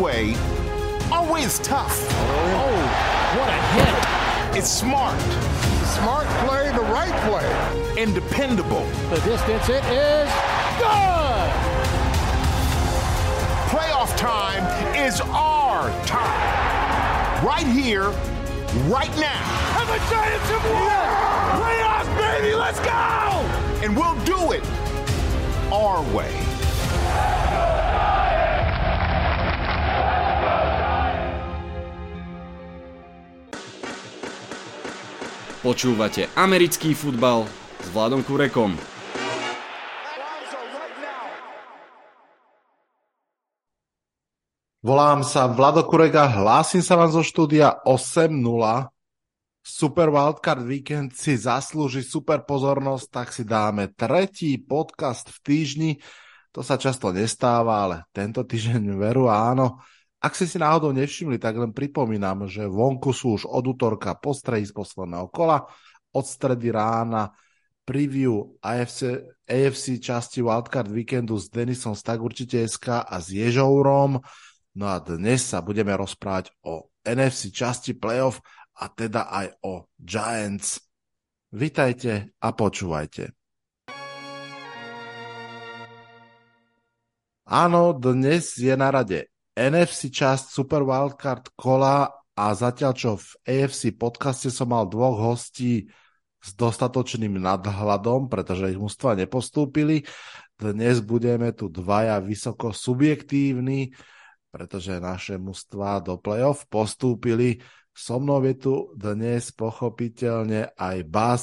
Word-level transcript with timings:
way, 0.00 0.34
always 1.10 1.58
tough. 1.60 2.06
Oh, 2.10 3.36
what 3.36 3.48
a 3.48 3.60
hit. 3.74 4.58
It's 4.58 4.70
smart. 4.70 5.18
Smart 5.96 6.26
play, 6.46 6.70
the 6.72 6.82
right 6.92 7.14
play. 7.28 8.02
And 8.02 8.14
dependable. 8.14 8.84
The 9.10 9.20
distance, 9.20 9.68
it 9.68 9.84
is 9.84 10.30
good. 10.78 11.50
Playoff 13.70 14.16
time 14.16 14.64
is 14.96 15.20
our 15.20 15.90
time. 16.06 17.44
Right 17.44 17.66
here, 17.66 18.10
right 18.88 19.14
now. 19.18 19.76
And 19.78 19.88
the 19.88 19.98
Giants 20.10 20.50
have 20.50 20.64
won! 20.72 21.26
Playoffs, 21.60 22.40
baby, 22.40 22.54
let's 22.54 22.80
go! 22.80 22.92
And 23.84 23.96
we'll 23.96 24.18
do 24.24 24.52
it 24.52 24.64
our 25.72 26.02
way. 26.14 26.55
Počúvate 35.66 36.30
americký 36.38 36.94
futbal 36.94 37.42
s 37.82 37.90
Vladom 37.90 38.22
Kurekom. 38.22 38.78
Volám 44.78 45.26
sa 45.26 45.50
Vlado 45.50 45.82
Kurega, 45.90 46.30
hlásim 46.30 46.78
sa 46.86 46.94
vám 46.94 47.10
zo 47.10 47.26
štúdia 47.26 47.82
8.0. 47.82 48.30
Super 49.66 50.14
Wildcard 50.14 50.62
Weekend 50.62 51.18
si 51.18 51.34
zaslúži 51.34 52.06
super 52.06 52.46
pozornosť, 52.46 53.06
tak 53.10 53.34
si 53.34 53.42
dáme 53.42 53.90
tretí 53.90 54.62
podcast 54.62 55.34
v 55.34 55.38
týždni. 55.42 55.90
To 56.54 56.62
sa 56.62 56.78
často 56.78 57.10
nestáva, 57.10 57.82
ale 57.90 57.96
tento 58.14 58.46
týždeň 58.46 58.94
veru 58.94 59.26
áno. 59.26 59.82
Ak 60.26 60.34
ste 60.34 60.50
si 60.50 60.58
náhodou 60.58 60.90
nevšimli, 60.90 61.38
tak 61.38 61.54
len 61.54 61.70
pripomínam, 61.70 62.50
že 62.50 62.66
vonku 62.66 63.14
sú 63.14 63.38
už 63.38 63.46
od 63.46 63.62
útorka 63.62 64.18
postredy 64.18 64.66
z 64.66 64.74
posledného 64.74 65.30
kola, 65.30 65.70
od 66.10 66.26
stredy 66.26 66.74
rána 66.74 67.30
preview 67.86 68.58
AFC, 68.58 69.22
AFC 69.46 70.02
časti 70.02 70.42
Wildcard 70.42 70.90
Weekendu 70.90 71.38
s 71.38 71.46
Denisom 71.46 71.94
z 71.94 72.02
Tak 72.02 72.18
určite 72.18 72.58
SK 72.66 73.06
a 73.06 73.22
s 73.22 73.30
Ježourom. 73.30 74.18
No 74.74 74.84
a 74.90 74.98
dnes 74.98 75.46
sa 75.46 75.62
budeme 75.62 75.94
rozprávať 75.94 76.50
o 76.66 76.90
NFC 77.06 77.54
časti 77.54 77.94
playoff 77.94 78.42
a 78.82 78.90
teda 78.90 79.30
aj 79.30 79.62
o 79.62 79.86
Giants. 79.94 80.82
Vitajte 81.54 82.34
a 82.42 82.50
počúvajte. 82.50 83.30
Áno, 87.46 87.94
dnes 87.94 88.58
je 88.58 88.74
na 88.74 88.90
rade 88.90 89.30
NFC 89.56 90.12
časť 90.12 90.52
Super 90.52 90.84
Wildcard 90.84 91.56
kola 91.56 92.12
a 92.36 92.44
zatiaľ 92.52 92.92
čo 92.92 93.16
v 93.16 93.28
AFC 93.48 93.96
podcaste 93.96 94.52
som 94.52 94.68
mal 94.68 94.84
dvoch 94.84 95.16
hostí 95.16 95.88
s 96.44 96.52
dostatočným 96.52 97.40
nadhľadom, 97.40 98.28
pretože 98.28 98.68
ich 98.68 98.76
mústva 98.76 99.16
nepostúpili, 99.16 100.04
dnes 100.60 101.00
budeme 101.00 101.56
tu 101.56 101.72
dvaja 101.72 102.20
vysoko 102.20 102.76
subjektívni, 102.76 103.96
pretože 104.52 105.00
naše 105.00 105.40
mužstva 105.40 106.04
do 106.04 106.20
play-off 106.20 106.68
postúpili. 106.68 107.60
So 107.96 108.20
mnou 108.20 108.44
je 108.44 108.54
tu 108.60 108.74
dnes 108.92 109.40
pochopiteľne 109.56 110.76
aj 110.76 110.96
Bas, 111.08 111.42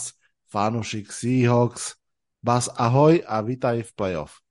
fanušik 0.54 1.10
Seahawks. 1.10 1.98
Bas, 2.46 2.70
ahoj 2.78 3.26
a 3.26 3.42
vítaj 3.42 3.82
v 3.86 3.92
play-off. 3.98 4.42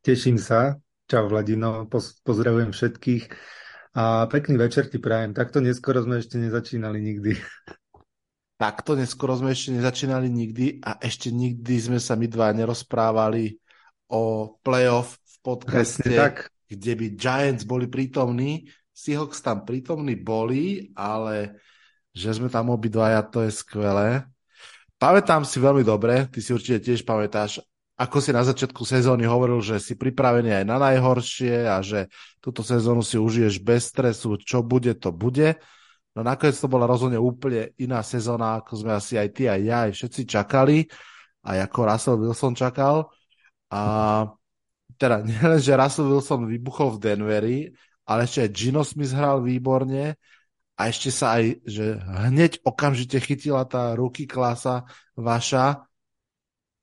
Teším 0.00 0.40
sa. 0.40 0.80
Čau 1.10 1.26
Vladino, 1.26 1.90
pozdravujem 2.22 2.70
všetkých. 2.70 3.24
A 3.98 4.30
pekný 4.30 4.54
večer 4.54 4.86
ti 4.86 5.02
prajem. 5.02 5.34
Takto 5.34 5.58
neskoro 5.58 5.98
sme 6.06 6.22
ešte 6.22 6.38
nezačínali 6.38 7.02
nikdy. 7.02 7.34
Takto 8.62 8.94
neskoro 8.94 9.34
sme 9.34 9.50
ešte 9.50 9.74
nezačínali 9.74 10.30
nikdy 10.30 10.78
a 10.78 11.02
ešte 11.02 11.34
nikdy 11.34 11.74
sme 11.82 11.98
sa 11.98 12.14
my 12.14 12.30
dva 12.30 12.54
nerozprávali 12.54 13.58
o 14.06 14.54
playoff 14.62 15.18
v 15.18 15.36
podcaste. 15.42 16.06
Presne 16.06 16.14
tak 16.14 16.34
kde 16.70 16.92
by 16.94 17.06
Giants 17.18 17.66
boli 17.66 17.90
prítomní. 17.90 18.70
Seahawks 18.94 19.42
tam 19.42 19.66
prítomní 19.66 20.14
boli, 20.14 20.94
ale 20.94 21.58
že 22.14 22.38
sme 22.38 22.46
tam 22.46 22.70
obidvaja, 22.70 23.26
to 23.26 23.42
je 23.42 23.50
skvelé. 23.50 24.22
Pamätám 24.94 25.42
si 25.42 25.58
veľmi 25.58 25.82
dobre, 25.82 26.30
ty 26.30 26.38
si 26.38 26.54
určite 26.54 26.78
tiež 26.86 27.02
pamätáš, 27.02 27.58
ako 28.00 28.16
si 28.24 28.32
na 28.32 28.40
začiatku 28.40 28.80
sezóny 28.80 29.28
hovoril, 29.28 29.60
že 29.60 29.76
si 29.76 29.92
pripravený 29.92 30.56
aj 30.56 30.64
na 30.64 30.80
najhoršie 30.80 31.68
a 31.68 31.84
že 31.84 32.08
túto 32.40 32.64
sezónu 32.64 33.04
si 33.04 33.20
užiješ 33.20 33.60
bez 33.60 33.92
stresu, 33.92 34.40
čo 34.40 34.64
bude, 34.64 34.96
to 34.96 35.12
bude. 35.12 35.60
No 36.16 36.24
nakoniec 36.24 36.56
to 36.56 36.64
bola 36.64 36.88
rozhodne 36.88 37.20
úplne 37.20 37.76
iná 37.76 38.00
sezóna, 38.00 38.64
ako 38.64 38.72
sme 38.80 38.96
asi 38.96 39.20
aj 39.20 39.28
ty, 39.36 39.52
aj 39.52 39.60
ja, 39.60 39.78
aj 39.84 39.92
všetci 39.92 40.22
čakali, 40.24 40.88
aj 41.44 41.58
ako 41.68 41.78
Russell 41.84 42.20
Wilson 42.24 42.54
čakal. 42.56 43.12
A 43.68 43.80
teda 44.96 45.20
nielen, 45.28 45.60
že 45.60 45.76
Russell 45.76 46.08
Wilson 46.08 46.48
vybuchol 46.48 46.96
v 46.96 47.02
Denveri, 47.04 47.58
ale 48.08 48.24
ešte 48.24 48.48
aj 48.48 48.50
Gino 48.56 48.80
Smith 48.80 49.12
hral 49.12 49.44
výborne 49.44 50.16
a 50.80 50.80
ešte 50.88 51.12
sa 51.12 51.36
aj, 51.36 51.68
že 51.68 52.00
hneď 52.00 52.64
okamžite 52.64 53.20
chytila 53.20 53.68
tá 53.68 53.92
ruky 53.92 54.24
klasa 54.24 54.88
vaša. 55.12 55.89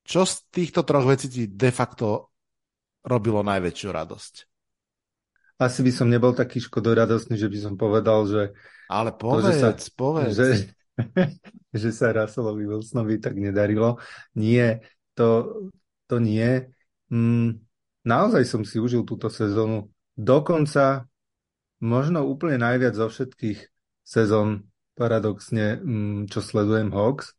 Čo 0.08 0.24
z 0.24 0.48
týchto 0.48 0.88
troch 0.88 1.04
vecí 1.04 1.28
ti 1.28 1.44
de 1.44 1.68
facto 1.68 2.32
robilo 3.04 3.44
najväčšiu 3.44 3.88
radosť? 3.92 4.34
Asi 5.60 5.84
by 5.84 5.92
som 5.92 6.08
nebol 6.08 6.32
taký 6.32 6.64
škodoradostný, 6.64 7.36
že 7.36 7.52
by 7.52 7.58
som 7.60 7.74
povedal, 7.76 8.24
že... 8.24 8.42
Ale 8.88 9.12
povedz, 9.12 9.44
to, 9.44 9.50
že 9.52 9.60
sa, 9.60 9.70
povedz. 9.92 10.32
Že, 10.32 10.48
že 11.84 11.90
sa 11.92 12.16
Russellovi 12.16 12.64
Wilsonovi 12.64 13.20
tak 13.20 13.36
nedarilo. 13.36 14.00
Nie, 14.32 14.80
to, 15.12 15.60
to 16.08 16.16
nie. 16.24 16.64
Mm, 17.12 17.60
naozaj 18.08 18.48
som 18.48 18.64
si 18.64 18.80
užil 18.80 19.04
túto 19.04 19.28
sezónu. 19.28 19.92
Dokonca 20.16 21.04
možno 21.84 22.24
úplne 22.24 22.56
najviac 22.64 22.96
zo 22.96 23.12
všetkých 23.12 23.60
sezón 24.08 24.72
paradoxne, 24.96 25.76
mm, 25.78 26.32
čo 26.32 26.40
sledujem 26.40 26.96
Hawks, 26.96 27.37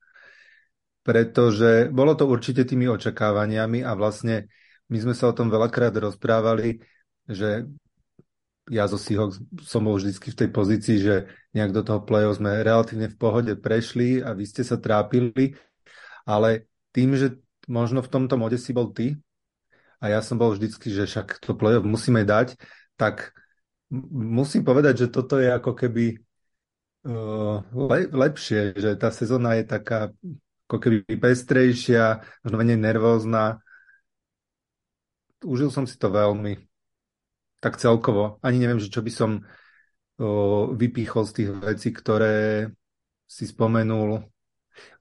pretože 1.03 1.87
bolo 1.89 2.13
to 2.13 2.27
určite 2.27 2.67
tými 2.67 2.85
očakávaniami 2.91 3.81
a 3.81 3.95
vlastne 3.95 4.51
my 4.89 4.97
sme 4.99 5.13
sa 5.13 5.29
o 5.31 5.37
tom 5.37 5.47
veľakrát 5.47 5.93
rozprávali, 5.95 6.81
že 7.29 7.69
ja 8.69 8.85
zo 8.85 9.01
Seahawks 9.01 9.41
som 9.65 9.81
bol 9.81 9.97
vždy 9.97 10.13
v 10.13 10.39
tej 10.45 10.49
pozícii, 10.53 10.97
že 11.01 11.15
nejak 11.57 11.73
do 11.73 11.81
toho 11.81 12.05
play 12.05 12.25
sme 12.29 12.61
relatívne 12.61 13.09
v 13.09 13.17
pohode 13.17 13.53
prešli 13.57 14.21
a 14.21 14.37
vy 14.37 14.45
ste 14.45 14.61
sa 14.61 14.77
trápili, 14.77 15.57
ale 16.25 16.69
tým, 16.93 17.17
že 17.17 17.41
možno 17.65 18.05
v 18.05 18.11
tomto 18.13 18.37
mode 18.37 18.57
si 18.61 18.69
bol 18.73 18.93
ty, 18.93 19.17
a 19.99 20.05
ja 20.07 20.19
som 20.23 20.39
bol 20.39 20.55
vždycky, 20.55 20.87
že 20.89 21.03
však 21.05 21.43
to 21.43 21.51
play-off 21.59 21.83
musíme 21.83 22.23
dať, 22.23 22.55
tak 22.95 23.35
musím 24.15 24.63
povedať, 24.63 25.05
že 25.05 25.07
toto 25.11 25.35
je 25.35 25.51
ako 25.51 25.75
keby 25.75 26.23
uh, 27.03 27.59
le, 27.75 27.99
lepšie, 28.07 28.79
že 28.79 28.95
tá 28.95 29.11
sezóna 29.11 29.59
je 29.59 29.67
taká 29.67 30.15
ako 30.69 30.77
keby 30.77 31.17
pestrejšia, 31.17 32.21
možno 32.45 32.55
menej 32.61 32.77
nervózna. 32.77 33.57
Užil 35.41 35.73
som 35.73 35.89
si 35.89 35.97
to 35.97 36.13
veľmi. 36.13 36.61
Tak 37.57 37.81
celkovo. 37.81 38.37
Ani 38.45 38.61
neviem, 38.61 38.77
že 38.77 38.93
čo 38.93 39.01
by 39.01 39.09
som 39.09 39.41
uh, 39.41 40.69
vypíchol 40.69 41.25
z 41.25 41.31
tých 41.41 41.49
vecí, 41.57 41.89
ktoré 41.89 42.69
si 43.25 43.49
spomenul. 43.49 44.29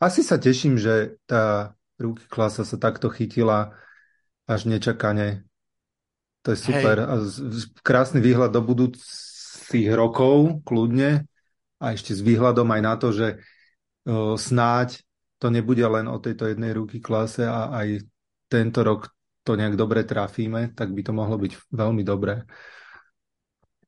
Asi 0.00 0.24
sa 0.24 0.40
teším, 0.40 0.80
že 0.80 1.20
tá 1.28 1.76
ruky 2.00 2.24
klasa 2.32 2.64
sa 2.64 2.80
takto 2.80 3.12
chytila 3.12 3.76
až 4.48 4.64
nečakane. 4.64 5.44
To 6.48 6.56
je 6.56 6.58
super. 6.64 6.96
Hej. 6.96 7.08
A 7.12 7.14
krásny 7.84 8.24
výhľad 8.24 8.56
do 8.56 8.64
budúcich 8.64 9.92
rokov, 9.92 10.64
kľudne. 10.64 11.28
A 11.76 11.92
ešte 11.92 12.16
s 12.16 12.24
výhľadom 12.24 12.72
aj 12.72 12.80
na 12.80 12.94
to, 12.96 13.12
že 13.12 13.28
o, 14.08 14.34
snáď 14.40 15.04
to 15.38 15.48
nebude 15.50 15.82
len 15.82 16.10
o 16.10 16.18
tejto 16.18 16.50
jednej 16.50 16.74
ruky 16.74 16.98
klase 16.98 17.46
a 17.46 17.70
aj 17.70 18.02
tento 18.50 18.82
rok 18.82 19.14
to 19.46 19.54
nejak 19.56 19.78
dobre 19.78 20.04
trafíme, 20.04 20.76
tak 20.76 20.92
by 20.92 21.00
to 21.00 21.12
mohlo 21.14 21.38
byť 21.40 21.72
veľmi 21.72 22.02
dobré. 22.04 22.44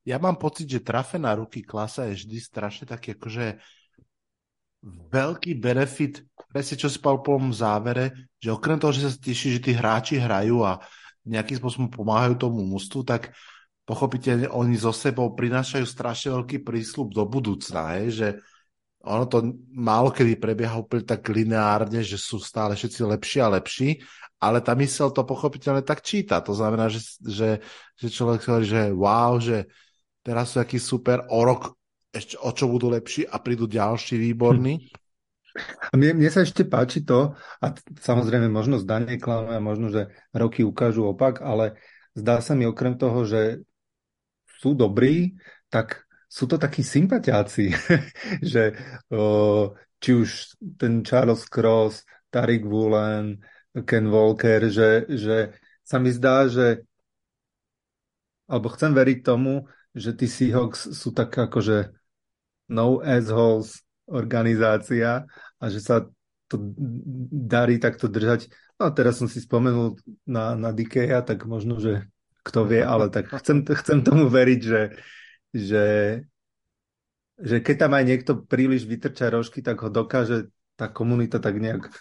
Ja 0.08 0.16
mám 0.16 0.40
pocit, 0.40 0.64
že 0.64 0.80
trafená 0.80 1.36
ruky 1.36 1.60
klasa 1.60 2.08
je 2.08 2.16
vždy 2.16 2.38
strašne 2.40 2.84
taký 2.88 3.12
akože 3.18 3.60
veľký 5.12 5.60
benefit, 5.60 6.24
presne 6.48 6.80
čo 6.80 6.88
si 6.88 6.96
povedal 6.96 7.20
po 7.20 7.36
závere, 7.52 8.32
že 8.40 8.48
okrem 8.48 8.80
toho, 8.80 8.96
že 8.96 9.04
sa 9.04 9.12
teší, 9.12 9.60
že 9.60 9.64
tí 9.68 9.72
hráči 9.76 10.16
hrajú 10.16 10.64
a 10.64 10.80
nejakým 11.28 11.60
spôsobom 11.60 11.92
pomáhajú 11.92 12.40
tomu 12.40 12.64
mústvu, 12.64 13.04
tak 13.04 13.36
pochopiteľne 13.84 14.48
oni 14.48 14.80
so 14.80 14.94
sebou 14.94 15.36
prinášajú 15.36 15.84
strašne 15.84 16.32
veľký 16.32 16.64
prísľub 16.64 17.12
do 17.12 17.28
budúcna, 17.28 18.00
hej, 18.00 18.06
že 18.16 18.28
ono 19.00 19.24
to 19.24 19.56
málo 19.72 20.12
kedy 20.12 20.36
prebieha 20.36 20.76
úplne 20.76 21.08
tak 21.08 21.24
lineárne, 21.32 22.04
že 22.04 22.20
sú 22.20 22.36
stále 22.36 22.76
všetci 22.76 23.00
lepší 23.00 23.38
a 23.40 23.52
lepší, 23.56 23.88
ale 24.40 24.60
tá 24.60 24.76
mysel 24.76 25.12
to 25.12 25.24
pochopiteľne 25.24 25.84
tak 25.84 26.04
číta. 26.04 26.40
To 26.44 26.52
znamená, 26.52 26.92
že, 26.92 27.20
že, 27.20 27.64
že 27.96 28.08
človek 28.08 28.44
hovorí, 28.44 28.66
že 28.68 28.82
wow, 28.92 29.40
že 29.40 29.68
teraz 30.20 30.52
sú 30.52 30.60
takí 30.60 30.76
super, 30.76 31.24
o 31.32 31.40
rok 31.44 31.76
ešte 32.10 32.36
o 32.42 32.50
čo 32.50 32.66
budú 32.66 32.90
lepší 32.90 33.24
a 33.24 33.38
prídu 33.38 33.70
ďalší 33.70 34.18
výborní. 34.18 34.90
A 35.90 35.98
mne, 35.98 36.14
mne 36.14 36.30
sa 36.30 36.46
ešte 36.46 36.62
páči 36.62 37.02
to, 37.02 37.34
a 37.58 37.74
samozrejme 37.98 38.46
možno 38.46 38.78
zdanie 38.78 39.18
klame 39.18 39.50
a 39.50 39.58
možno, 39.58 39.90
že 39.90 40.06
roky 40.30 40.62
ukážu 40.62 41.10
opak, 41.10 41.42
ale 41.42 41.74
zdá 42.14 42.38
sa 42.38 42.54
mi 42.54 42.70
okrem 42.70 42.94
toho, 42.94 43.26
že 43.26 43.66
sú 44.62 44.78
dobrí, 44.78 45.34
tak 45.66 46.06
sú 46.30 46.46
to 46.46 46.54
takí 46.62 46.86
sympatiáci, 46.86 47.74
že 48.54 48.78
či 49.98 50.10
už 50.14 50.54
ten 50.78 51.02
Charles 51.02 51.42
Cross, 51.50 52.06
Tarik 52.30 52.62
Woolen, 52.62 53.42
Ken 53.82 54.06
Walker, 54.06 54.70
že, 54.70 55.10
že 55.10 55.58
sa 55.82 55.98
mi 55.98 56.14
zdá, 56.14 56.46
že 56.46 56.86
alebo 58.46 58.70
chcem 58.70 58.94
veriť 58.94 59.18
tomu, 59.26 59.66
že 59.94 60.14
tí 60.14 60.26
Seahawks 60.30 60.94
sú 60.94 61.10
tak 61.10 61.34
akože 61.34 61.94
no 62.70 63.02
assholes 63.02 63.82
organizácia 64.06 65.26
a 65.58 65.64
že 65.70 65.82
sa 65.82 66.06
to 66.50 66.56
darí 67.30 67.78
takto 67.78 68.10
držať. 68.10 68.50
No 68.78 68.90
a 68.90 68.94
teraz 68.94 69.22
som 69.22 69.30
si 69.30 69.38
spomenul 69.38 69.98
na, 70.26 70.58
na 70.58 70.74
Dikeja, 70.74 71.22
tak 71.22 71.46
možno, 71.46 71.78
že 71.78 72.10
kto 72.42 72.66
vie, 72.66 72.82
ale 72.82 73.06
tak 73.06 73.30
chcem, 73.38 73.62
chcem 73.62 74.02
tomu 74.02 74.26
veriť, 74.26 74.60
že, 74.62 74.98
že, 75.50 76.20
že 77.38 77.56
keď 77.62 77.76
tam 77.86 77.92
aj 77.98 78.04
niekto 78.06 78.32
príliš 78.46 78.86
vytrča 78.86 79.30
rožky, 79.30 79.60
tak 79.60 79.82
ho 79.82 79.90
dokáže 79.90 80.50
tá 80.78 80.88
komunita 80.88 81.42
tak 81.42 81.60
nejak 81.60 81.92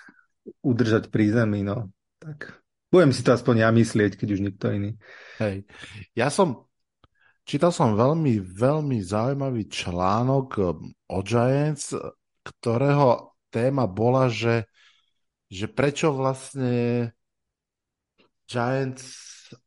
udržať 0.64 1.12
pri 1.12 1.36
zemi, 1.36 1.62
no. 1.66 1.92
Tak 2.20 2.60
budem 2.90 3.14
si 3.14 3.22
to 3.22 3.34
aspoň 3.34 3.68
ja 3.68 3.70
myslieť, 3.70 4.18
keď 4.18 4.28
už 4.34 4.42
nikto 4.42 4.66
iný. 4.74 4.92
Hej. 5.38 5.66
Ja 6.18 6.34
som, 6.34 6.70
čítal 7.46 7.70
som 7.70 7.94
veľmi, 7.94 8.42
veľmi 8.42 8.98
zaujímavý 9.04 9.70
článok 9.70 10.48
um, 10.58 10.90
o 11.10 11.20
Giants, 11.22 11.94
ktorého 12.44 13.36
téma 13.54 13.86
bola, 13.86 14.30
že, 14.30 14.66
že 15.50 15.70
prečo 15.70 16.14
vlastne 16.14 17.12
Giants 18.50 19.06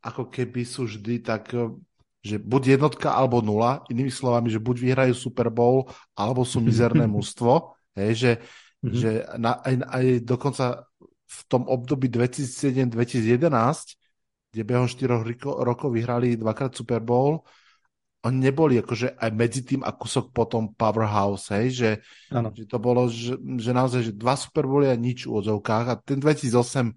ako 0.02 0.30
keby 0.30 0.62
sú 0.66 0.90
vždy 0.90 1.22
tak, 1.22 1.54
um, 1.54 1.78
že 2.22 2.38
buď 2.38 2.78
jednotka 2.78 3.10
alebo 3.10 3.42
nula, 3.42 3.82
inými 3.90 4.10
slovami, 4.10 4.46
že 4.46 4.62
buď 4.62 4.76
vyhrajú 4.78 5.14
Super 5.14 5.50
Bowl, 5.50 5.90
alebo 6.14 6.46
sú 6.46 6.62
mizerné 6.62 7.04
mužstvo, 7.18 7.74
hej, 7.98 8.12
že 8.14 8.32
Mm-hmm. 8.82 8.98
Že 8.98 9.10
na, 9.38 9.62
aj, 9.62 9.74
aj 9.78 10.04
dokonca 10.26 10.64
v 11.32 11.40
tom 11.46 11.70
období 11.70 12.10
2007-2011, 12.10 13.38
kde 14.52 14.62
behom 14.66 14.90
4 14.90 15.22
rokov 15.62 15.88
vyhrali 15.94 16.34
dvakrát 16.34 16.74
Super 16.74 17.00
Bowl, 17.00 17.46
oni 18.22 18.38
neboli 18.38 18.78
akože 18.78 19.18
aj 19.18 19.30
medzi 19.34 19.66
tým 19.66 19.82
a 19.82 19.90
kusok 19.90 20.30
potom 20.30 20.70
powerhouse, 20.78 21.50
hej, 21.58 21.66
že, 21.74 21.90
že 22.30 22.64
to 22.70 22.78
bolo, 22.78 23.10
že, 23.10 23.34
že 23.58 23.70
naozaj, 23.74 24.00
že 24.10 24.12
dva 24.14 24.38
Super 24.38 24.62
Bowly 24.66 24.86
a 24.90 24.98
nič 24.98 25.26
v 25.26 25.42
odzovkách. 25.42 25.86
A 25.90 25.98
ten 25.98 26.22
2008 26.22 26.94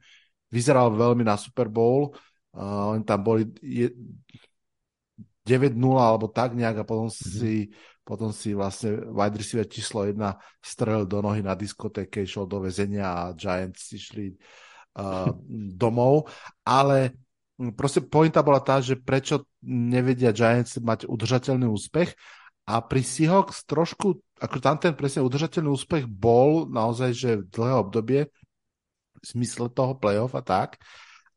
vyzeral 0.54 0.94
veľmi 0.94 1.26
na 1.26 1.34
Super 1.34 1.66
Bowl, 1.66 2.14
uh, 2.14 2.94
oni 2.94 3.02
tam 3.02 3.26
boli 3.26 3.50
je, 3.58 3.90
9-0 5.46 5.78
alebo 5.96 6.26
tak 6.28 6.58
nejak 6.58 6.82
a 6.82 6.88
potom 6.88 7.08
mm-hmm. 7.08 7.32
si 7.40 7.70
potom 8.06 8.30
si 8.30 8.54
vlastne 8.54 9.02
wide 9.10 9.42
receiver 9.42 9.66
číslo 9.66 10.06
1 10.06 10.14
strel 10.62 11.10
do 11.10 11.26
nohy 11.26 11.42
na 11.42 11.58
diskotéke, 11.58 12.22
išiel 12.22 12.46
do 12.46 12.62
väzenia 12.62 13.06
a 13.10 13.34
Giants 13.34 13.90
išli 13.98 14.30
uh, 15.02 15.34
domov, 15.82 16.30
ale 16.62 17.18
proste 17.74 18.06
pointa 18.06 18.46
bola 18.46 18.62
tá, 18.62 18.78
že 18.78 18.94
prečo 18.94 19.50
nevedia 19.66 20.30
Giants 20.30 20.78
mať 20.78 21.10
udržateľný 21.10 21.66
úspech 21.66 22.14
a 22.70 22.78
pri 22.86 23.02
Seahawks 23.02 23.66
trošku, 23.66 24.22
ako 24.38 24.58
tam 24.62 24.78
ten 24.78 24.94
presne 24.94 25.26
udržateľný 25.26 25.74
úspech 25.74 26.06
bol 26.06 26.70
naozaj, 26.70 27.10
že 27.10 27.30
v 27.42 27.50
dlhé 27.50 27.74
obdobie 27.74 28.22
v 29.18 29.26
zmysle 29.26 29.74
toho 29.74 29.98
playoff 29.98 30.38
a 30.38 30.46
tak, 30.46 30.78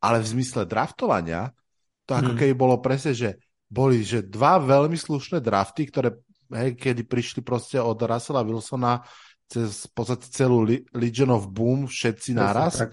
ale 0.04 0.20
v 0.20 0.36
zmysle 0.36 0.68
draftovania 0.68 1.56
to 2.04 2.12
ako 2.12 2.36
hmm. 2.36 2.38
keby 2.44 2.54
bolo 2.56 2.76
presne, 2.80 3.16
že 3.16 3.40
boli 3.68 4.00
že 4.00 4.24
dva 4.24 4.56
veľmi 4.56 4.96
slušné 4.96 5.44
drafty, 5.44 5.88
ktoré 5.88 6.16
hej, 6.56 6.74
kedy 6.74 7.04
prišli 7.04 7.40
proste 7.44 7.76
od 7.76 8.00
Russella 8.00 8.40
Wilsona 8.40 9.04
cez 9.48 9.88
v 9.88 9.92
podstate 9.92 10.28
celú 10.28 10.64
Legion 10.92 11.32
of 11.32 11.48
Boom 11.48 11.88
všetci 11.88 12.36
naraz. 12.36 12.84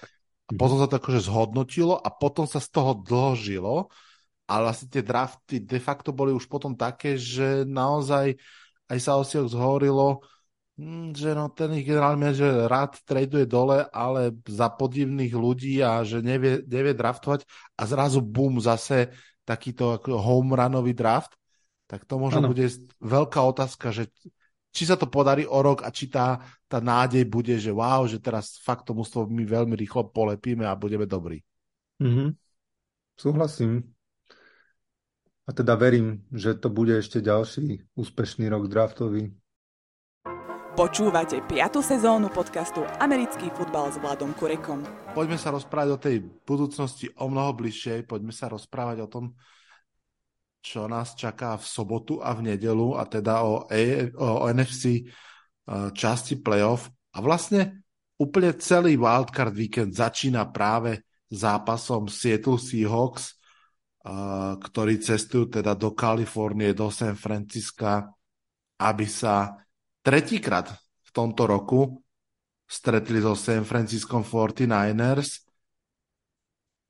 A 0.45 0.51
potom 0.53 0.77
sa 0.77 0.87
to 0.87 1.01
akože 1.01 1.25
zhodnotilo 1.25 1.97
a 1.97 2.07
potom 2.13 2.45
sa 2.45 2.61
z 2.61 2.69
toho 2.69 2.95
dlho 2.95 3.33
žilo. 3.35 3.75
A 4.45 4.61
vlastne 4.61 4.87
tie 4.93 5.01
drafty 5.01 5.57
de 5.57 5.79
facto 5.81 6.13
boli 6.13 6.29
už 6.29 6.45
potom 6.45 6.77
také, 6.77 7.17
že 7.17 7.65
naozaj 7.65 8.37
aj 8.85 8.99
sa 9.01 9.17
o 9.17 9.25
hm, 10.77 11.17
že 11.17 11.33
no, 11.33 11.49
ten 11.49 11.73
ich 11.73 11.87
generálny 11.87 12.19
manažer 12.19 12.69
rád 12.69 13.01
traduje 13.01 13.49
dole, 13.49 13.89
ale 13.89 14.35
za 14.45 14.69
podivných 14.69 15.33
ľudí 15.33 15.81
a 15.81 16.05
že 16.05 16.21
nevie, 16.21 16.61
nevie 16.67 16.93
draftovať 16.93 17.47
a 17.79 17.81
zrazu 17.89 18.21
boom, 18.21 18.61
zase 18.61 19.09
takýto 19.45 20.01
home 20.03 20.57
runový 20.57 20.97
draft 20.97 21.37
tak 21.85 22.05
to 22.05 22.17
možno 22.17 22.41
ano. 22.45 22.49
bude 22.49 22.65
veľká 23.01 23.41
otázka, 23.45 23.93
že 23.93 24.09
či 24.75 24.83
sa 24.89 24.99
to 24.99 25.07
podarí 25.07 25.47
o 25.47 25.55
rok 25.61 25.85
a 25.85 25.93
či 25.93 26.11
tá, 26.11 26.41
tá 26.67 26.81
nádej 26.83 27.23
bude, 27.29 27.55
že 27.55 27.71
wow, 27.71 28.03
že 28.09 28.19
teraz 28.19 28.59
fakt 28.59 28.89
to 28.89 28.97
mústvo 28.97 29.29
my 29.29 29.45
veľmi 29.45 29.77
rýchlo 29.77 30.11
polepíme 30.11 30.65
a 30.67 30.75
budeme 30.75 31.07
dobrí. 31.07 31.45
Mm-hmm. 32.01 32.29
Súhlasím. 33.15 33.95
A 35.45 35.53
teda 35.53 35.77
verím, 35.77 36.25
že 36.33 36.57
to 36.57 36.73
bude 36.73 36.97
ešte 36.97 37.21
ďalší 37.21 37.85
úspešný 37.93 38.49
rok 38.49 38.65
draftový. 38.65 39.29
Počúvate 40.75 41.39
5. 41.39 41.79
sezónu 41.79 42.27
podcastu 42.27 42.83
Americký 42.99 43.47
futbal 43.55 43.95
s 43.95 43.95
Vladom 43.95 44.35
Kurekom. 44.35 44.83
Poďme 45.15 45.39
sa 45.39 45.55
rozprávať 45.55 45.89
o 45.95 46.03
tej 46.03 46.19
budúcnosti 46.43 47.07
o 47.15 47.31
mnoho 47.31 47.55
bližšej, 47.55 48.03
poďme 48.03 48.35
sa 48.35 48.51
rozprávať 48.51 48.97
o 48.99 49.07
tom, 49.07 49.25
čo 50.59 50.91
nás 50.91 51.15
čaká 51.15 51.55
v 51.55 51.63
sobotu 51.63 52.19
a 52.19 52.35
v 52.35 52.51
nedelu, 52.51 52.91
a 52.99 53.07
teda 53.07 53.47
o, 53.47 53.71
A, 53.71 54.11
o 54.19 54.51
NFC 54.51 54.99
e, 54.99 55.03
časti 55.95 56.43
playoff. 56.43 56.91
A 57.15 57.23
vlastne 57.23 57.87
úplne 58.19 58.51
celý 58.59 58.99
wildcard 58.99 59.55
víkend 59.55 59.95
začína 59.95 60.43
práve 60.51 61.07
zápasom 61.31 62.11
Seattle 62.11 62.59
Seahawks, 62.59 63.31
e, 63.31 63.33
ktorí 64.59 64.99
cestujú 64.99 65.55
teda 65.55 65.71
do 65.71 65.95
Kalifornie, 65.95 66.75
do 66.75 66.91
San 66.91 67.15
Francisca, 67.15 68.11
aby 68.75 69.07
sa 69.07 69.63
tretíkrát 70.05 70.69
v 71.01 71.09
tomto 71.09 71.49
roku 71.49 72.05
stretli 72.69 73.17
so 73.17 73.33
San 73.33 73.65
Francisco 73.65 74.21
49ers 74.21 75.45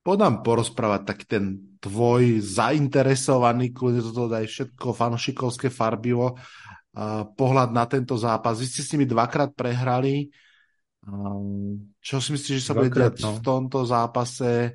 podám 0.05 0.45
porozprávať 0.45 1.01
taký 1.01 1.25
ten 1.25 1.45
tvoj 1.81 2.37
zainteresovaný, 2.37 3.73
kľudne 3.73 4.05
toto 4.05 4.29
daj 4.29 4.45
všetko 4.45 4.93
fanošikovské 4.93 5.73
farbivo, 5.73 6.37
pohľad 7.33 7.69
na 7.73 7.89
tento 7.89 8.13
zápas. 8.13 8.61
Vy 8.61 8.67
ste 8.69 8.81
s 8.85 8.91
nimi 8.93 9.09
dvakrát 9.09 9.51
prehrali. 9.57 10.29
Uh, 11.05 11.77
čo 12.01 12.17
si 12.17 12.33
myslíš, 12.33 12.55
že 12.61 12.65
sa 12.65 12.73
bude 12.73 12.89
diať 12.89 13.21
no. 13.21 13.37
v 13.37 13.39
tomto 13.43 13.85
zápase? 13.85 14.73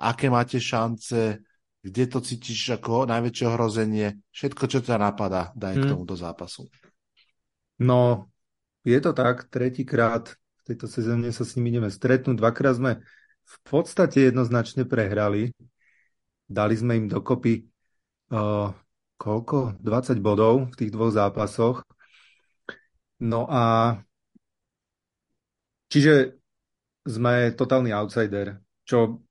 Aké 0.00 0.28
máte 0.28 0.58
šance? 0.58 1.40
Kde 1.84 2.04
to 2.08 2.18
cítiš 2.24 2.80
ako 2.80 3.06
najväčšie 3.08 3.44
ohrozenie? 3.48 4.08
Všetko, 4.32 4.64
čo 4.66 4.78
ťa 4.80 4.96
napadá, 4.96 5.52
daj 5.54 5.72
hmm. 5.76 5.82
k 5.84 5.90
tomuto 5.92 6.16
zápasu. 6.16 6.68
No, 7.78 8.30
je 8.84 8.98
to 9.00 9.10
tak. 9.12 9.50
Tretíkrát 9.50 10.34
v 10.34 10.62
tejto 10.72 10.86
sezóne 10.86 11.30
sa 11.34 11.42
s 11.42 11.58
nimi 11.58 11.74
ideme 11.74 11.90
stretnúť. 11.90 12.38
Dvakrát 12.38 12.78
sme 12.78 12.92
v 13.44 13.56
podstate 13.66 14.30
jednoznačne 14.30 14.88
prehrali. 14.88 15.52
Dali 16.44 16.74
sme 16.76 17.00
im 17.00 17.06
dokopy 17.08 17.64
uh, 18.32 18.72
koľko? 19.16 19.80
20 19.80 20.20
bodov 20.20 20.68
v 20.72 20.74
tých 20.76 20.90
dvoch 20.92 21.12
zápasoch. 21.14 21.84
No 23.24 23.46
a 23.48 23.96
čiže 25.88 26.36
sme 27.04 27.52
totálny 27.56 27.92
outsider, 27.94 28.60
čo 28.84 29.24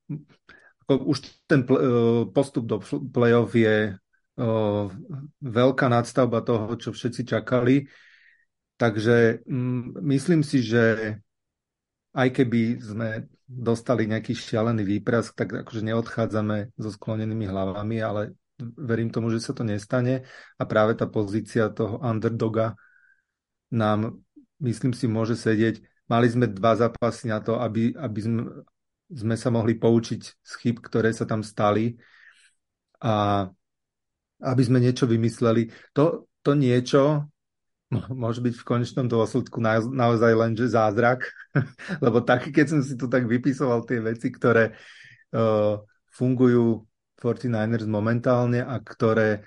už 0.90 1.18
ten 1.50 1.66
pl- 1.66 2.30
postup 2.32 2.66
do 2.70 2.78
play-off 3.10 3.54
je 3.54 3.94
uh, 3.94 4.86
veľká 5.42 5.86
nadstavba 5.90 6.42
toho, 6.42 6.74
čo 6.78 6.90
všetci 6.94 7.22
čakali. 7.28 7.86
Takže 8.78 9.46
mm, 9.46 10.02
myslím 10.02 10.42
si, 10.42 10.66
že 10.66 11.16
aj 12.14 12.30
keby 12.30 12.62
sme 12.82 13.08
dostali 13.46 14.10
nejaký 14.10 14.34
šialený 14.34 14.84
výprask, 14.86 15.34
tak 15.34 15.66
akože 15.66 15.82
neodchádzame 15.86 16.74
so 16.78 16.90
sklonenými 16.90 17.46
hlavami, 17.46 17.98
ale 18.02 18.22
verím 18.58 19.10
tomu, 19.10 19.34
že 19.34 19.42
sa 19.42 19.54
to 19.54 19.66
nestane 19.66 20.26
a 20.58 20.64
práve 20.66 20.94
tá 20.98 21.10
pozícia 21.10 21.70
toho 21.74 22.02
underdoga 22.02 22.78
nám, 23.74 24.22
myslím 24.62 24.94
si, 24.94 25.10
môže 25.10 25.34
sedieť. 25.34 25.82
Mali 26.06 26.30
sme 26.30 26.46
dva 26.46 26.78
zápasy 26.78 27.34
na 27.34 27.42
to, 27.42 27.58
aby, 27.58 27.94
aby 27.98 28.20
sme 28.22 28.42
sme 29.14 29.36
sa 29.38 29.54
mohli 29.54 29.78
poučiť 29.78 30.22
z 30.42 30.52
chyb, 30.64 30.82
ktoré 30.82 31.14
sa 31.14 31.30
tam 31.30 31.46
stali 31.46 31.94
a 33.04 33.46
aby 34.44 34.62
sme 34.66 34.82
niečo 34.82 35.06
vymysleli. 35.06 35.70
To, 35.96 36.28
to 36.42 36.58
niečo 36.58 37.30
môže 38.24 38.42
byť 38.42 38.54
v 38.58 38.68
konečnom 38.68 39.08
dôsledku 39.08 39.62
na, 39.62 39.80
naozaj 39.80 40.34
len 40.34 40.52
že 40.58 40.72
zázrak, 40.72 41.30
lebo 42.06 42.22
taký, 42.24 42.50
keď 42.50 42.66
som 42.78 42.80
si 42.82 42.98
tu 42.98 43.06
tak 43.08 43.26
vypisoval 43.26 43.86
tie 43.86 44.02
veci, 44.02 44.34
ktoré 44.34 44.74
uh, 45.34 45.80
fungujú 46.14 46.86
49ers 47.22 47.88
momentálne 47.88 48.62
a 48.62 48.76
ktoré 48.82 49.46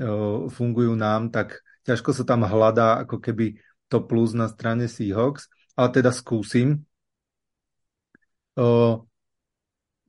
uh, 0.00 0.46
fungujú 0.46 0.94
nám, 0.94 1.34
tak 1.34 1.60
ťažko 1.88 2.14
sa 2.14 2.24
tam 2.28 2.44
hľadá 2.44 3.02
ako 3.02 3.18
keby 3.18 3.58
to 3.88 4.04
plus 4.04 4.36
na 4.36 4.46
strane 4.52 4.84
Seahawks, 4.84 5.48
ale 5.72 5.88
teda 5.90 6.12
skúsim. 6.12 6.84
Uh, 8.58 9.00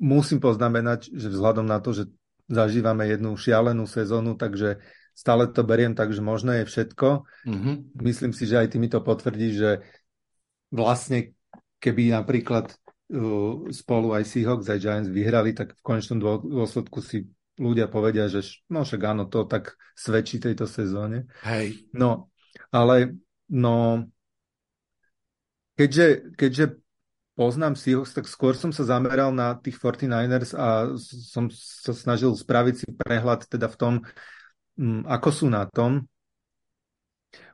musím 0.02 0.44
poznamenať, 0.44 1.14
že 1.14 1.32
vzhľadom 1.32 1.64
na 1.64 1.80
to, 1.80 1.94
že 1.94 2.04
zažívame 2.50 3.06
jednu 3.08 3.38
šialenú 3.38 3.86
sezónu, 3.86 4.34
takže 4.34 4.82
stále 5.20 5.52
to 5.52 5.68
beriem 5.68 5.92
tak, 5.92 6.16
že 6.16 6.24
možné 6.24 6.64
je 6.64 6.70
všetko. 6.72 7.28
Mm-hmm. 7.44 7.76
Myslím 8.00 8.32
si, 8.32 8.48
že 8.48 8.64
aj 8.64 8.68
ty 8.72 8.78
mi 8.80 8.88
to 8.88 9.04
potvrdí, 9.04 9.52
že 9.52 9.84
vlastne 10.72 11.36
keby 11.84 12.16
napríklad 12.16 12.72
uh, 12.72 13.68
spolu 13.76 14.16
aj 14.16 14.24
Seahawks, 14.24 14.72
aj 14.72 14.80
Giants 14.80 15.12
vyhrali, 15.12 15.52
tak 15.52 15.76
v 15.76 15.84
konečnom 15.84 16.24
dôsledku 16.24 17.04
si 17.04 17.28
ľudia 17.60 17.92
povedia, 17.92 18.32
že 18.32 18.48
no 18.72 18.88
však 18.88 19.02
áno, 19.04 19.28
to 19.28 19.44
tak 19.44 19.76
svedčí 19.92 20.40
tejto 20.40 20.64
sezóne. 20.64 21.28
Hej. 21.44 21.92
No, 21.92 22.32
ale 22.72 23.20
no, 23.52 24.08
keďže, 25.76 26.32
keďže 26.40 26.80
poznám 27.36 27.76
Seahawks, 27.76 28.16
tak 28.16 28.28
skôr 28.32 28.56
som 28.56 28.72
sa 28.72 28.88
zameral 28.88 29.36
na 29.36 29.60
tých 29.60 29.76
49ers 29.84 30.56
a 30.56 30.96
som 31.00 31.52
sa 31.52 31.92
snažil 31.92 32.32
spraviť 32.32 32.76
si 32.76 32.88
prehľad 32.96 33.48
teda 33.52 33.68
v 33.68 33.80
tom, 33.80 33.94
ako 35.06 35.30
sú 35.30 35.46
na 35.52 35.68
tom. 35.68 36.08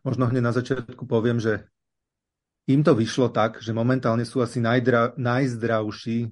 Možno 0.06 0.30
hneď 0.30 0.44
na 0.46 0.54
začiatku 0.54 1.10
poviem, 1.10 1.42
že 1.42 1.66
im 2.70 2.82
to 2.86 2.94
vyšlo 2.94 3.30
tak, 3.30 3.62
že 3.62 3.74
momentálne 3.74 4.26
sú 4.26 4.42
asi 4.42 4.62
najdra, 4.62 5.18
najzdravší 5.18 6.30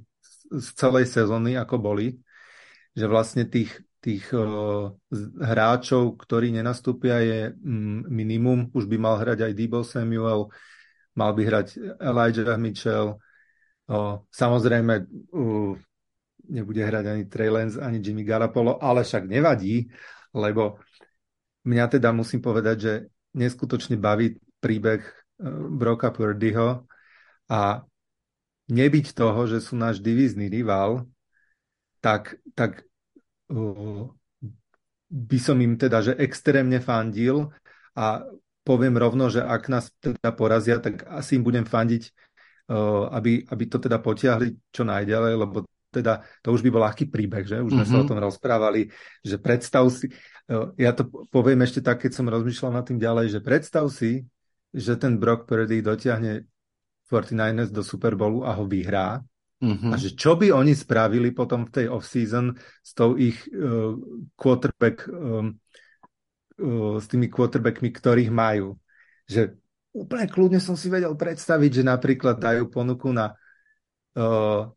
z 0.53 0.67
celej 0.77 1.09
sezóny, 1.09 1.57
ako 1.57 1.81
boli. 1.81 2.21
Že 2.93 3.05
vlastne 3.09 3.43
tých, 3.49 3.73
tých 3.97 4.29
uh, 4.33 4.93
hráčov, 5.41 6.17
ktorí 6.21 6.53
nenastúpia, 6.53 7.21
je 7.25 7.39
mm, 7.57 8.09
minimum. 8.09 8.69
Už 8.73 8.85
by 8.85 8.97
mal 9.01 9.15
hrať 9.17 9.49
aj 9.49 9.53
Debo 9.57 9.81
Samuel, 9.81 10.53
mal 11.17 11.31
by 11.33 11.41
hrať 11.41 11.67
Elijah 12.01 12.57
Mitchell, 12.61 13.17
O, 13.83 14.23
samozrejme, 14.31 14.93
uh, 15.35 15.75
nebude 16.47 16.79
hrať 16.79 17.03
ani 17.03 17.23
Trey 17.27 17.51
Lance, 17.51 17.75
ani 17.83 17.99
Jimmy 17.99 18.23
Garapolo, 18.23 18.79
ale 18.79 19.03
však 19.03 19.27
nevadí, 19.27 19.91
lebo 20.33 20.81
mňa 21.63 21.85
teda 21.97 22.09
musím 22.11 22.43
povedať, 22.43 22.77
že 22.77 22.93
neskutočne 23.37 23.95
baví 23.95 24.37
príbeh 24.59 25.01
uh, 25.01 25.13
Broka 25.71 26.09
Purdyho 26.11 26.89
a 27.49 27.85
nebyť 28.67 29.05
toho, 29.13 29.45
že 29.47 29.61
sú 29.61 29.77
náš 29.77 30.01
divízny 30.01 30.49
rival, 30.49 31.05
tak, 32.03 32.41
tak 32.57 32.83
uh, 33.53 34.09
by 35.13 35.37
som 35.39 35.55
im 35.61 35.77
teda, 35.77 36.01
že 36.01 36.13
extrémne 36.17 36.81
fandil 36.81 37.53
a 37.93 38.25
poviem 38.65 38.97
rovno, 38.97 39.29
že 39.29 39.43
ak 39.43 39.63
nás 39.69 39.93
teda 40.01 40.33
porazia, 40.33 40.79
tak 40.79 41.05
asi 41.05 41.37
im 41.37 41.43
budem 41.45 41.67
fandiť 41.67 42.09
aby, 43.11 43.43
aby 43.43 43.63
to 43.67 43.77
teda 43.79 43.99
potiahli 43.99 44.71
čo 44.71 44.87
najďalej, 44.87 45.33
lebo 45.35 45.67
teda 45.93 46.25
to 46.41 46.49
už 46.49 46.65
by 46.65 46.69
bol 46.73 46.83
aký 46.83 47.05
príbeh, 47.05 47.45
že? 47.45 47.61
Už 47.61 47.69
sme 47.69 47.85
mm-hmm. 47.85 47.93
sa 47.93 48.01
o 48.01 48.05
mhm. 48.05 48.09
tom 48.09 48.19
rozprávali, 48.19 48.89
že 49.21 49.37
predstav 49.37 49.85
si, 49.93 50.09
ja 50.75 50.91
to 50.91 51.07
poviem 51.29 51.61
ešte 51.61 51.79
tak, 51.85 52.01
keď 52.03 52.11
som 52.17 52.27
rozmýšľal 52.27 52.71
nad 52.73 52.85
tým 52.89 52.97
ďalej, 52.97 53.37
že 53.37 53.39
predstav 53.39 53.85
si, 53.93 54.25
že 54.73 54.97
ten 54.97 55.21
Brock 55.21 55.45
Purdy 55.45 55.85
dotiahne 55.85 56.49
49ers 57.07 57.69
do 57.69 57.85
Super 57.85 58.17
Bowlu 58.17 58.41
a 58.41 58.57
ho 58.57 58.65
vyhrá. 58.65 59.21
Mm-hmm. 59.63 59.91
A 59.93 59.95
že 59.95 60.11
čo 60.17 60.35
by 60.35 60.51
oni 60.51 60.75
spravili 60.75 61.31
potom 61.31 61.63
v 61.63 61.71
tej 61.71 61.85
off-season 61.87 62.51
s 62.83 62.91
tou 62.91 63.15
ich 63.15 63.39
uh, 63.53 63.95
quarterback, 64.35 65.07
um, 65.07 65.55
uh, 66.59 66.99
s 66.99 67.07
tými 67.07 67.31
quarterbackmi, 67.31 67.87
ktorých 67.93 68.27
majú. 68.33 68.75
Že 69.23 69.55
úplne 69.95 70.27
kľudne 70.27 70.59
som 70.59 70.75
si 70.75 70.91
vedel 70.91 71.15
predstaviť, 71.15 71.79
že 71.79 71.83
napríklad 71.87 72.43
dajú 72.43 72.67
ponuku 72.67 73.15
na 73.15 73.31
uh, 74.19 74.67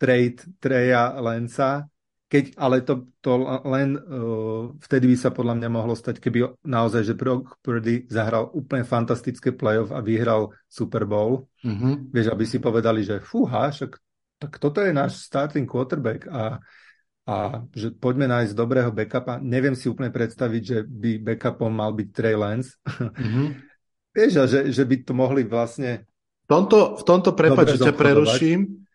trade 0.00 0.40
Treja 0.56 1.12
Lenca, 1.20 1.84
keď, 2.30 2.56
ale 2.56 2.86
to, 2.86 3.10
to 3.18 3.42
len 3.66 3.98
uh, 3.98 4.70
vtedy 4.80 5.12
by 5.12 5.16
sa 5.18 5.34
podľa 5.34 5.60
mňa 5.60 5.68
mohlo 5.68 5.98
stať, 5.98 6.22
keby 6.22 6.62
naozaj, 6.62 7.02
že 7.02 7.18
Brock 7.18 7.58
Purdy 7.58 8.06
zahral 8.06 8.48
úplne 8.54 8.86
fantastické 8.86 9.50
playoff 9.50 9.90
a 9.90 9.98
vyhral 9.98 10.54
Super 10.70 11.10
Bowl. 11.10 11.50
Mm-hmm. 11.66 12.14
Vieš, 12.14 12.26
aby 12.30 12.44
si 12.46 12.62
povedali, 12.62 13.02
že 13.02 13.18
fúha, 13.18 13.74
však 13.74 13.98
tak 14.40 14.56
toto 14.56 14.80
je 14.80 14.94
náš 14.94 15.26
starting 15.26 15.66
quarterback 15.66 16.24
a, 16.30 16.62
a 17.26 17.66
že 17.74 17.92
poďme 17.92 18.30
nájsť 18.30 18.54
dobrého 18.54 18.94
backupa. 18.94 19.42
Neviem 19.42 19.74
si 19.74 19.90
úplne 19.90 20.14
predstaviť, 20.14 20.62
že 20.62 20.78
by 20.86 21.34
backupom 21.34 21.68
mal 21.68 21.92
byť 21.92 22.08
Trey 22.14 22.38
Lance. 22.38 22.78
Mm-hmm. 22.86 23.46
Vieš, 24.14 24.32
a 24.38 24.44
že, 24.46 24.60
že 24.70 24.86
by 24.86 24.96
to 25.02 25.12
mohli 25.18 25.42
vlastne... 25.44 26.06
V 26.46 26.48
tomto, 26.48 26.94
v 26.94 27.04
tomto 27.04 27.30
prepáč, 27.34 27.74
že 27.74 27.90
ťa 27.90 27.94
preruším. 27.94 28.86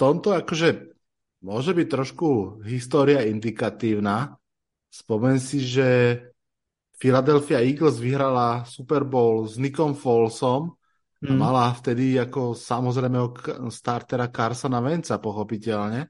Tomto 0.00 0.32
akože 0.32 0.96
môže 1.44 1.76
byť 1.76 1.88
trošku 1.92 2.28
história 2.64 3.20
indikatívna. 3.28 4.32
Spomen 4.88 5.36
si, 5.36 5.60
že 5.60 6.16
Philadelphia 6.96 7.60
Eagles 7.60 8.00
vyhrala 8.00 8.64
Super 8.64 9.04
Bowl 9.04 9.44
s 9.44 9.60
Nickom 9.60 9.92
Folsom 9.92 10.72
a 11.20 11.28
mm. 11.28 11.36
mala 11.36 11.68
vtedy 11.76 12.16
ako 12.16 12.56
samozrejme 12.56 13.20
startera 13.68 14.32
Carsona 14.32 14.80
Venca, 14.80 15.20
pochopiteľne. 15.20 16.08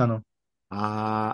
Áno. 0.00 0.24
A, 0.72 0.84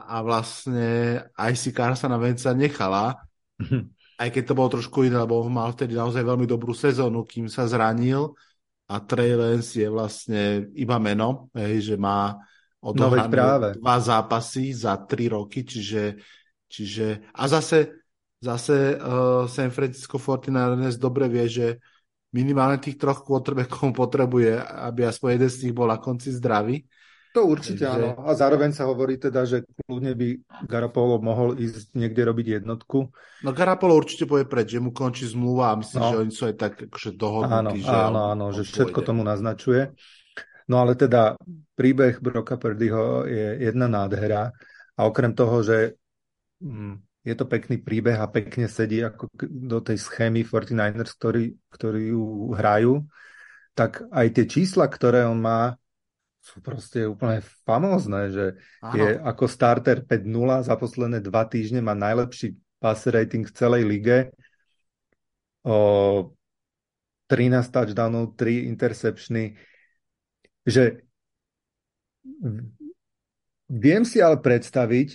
a 0.02 0.16
vlastne 0.26 1.22
aj 1.38 1.52
si 1.54 1.70
Carsona 1.70 2.18
Venca 2.18 2.50
nechala. 2.50 3.14
aj 4.22 4.28
keď 4.34 4.42
to 4.42 4.56
bolo 4.58 4.68
trošku 4.74 5.06
iné, 5.06 5.22
lebo 5.22 5.46
mal 5.46 5.70
vtedy 5.70 5.94
naozaj 5.94 6.26
veľmi 6.26 6.50
dobrú 6.50 6.74
sezónu, 6.74 7.22
kým 7.22 7.46
sa 7.46 7.70
zranil 7.70 8.34
a 8.86 8.94
Trey 9.02 9.34
Lance 9.34 9.74
je 9.74 9.88
vlastne 9.90 10.70
iba 10.78 10.96
meno, 11.02 11.50
hej, 11.58 11.92
že 11.92 11.96
má 11.98 12.38
odohrané 12.78 13.34
no, 13.34 13.82
dva 13.82 13.96
zápasy 13.98 14.70
za 14.70 14.94
tri 15.02 15.26
roky, 15.26 15.66
čiže, 15.66 16.22
čiže 16.70 17.34
a 17.34 17.42
zase, 17.50 18.06
zase 18.38 18.94
uh, 18.94 19.50
San 19.50 19.74
Francisco 19.74 20.22
49ers 20.22 21.02
dobre 21.02 21.26
vie, 21.26 21.46
že 21.50 21.66
minimálne 22.30 22.78
tých 22.78 22.94
troch 22.94 23.26
quarterbackov 23.26 23.90
potrebuje, 23.90 24.60
aby 24.60 25.02
aspoň 25.02 25.28
jeden 25.34 25.50
z 25.50 25.58
nich 25.66 25.74
bol 25.74 25.90
na 25.90 25.98
konci 25.98 26.30
zdravý 26.30 26.86
to 27.36 27.44
určite 27.44 27.84
Takže... 27.84 27.92
áno. 27.92 28.08
A 28.24 28.32
zároveň 28.32 28.72
sa 28.72 28.88
hovorí 28.88 29.20
teda, 29.20 29.44
že 29.44 29.68
kľudne 29.84 30.16
by 30.16 30.28
Garapolo 30.64 31.20
mohol 31.20 31.52
ísť 31.60 31.92
niekde 31.92 32.24
robiť 32.24 32.46
jednotku. 32.64 33.12
No 33.44 33.50
Garapolo 33.52 33.92
určite 33.92 34.24
povie 34.24 34.48
preč, 34.48 34.72
že 34.72 34.80
mu 34.80 34.96
končí 34.96 35.28
zmluva 35.28 35.76
a 35.76 35.78
myslím, 35.84 36.00
no. 36.00 36.08
že 36.08 36.20
oni 36.24 36.32
sú 36.32 36.42
aj 36.48 36.56
tak 36.56 36.72
akože 36.88 37.12
dohodnutí. 37.12 37.60
Áno, 37.60 37.70
že 37.76 37.92
áno, 37.92 38.20
áno, 38.32 38.46
že 38.56 38.64
všetko 38.64 39.04
tomu 39.04 39.20
naznačuje. 39.20 39.92
No 40.72 40.80
ale 40.80 40.96
teda 40.96 41.36
príbeh 41.76 42.24
Broka 42.24 42.56
Perdyho 42.56 43.28
je 43.28 43.60
jedna 43.60 43.86
nádhera 43.86 44.56
a 44.96 45.00
okrem 45.04 45.36
toho, 45.36 45.60
že 45.60 45.94
mm, 46.64 47.22
je 47.22 47.34
to 47.36 47.44
pekný 47.44 47.84
príbeh 47.84 48.16
a 48.16 48.32
pekne 48.32 48.64
sedí 48.66 49.04
ako 49.04 49.28
do 49.44 49.78
tej 49.84 50.00
schémy 50.00 50.40
49ers, 50.40 51.12
ktorí, 51.20 51.44
ktorí 51.68 52.16
ju 52.16 52.56
hrajú, 52.56 53.04
tak 53.76 54.08
aj 54.08 54.26
tie 54.32 54.44
čísla, 54.48 54.88
ktoré 54.88 55.28
on 55.28 55.36
má, 55.36 55.76
sú 56.46 56.62
proste 56.62 57.02
úplne 57.02 57.42
famózne, 57.66 58.30
že 58.30 58.46
Áno. 58.78 58.94
je 58.94 59.18
ako 59.18 59.44
starter 59.50 60.06
5-0 60.06 60.62
za 60.62 60.78
posledné 60.78 61.18
dva 61.18 61.42
týždne, 61.42 61.82
má 61.82 61.98
najlepší 61.98 62.54
pass 62.78 63.02
rating 63.10 63.42
v 63.42 63.56
celej 63.56 63.82
lige. 63.82 64.18
O 65.66 66.30
13 67.26 67.66
touchdownov, 67.74 68.38
3 68.38 68.70
interceptiony. 68.70 69.58
Že 70.62 71.02
viem 73.66 74.02
si 74.06 74.22
ale 74.22 74.38
predstaviť, 74.38 75.08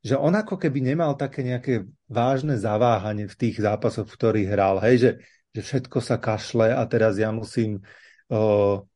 že 0.00 0.16
on 0.16 0.32
ako 0.32 0.56
keby 0.56 0.80
nemal 0.80 1.12
také 1.20 1.44
nejaké 1.44 1.84
vážne 2.08 2.56
zaváhanie 2.56 3.28
v 3.28 3.36
tých 3.36 3.60
zápasoch, 3.60 4.08
v 4.08 4.16
ktorých 4.16 4.48
hral. 4.48 4.80
Hej, 4.80 4.96
že, 4.96 5.10
že 5.52 5.60
všetko 5.60 6.00
sa 6.00 6.16
kašle 6.16 6.72
a 6.72 6.80
teraz 6.88 7.20
ja 7.20 7.28
musím, 7.28 7.84
o, 8.32 8.88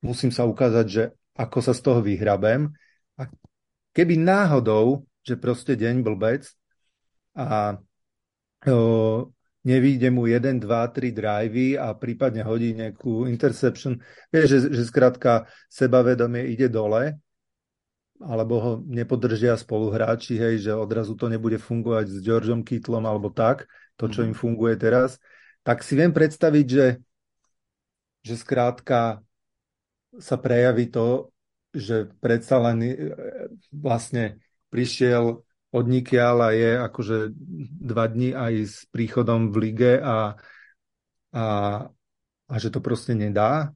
musím 0.00 0.32
sa 0.32 0.48
ukázať, 0.48 0.86
že 0.88 1.04
ako 1.34 1.58
sa 1.60 1.72
z 1.74 1.80
toho 1.82 2.00
vyhrabem. 2.00 2.70
A 3.18 3.26
keby 3.94 4.18
náhodou, 4.18 5.06
že 5.26 5.38
proste 5.38 5.74
deň 5.74 6.02
blbec 6.06 6.46
a 7.34 7.78
o, 8.70 9.30
nevíde 9.66 10.12
mu 10.12 10.28
1, 10.28 10.60
2, 10.60 10.68
3 10.94 11.10
drivey 11.10 11.74
a 11.80 11.96
prípadne 11.96 12.44
hodí 12.44 12.76
nejakú 12.76 13.26
interception. 13.26 13.98
Vieš, 14.30 14.46
že, 14.46 14.58
že 14.70 14.82
skrátka 14.86 15.48
sebavedomie 15.72 16.46
ide 16.52 16.70
dole, 16.70 17.18
alebo 18.22 18.54
ho 18.62 18.72
nepodržia 18.86 19.58
spoluhráči, 19.58 20.38
hej, 20.38 20.70
že 20.70 20.72
odrazu 20.72 21.18
to 21.18 21.26
nebude 21.26 21.58
fungovať 21.58 22.06
s 22.14 22.16
Georgeom 22.22 22.62
Kittlom 22.62 23.02
alebo 23.04 23.32
tak, 23.32 23.66
to, 23.98 24.06
čo 24.06 24.22
im 24.22 24.36
funguje 24.36 24.78
teraz, 24.78 25.18
tak 25.66 25.82
si 25.82 25.98
viem 25.98 26.14
predstaviť, 26.14 26.66
že, 26.68 26.86
že 28.22 28.34
skrátka 28.38 29.24
sa 30.18 30.36
prejaví 30.38 30.90
to, 30.90 31.34
že 31.74 32.06
predsa 32.22 32.62
len 32.62 32.78
e, 32.82 32.92
vlastne 33.74 34.38
prišiel 34.70 35.42
od 35.74 35.86
a 35.90 36.48
je 36.54 36.70
akože 36.78 37.34
dva 37.82 38.06
dní 38.06 38.30
aj 38.30 38.52
s 38.62 38.76
príchodom 38.94 39.50
v 39.50 39.56
lige 39.58 39.92
a, 39.98 40.38
a, 41.34 41.44
a 42.46 42.54
že 42.62 42.70
to 42.70 42.78
proste 42.78 43.18
nedá, 43.18 43.74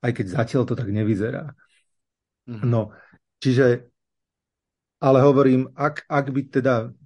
aj 0.00 0.12
keď 0.16 0.26
zatiaľ 0.40 0.62
to 0.64 0.72
tak 0.72 0.88
nevyzerá. 0.88 1.52
Mm-hmm. 2.48 2.64
No, 2.64 2.96
čiže, 3.44 3.92
ale 5.04 5.18
hovorím, 5.20 5.68
ak, 5.76 6.08
ak 6.08 6.26
by 6.32 6.42
teda 6.48 6.96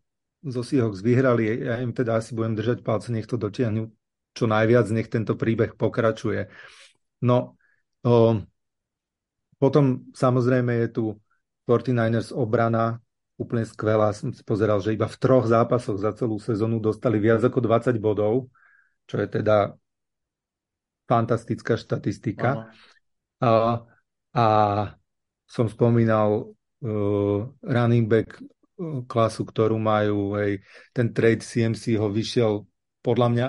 zo 0.46 0.62
Seahawks 0.62 1.02
vyhrali, 1.02 1.66
ja 1.66 1.82
im 1.82 1.90
teda 1.90 2.22
asi 2.22 2.30
budem 2.30 2.54
držať 2.54 2.86
palce, 2.86 3.10
nech 3.10 3.26
to 3.26 3.34
dotiahnu 3.34 3.90
čo 4.38 4.46
najviac, 4.46 4.86
nech 4.94 5.10
tento 5.10 5.34
príbeh 5.34 5.74
pokračuje. 5.74 6.46
No, 7.26 7.58
o, 8.06 8.38
potom 9.58 10.06
samozrejme 10.14 10.86
je 10.86 10.88
tu 10.90 11.04
49ers 11.66 12.32
obrana, 12.32 13.02
úplne 13.38 13.62
skvelá. 13.62 14.10
Som 14.10 14.34
si 14.34 14.42
pozeral, 14.42 14.82
že 14.82 14.94
iba 14.94 15.06
v 15.06 15.18
troch 15.18 15.46
zápasoch 15.46 15.98
za 15.98 16.10
celú 16.14 16.42
sezónu 16.42 16.82
dostali 16.82 17.22
viac 17.22 17.44
ako 17.44 17.62
20 17.62 17.98
bodov, 18.02 18.50
čo 19.06 19.22
je 19.22 19.28
teda 19.30 19.78
fantastická 21.06 21.78
štatistika. 21.78 22.70
A, 23.38 23.82
a 24.34 24.46
som 25.48 25.66
spomínal 25.70 26.50
uh, 26.84 27.40
running 27.64 28.10
back 28.10 28.36
uh, 28.36 29.06
klasu, 29.06 29.46
ktorú 29.46 29.78
majú, 29.80 30.36
hej, 30.36 30.60
ten 30.92 31.14
trade 31.14 31.40
CMC 31.40 31.96
ho 31.96 32.10
vyšiel, 32.12 32.66
podľa 33.00 33.28
mňa 33.32 33.48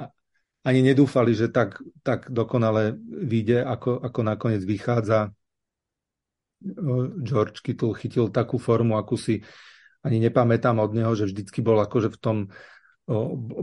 ani 0.63 0.79
nedúfali, 0.85 1.33
že 1.33 1.49
tak, 1.49 1.81
tak 2.05 2.29
dokonale 2.29 2.95
vyjde, 3.03 3.65
ako, 3.65 3.99
ako 4.05 4.19
nakoniec 4.21 4.63
vychádza. 4.63 5.33
George 7.23 7.63
Kittle 7.63 7.95
chytil 7.95 8.27
takú 8.29 8.59
formu, 8.59 8.99
akú 8.99 9.15
si 9.15 9.39
ani 10.03 10.19
nepamätám 10.19 10.79
od 10.79 10.91
neho, 10.95 11.11
že 11.15 11.27
vždycky 11.27 11.59
bol 11.63 11.79
akože 11.79 12.11
v 12.11 12.19
tom 12.19 12.37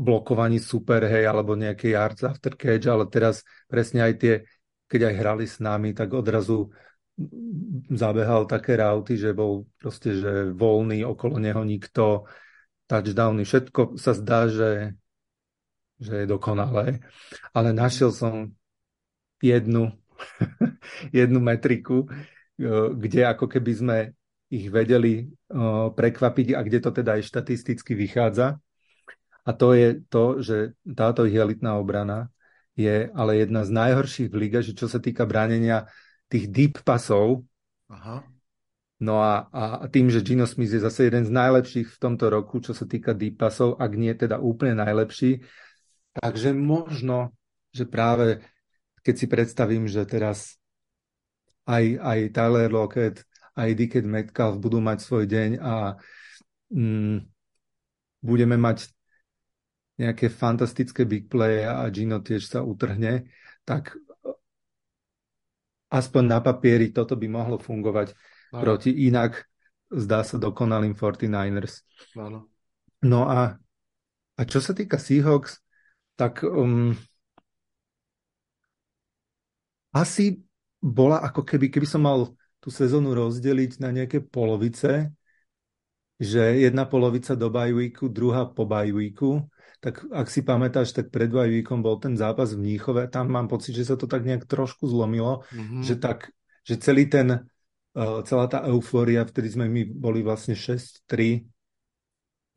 blokovaní 0.02 0.58
super, 0.58 1.06
hej, 1.06 1.30
alebo 1.30 1.54
nejaké 1.54 1.94
yards 1.94 2.26
after 2.26 2.58
catch, 2.58 2.90
ale 2.90 3.06
teraz 3.06 3.46
presne 3.70 4.02
aj 4.02 4.12
tie, 4.18 4.34
keď 4.90 5.12
aj 5.12 5.14
hrali 5.22 5.46
s 5.46 5.62
nami, 5.62 5.94
tak 5.94 6.10
odrazu 6.18 6.74
zabehal 7.88 8.44
také 8.44 8.76
rauty, 8.76 9.16
že 9.16 9.32
bol 9.32 9.64
proste, 9.78 10.18
že 10.18 10.50
voľný, 10.52 11.06
okolo 11.06 11.38
neho 11.38 11.62
nikto, 11.62 12.26
touchdowny, 12.90 13.46
všetko 13.46 13.96
sa 13.96 14.12
zdá, 14.12 14.50
že, 14.50 14.98
že 16.02 16.22
je 16.22 16.26
dokonalé, 16.26 17.00
ale 17.54 17.70
našiel 17.70 18.10
som 18.10 18.50
jednu, 19.40 19.94
jednu 21.16 21.38
metriku, 21.38 22.10
kde 22.60 23.20
ako 23.28 23.46
keby 23.46 23.72
sme 23.72 23.98
ich 24.46 24.70
vedeli 24.70 25.26
uh, 25.26 25.90
prekvapiť 25.90 26.54
a 26.54 26.60
kde 26.62 26.78
to 26.78 26.90
teda 26.94 27.18
aj 27.18 27.22
štatisticky 27.26 27.92
vychádza. 27.98 28.56
A 29.46 29.50
to 29.54 29.75
je 29.75 30.02
to, 30.06 30.42
že 30.42 30.75
táto 30.86 31.26
ich 31.26 31.34
elitná 31.34 31.78
obrana 31.78 32.30
je 32.75 33.08
ale 33.14 33.42
jedna 33.42 33.62
z 33.62 33.70
najhorších 33.72 34.28
v 34.30 34.36
lige, 34.36 34.60
že 34.62 34.76
čo 34.76 34.86
sa 34.86 34.98
týka 34.98 35.25
bránenia 35.25 35.86
tých 36.28 36.50
deep 36.50 36.75
pasov. 36.82 37.46
Aha. 37.88 38.26
No 38.96 39.20
a, 39.20 39.46
a 39.52 39.86
tým, 39.92 40.08
že 40.08 40.25
Gino 40.25 40.48
Smith 40.48 40.72
je 40.72 40.80
zase 40.80 41.12
jeden 41.12 41.28
z 41.28 41.32
najlepších 41.32 41.88
v 41.94 42.00
tomto 42.00 42.32
roku, 42.32 42.64
čo 42.64 42.72
sa 42.72 42.88
týka 42.88 43.12
deep 43.12 43.36
pasov, 43.36 43.76
ak 43.76 43.92
nie 43.92 44.12
teda 44.16 44.40
úplne 44.40 44.80
najlepší, 44.80 45.44
takže 46.16 46.56
možno, 46.56 47.36
že 47.76 47.84
práve 47.84 48.40
keď 49.04 49.14
si 49.14 49.26
predstavím, 49.28 49.84
že 49.86 50.02
teraz 50.08 50.56
aj, 51.66 51.84
aj 51.98 52.18
Tyler 52.30 52.70
Lockett 52.70 53.26
aj 53.56 53.70
Dickett 53.72 54.04
Metcalf 54.04 54.60
budú 54.60 54.84
mať 54.84 54.98
svoj 55.00 55.24
deň 55.24 55.50
a 55.64 55.96
mm, 56.70 57.16
budeme 58.20 58.56
mať 58.60 58.92
nejaké 59.96 60.28
fantastické 60.28 61.08
big 61.08 61.32
play 61.32 61.64
a 61.64 61.88
Gino 61.88 62.20
tiež 62.20 62.44
sa 62.44 62.60
utrhne, 62.60 63.32
tak 63.64 63.96
aspoň 65.88 66.22
na 66.28 66.38
papieri 66.44 66.92
toto 66.92 67.16
by 67.16 67.26
mohlo 67.32 67.56
fungovať 67.56 68.12
Áno. 68.52 68.60
proti 68.60 68.92
inak 69.08 69.48
zdá 69.88 70.20
sa 70.20 70.36
dokonalým 70.36 70.92
49ers. 70.92 71.80
Áno. 72.20 72.52
No 73.00 73.24
a, 73.24 73.56
a 74.36 74.42
čo 74.44 74.60
sa 74.60 74.76
týka 74.76 75.00
Seahawks, 75.00 75.64
tak 76.12 76.44
um, 76.44 76.92
asi 79.96 80.44
bola 80.80 81.23
ako 81.25 81.43
keby, 81.43 81.73
keby 81.73 81.86
som 81.89 82.04
mal 82.04 82.32
tú 82.60 82.69
sezónu 82.69 83.15
rozdeliť 83.15 83.78
na 83.78 83.95
nejaké 83.95 84.25
polovice, 84.25 85.12
že 86.17 86.65
jedna 86.65 86.89
polovica 86.89 87.36
do 87.36 87.52
bajvíku, 87.52 88.08
druhá 88.08 88.49
po 88.49 88.65
bajvíku, 88.65 89.45
tak 89.84 90.00
ak 90.08 90.26
si 90.32 90.41
pamätáš, 90.41 90.97
tak 90.97 91.12
pred 91.12 91.28
bajvíkom 91.28 91.84
bol 91.84 92.00
ten 92.00 92.17
zápas 92.17 92.56
v 92.56 92.65
Mníchove, 92.65 93.12
tam 93.12 93.28
mám 93.28 93.47
pocit, 93.47 93.76
že 93.76 93.93
sa 93.93 93.97
to 94.00 94.08
tak 94.08 94.25
nejak 94.25 94.49
trošku 94.49 94.89
zlomilo, 94.89 95.45
mm-hmm. 95.52 95.82
že 95.84 95.95
tak, 96.00 96.32
že 96.65 96.80
celý 96.80 97.06
ten, 97.12 97.45
uh, 97.95 98.21
celá 98.25 98.49
tá 98.49 98.65
eufória, 98.65 99.21
vtedy 99.28 99.52
sme 99.52 99.69
my 99.69 99.82
boli 99.93 100.25
vlastne 100.25 100.56
6-3, 100.56 101.45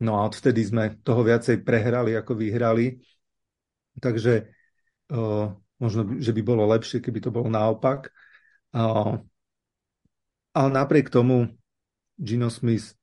no 0.00 0.16
a 0.16 0.24
odvtedy 0.24 0.64
sme 0.64 0.96
toho 1.04 1.20
viacej 1.20 1.60
prehrali, 1.60 2.16
ako 2.16 2.32
vyhrali, 2.40 2.96
takže 4.00 4.48
uh, 5.12 5.52
možno, 5.80 6.20
že 6.20 6.30
by 6.36 6.42
bolo 6.44 6.68
lepšie, 6.70 7.00
keby 7.00 7.18
to 7.24 7.32
bolo 7.32 7.48
naopak. 7.48 8.12
Ale 10.52 10.68
napriek 10.70 11.08
tomu 11.10 11.50
Gino 12.20 12.52
Smith 12.52 12.94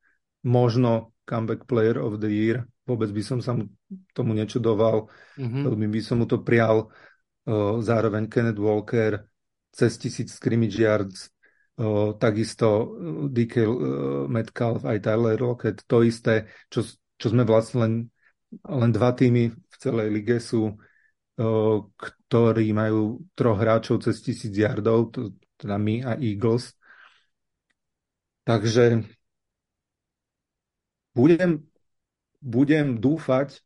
možno 0.46 1.18
comeback 1.28 1.68
player 1.68 2.00
of 2.00 2.24
the 2.24 2.30
year, 2.32 2.64
vôbec 2.88 3.12
by 3.12 3.20
som 3.20 3.44
sa 3.44 3.52
mu 3.52 3.68
tomu 4.16 4.32
nečudoval, 4.32 5.12
mm-hmm. 5.36 5.64
veľmi 5.68 5.88
by 5.92 6.00
som 6.00 6.24
mu 6.24 6.26
to 6.30 6.40
prial. 6.40 6.88
Zároveň 7.84 8.32
Kenneth 8.32 8.60
Walker 8.60 9.28
cez 9.72 10.00
tisíc 10.00 10.32
scrimmage 10.32 10.80
yards, 10.80 11.32
takisto 12.18 12.98
DK 13.30 13.70
Metcalf, 14.32 14.88
aj 14.88 14.98
Tyler 15.04 15.38
Lockett, 15.38 15.86
to 15.86 16.02
isté, 16.02 16.50
čo, 16.72 16.82
čo 17.20 17.28
sme 17.30 17.46
vlastne 17.46 17.78
len, 17.80 17.94
len 18.66 18.92
dva 18.92 19.14
týmy 19.14 19.54
v 19.54 19.76
celej 19.78 20.08
lige 20.10 20.42
sú, 20.42 20.74
ktorí 22.28 22.76
majú 22.76 23.24
troch 23.40 23.56
hráčov 23.56 24.04
cez 24.04 24.20
tisíc 24.20 24.52
yardov, 24.52 25.16
to, 25.16 25.32
teda 25.56 25.80
my 25.80 26.04
a 26.04 26.20
Eagles. 26.20 26.76
Takže 28.44 29.08
budem, 31.16 31.64
budem 32.44 33.00
dúfať, 33.00 33.64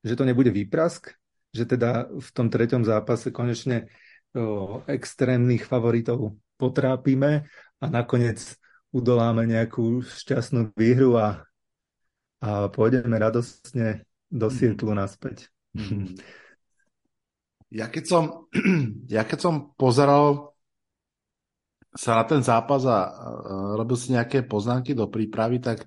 že 0.00 0.16
to 0.16 0.24
nebude 0.24 0.48
výprask, 0.48 1.12
že 1.52 1.64
teda 1.68 2.08
v 2.08 2.28
tom 2.32 2.48
treťom 2.48 2.88
zápase 2.88 3.28
konečne 3.32 3.88
o, 4.32 4.80
extrémnych 4.88 5.68
favoritov 5.68 6.40
potrápime 6.56 7.44
a 7.80 7.84
nakoniec 7.88 8.40
udoláme 8.96 9.44
nejakú 9.44 10.00
šťastnú 10.04 10.72
výhru 10.72 11.20
a, 11.20 11.44
a 12.40 12.72
pôjdeme 12.72 13.16
radostne 13.20 14.08
do 14.32 14.48
mhm. 14.48 14.54
Sietlu 14.56 14.92
naspäť. 14.96 15.52
Mhm. 15.76 16.16
Ja 17.74 17.90
keď 17.90 18.04
som, 18.06 18.24
ja 19.14 19.26
keď 19.26 19.38
som 19.42 19.54
pozeral 19.74 20.54
sa 21.94 22.18
na 22.18 22.24
ten 22.26 22.42
zápas 22.42 22.82
a 22.86 23.06
robil 23.78 23.94
si 23.94 24.10
nejaké 24.14 24.42
poznámky 24.46 24.98
do 24.98 25.06
prípravy, 25.06 25.62
tak 25.62 25.86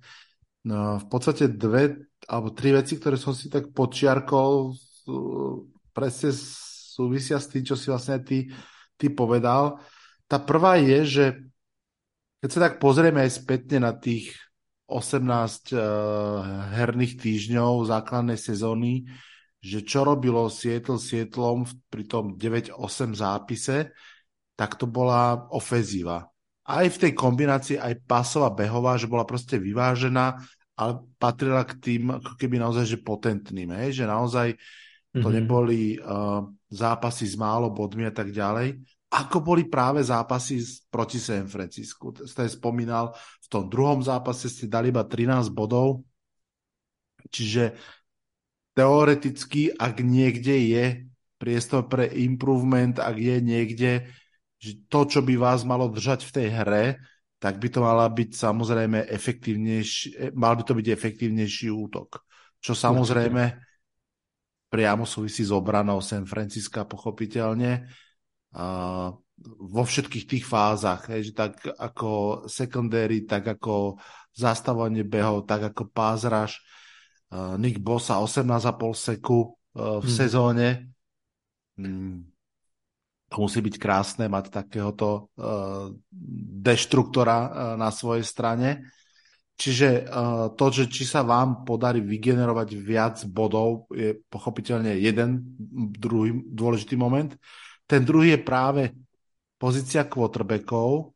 no, 0.64 1.04
v 1.04 1.06
podstate 1.12 1.52
dve 1.52 2.08
alebo 2.28 2.56
tri 2.56 2.72
veci, 2.76 2.96
ktoré 2.96 3.20
som 3.20 3.36
si 3.36 3.52
tak 3.52 3.76
počiarkol, 3.76 4.72
presne 5.92 6.32
súvisia 6.36 7.40
s 7.40 7.52
tým, 7.52 7.64
čo 7.64 7.76
si 7.76 7.92
vlastne 7.92 8.20
ty, 8.24 8.48
ty 8.96 9.08
povedal. 9.12 9.80
Tá 10.28 10.40
prvá 10.40 10.80
je, 10.80 11.00
že 11.08 11.26
keď 12.44 12.50
sa 12.52 12.60
tak 12.68 12.84
pozrieme 12.84 13.24
aj 13.24 13.32
spätne 13.44 13.84
na 13.84 13.96
tých 13.96 14.36
18 14.88 15.76
uh, 15.76 15.82
herných 16.72 17.20
týždňov 17.20 17.88
základnej 17.92 18.40
sezóny, 18.40 19.08
že 19.68 19.84
čo 19.84 20.08
robilo 20.08 20.48
Seattle 20.48 20.96
Seattlom 20.96 21.68
pri 21.92 22.08
tom 22.08 22.40
9-8 22.40 23.12
zápise, 23.12 23.92
tak 24.56 24.80
to 24.80 24.88
bola 24.88 25.52
ofenzíva. 25.52 26.24
Aj 26.68 26.88
v 26.88 26.98
tej 26.98 27.12
kombinácii, 27.12 27.76
aj 27.76 28.08
pasová, 28.08 28.52
behová, 28.56 28.96
že 28.96 29.12
bola 29.12 29.28
proste 29.28 29.60
vyvážená, 29.60 30.40
ale 30.80 30.92
patrila 31.20 31.68
k 31.68 31.76
tým 31.84 32.16
ako 32.16 32.40
keby 32.40 32.64
naozaj 32.64 32.86
že 32.96 32.98
potentným, 33.04 33.76
hej? 33.76 34.04
že 34.04 34.06
naozaj 34.08 34.56
to 35.18 35.28
Mhm. 35.28 35.36
neboli 35.42 35.98
uh, 35.98 36.46
zápasy 36.70 37.26
s 37.26 37.36
málo 37.40 37.74
bodmi 37.74 38.06
a 38.06 38.14
tak 38.14 38.30
ďalej, 38.30 38.78
ako 39.08 39.40
boli 39.40 39.66
práve 39.66 40.04
zápasy 40.04 40.60
proti 40.92 41.18
San 41.18 41.48
Francisku. 41.48 42.12
Ste 42.28 42.46
spomínal, 42.46 43.16
v 43.16 43.48
tom 43.48 43.66
druhom 43.72 44.04
zápase 44.04 44.52
ste 44.52 44.68
dali 44.68 44.92
iba 44.92 45.02
13 45.08 45.50
bodov, 45.50 46.04
čiže 47.32 47.74
teoreticky, 48.78 49.74
ak 49.74 50.06
niekde 50.06 50.56
je 50.70 50.86
priestor 51.42 51.90
pre 51.90 52.06
improvement, 52.14 53.02
ak 53.02 53.18
je 53.18 53.38
niekde 53.42 53.92
že 54.58 54.90
to, 54.90 55.06
čo 55.06 55.22
by 55.22 55.38
vás 55.38 55.62
malo 55.62 55.86
držať 55.86 56.26
v 56.26 56.34
tej 56.34 56.48
hre, 56.50 56.86
tak 57.38 57.62
by 57.62 57.70
to 57.70 57.80
mala 57.86 58.10
byť 58.10 58.30
samozrejme 58.34 59.06
efektívnejší, 59.06 60.34
mal 60.34 60.58
by 60.58 60.64
to 60.66 60.74
byť 60.74 60.88
efektívnejší 60.90 61.70
útok. 61.70 62.26
Čo 62.58 62.74
samozrejme 62.74 63.54
priamo 64.74 65.06
súvisí 65.06 65.46
s 65.46 65.54
obranou 65.54 66.02
San 66.02 66.26
Francisca, 66.26 66.90
pochopiteľne. 66.90 67.86
A 68.58 68.66
vo 69.46 69.84
všetkých 69.86 70.26
tých 70.26 70.46
fázach, 70.50 71.14
hej, 71.14 71.30
že 71.30 71.34
tak 71.38 71.62
ako 71.62 72.44
secondary, 72.50 73.30
tak 73.30 73.46
ako 73.46 74.02
zastavovanie 74.34 75.06
behov, 75.06 75.46
tak 75.46 75.70
ako 75.70 75.94
pázraž. 75.94 76.58
Uh, 77.28 77.60
Nick 77.60 77.84
Bosa 77.84 78.20
18,5 78.24 78.96
seku 78.96 79.52
uh, 79.76 80.00
v 80.00 80.08
Hmm. 80.08 80.16
sezóne. 80.16 80.68
Mm, 81.78 82.26
to 83.28 83.36
musí 83.44 83.60
byť 83.60 83.76
krásne 83.76 84.26
mať 84.32 84.50
takéhoto 84.50 85.30
uh, 85.36 85.92
deštruktora 86.64 87.76
na 87.76 87.92
svojej 87.92 88.24
strane. 88.24 88.70
Čiže 89.58 90.06
to, 90.54 90.66
že 90.70 90.86
či 90.86 91.02
sa 91.02 91.26
vám 91.26 91.66
podarí 91.66 91.98
vygenerovať 91.98 92.78
viac 92.78 93.26
bodov, 93.26 93.90
je 93.90 94.14
pochopiteľne 94.30 94.94
jeden 95.02 95.42
druhý 95.98 96.46
dôležitý 96.46 96.94
moment. 96.94 97.34
Ten 97.90 98.06
druhý 98.06 98.38
je 98.38 98.46
práve 98.46 98.94
pozícia 99.58 100.06
quarterbackov. 100.06 101.10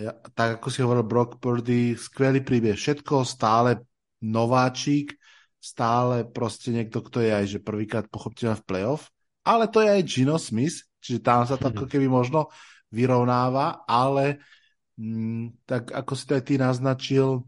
Ja, 0.00 0.16
tak 0.32 0.64
ako 0.64 0.68
si 0.72 0.80
hovoril 0.80 1.04
Brock 1.04 1.44
Purdy, 1.44 1.92
skvelý 1.92 2.40
príbeh. 2.40 2.72
Všetko 2.72 3.28
stále 3.28 3.84
nováčik, 4.24 5.17
stále 5.58 6.26
proste 6.26 6.70
niekto, 6.70 7.02
kto 7.02 7.22
je 7.22 7.30
aj 7.34 7.46
že 7.46 7.58
prvýkrát 7.58 8.06
pochopiteľne 8.06 8.58
v 8.62 8.66
playoff. 8.66 9.10
Ale 9.42 9.66
to 9.66 9.82
je 9.82 9.90
aj 9.90 10.02
Gino 10.06 10.36
Smith, 10.38 10.86
čiže 11.02 11.24
tam 11.24 11.46
sa 11.46 11.58
to 11.58 11.70
ako 11.70 11.84
keby 11.90 12.06
možno 12.06 12.50
vyrovnáva, 12.94 13.84
ale 13.84 14.40
mm, 14.96 15.64
tak 15.68 15.92
ako 15.92 16.12
si 16.14 16.24
to 16.24 16.32
aj 16.36 16.44
ty 16.44 16.54
naznačil, 16.56 17.44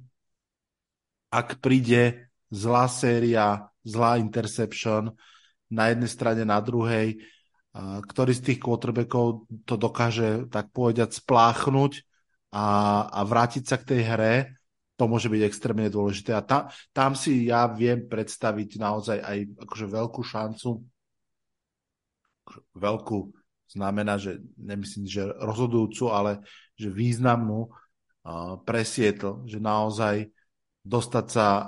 ak 1.30 1.62
príde 1.62 2.32
zlá 2.50 2.90
séria, 2.90 3.70
zlá 3.86 4.18
interception 4.18 5.14
na 5.70 5.94
jednej 5.94 6.10
strane, 6.10 6.42
na 6.42 6.58
druhej, 6.58 7.22
ktorý 7.78 8.32
z 8.34 8.42
tých 8.50 8.58
quarterbackov 8.58 9.46
to 9.62 9.74
dokáže 9.78 10.50
tak 10.50 10.74
povedať 10.74 11.14
spláchnuť 11.14 12.02
a, 12.50 12.66
a 13.06 13.20
vrátiť 13.22 13.62
sa 13.62 13.78
k 13.78 13.94
tej 13.94 14.00
hre, 14.10 14.34
to 15.00 15.08
môže 15.08 15.32
byť 15.32 15.42
extrémne 15.48 15.88
dôležité. 15.88 16.36
A 16.36 16.44
tam, 16.44 16.68
tam 16.92 17.16
si 17.16 17.48
ja 17.48 17.64
viem 17.72 18.04
predstaviť 18.04 18.76
naozaj 18.76 19.18
aj 19.24 19.38
akože 19.64 19.86
veľkú 19.88 20.20
šancu, 20.20 20.84
veľkú 22.76 23.18
znamená, 23.64 24.20
že 24.20 24.44
nemyslím, 24.60 25.08
že 25.08 25.24
rozhodujúcu, 25.40 26.04
ale 26.12 26.44
že 26.76 26.92
významnú 26.92 27.72
uh, 27.72 28.60
presietl, 28.68 29.40
že 29.48 29.56
naozaj 29.56 30.28
dostať 30.84 31.26
sa 31.32 31.48
uh, 31.48 31.64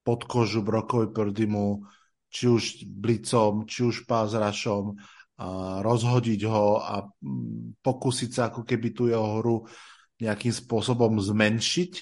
pod 0.00 0.24
kožu 0.24 0.64
Brokovi 0.64 1.12
Purdymu, 1.12 1.84
či 2.32 2.48
už 2.48 2.88
blicom, 2.88 3.68
či 3.68 3.84
už 3.84 4.08
pázrašom, 4.08 4.96
a 5.40 5.80
rozhodiť 5.80 6.40
ho 6.48 6.76
a 6.76 7.00
mm, 7.00 7.80
pokúsiť 7.80 8.30
sa 8.32 8.52
ako 8.52 8.60
keby 8.60 8.88
tú 8.92 9.08
jeho 9.08 9.40
hru 9.40 9.64
nejakým 10.20 10.52
spôsobom 10.52 11.16
zmenšiť. 11.16 11.92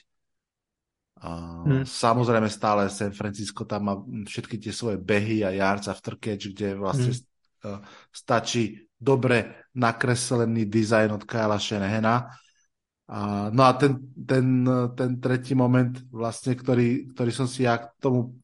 A 1.18 1.30
Hmm. 1.66 1.82
Samozrejme 1.82 2.46
stále 2.46 2.86
San 2.94 3.10
Francisco 3.10 3.66
tam 3.66 3.82
má 3.90 3.94
všetky 3.98 4.62
tie 4.62 4.70
svoje 4.70 5.02
behy 5.02 5.42
a 5.42 5.50
yards 5.50 5.90
after 5.90 6.14
catch, 6.14 6.54
kde 6.54 6.78
vlastne 6.78 7.10
uh, 7.66 7.82
stačí 8.14 8.86
dobre 8.94 9.66
nakreslený 9.74 10.70
dizajn 10.70 11.18
od 11.18 11.22
Kyla 11.26 11.58
Shanahana. 11.58 12.30
A, 13.08 13.48
no 13.50 13.62
a 13.64 13.72
ten, 13.74 13.98
ten, 14.14 14.68
ten 14.92 15.10
tretí 15.16 15.56
moment, 15.56 15.96
vlastne, 16.12 16.52
ktorý, 16.52 17.08
ktorý 17.14 17.30
som 17.32 17.48
si 17.48 17.64
ja 17.64 17.78
k 17.80 17.88
tomu 17.98 18.36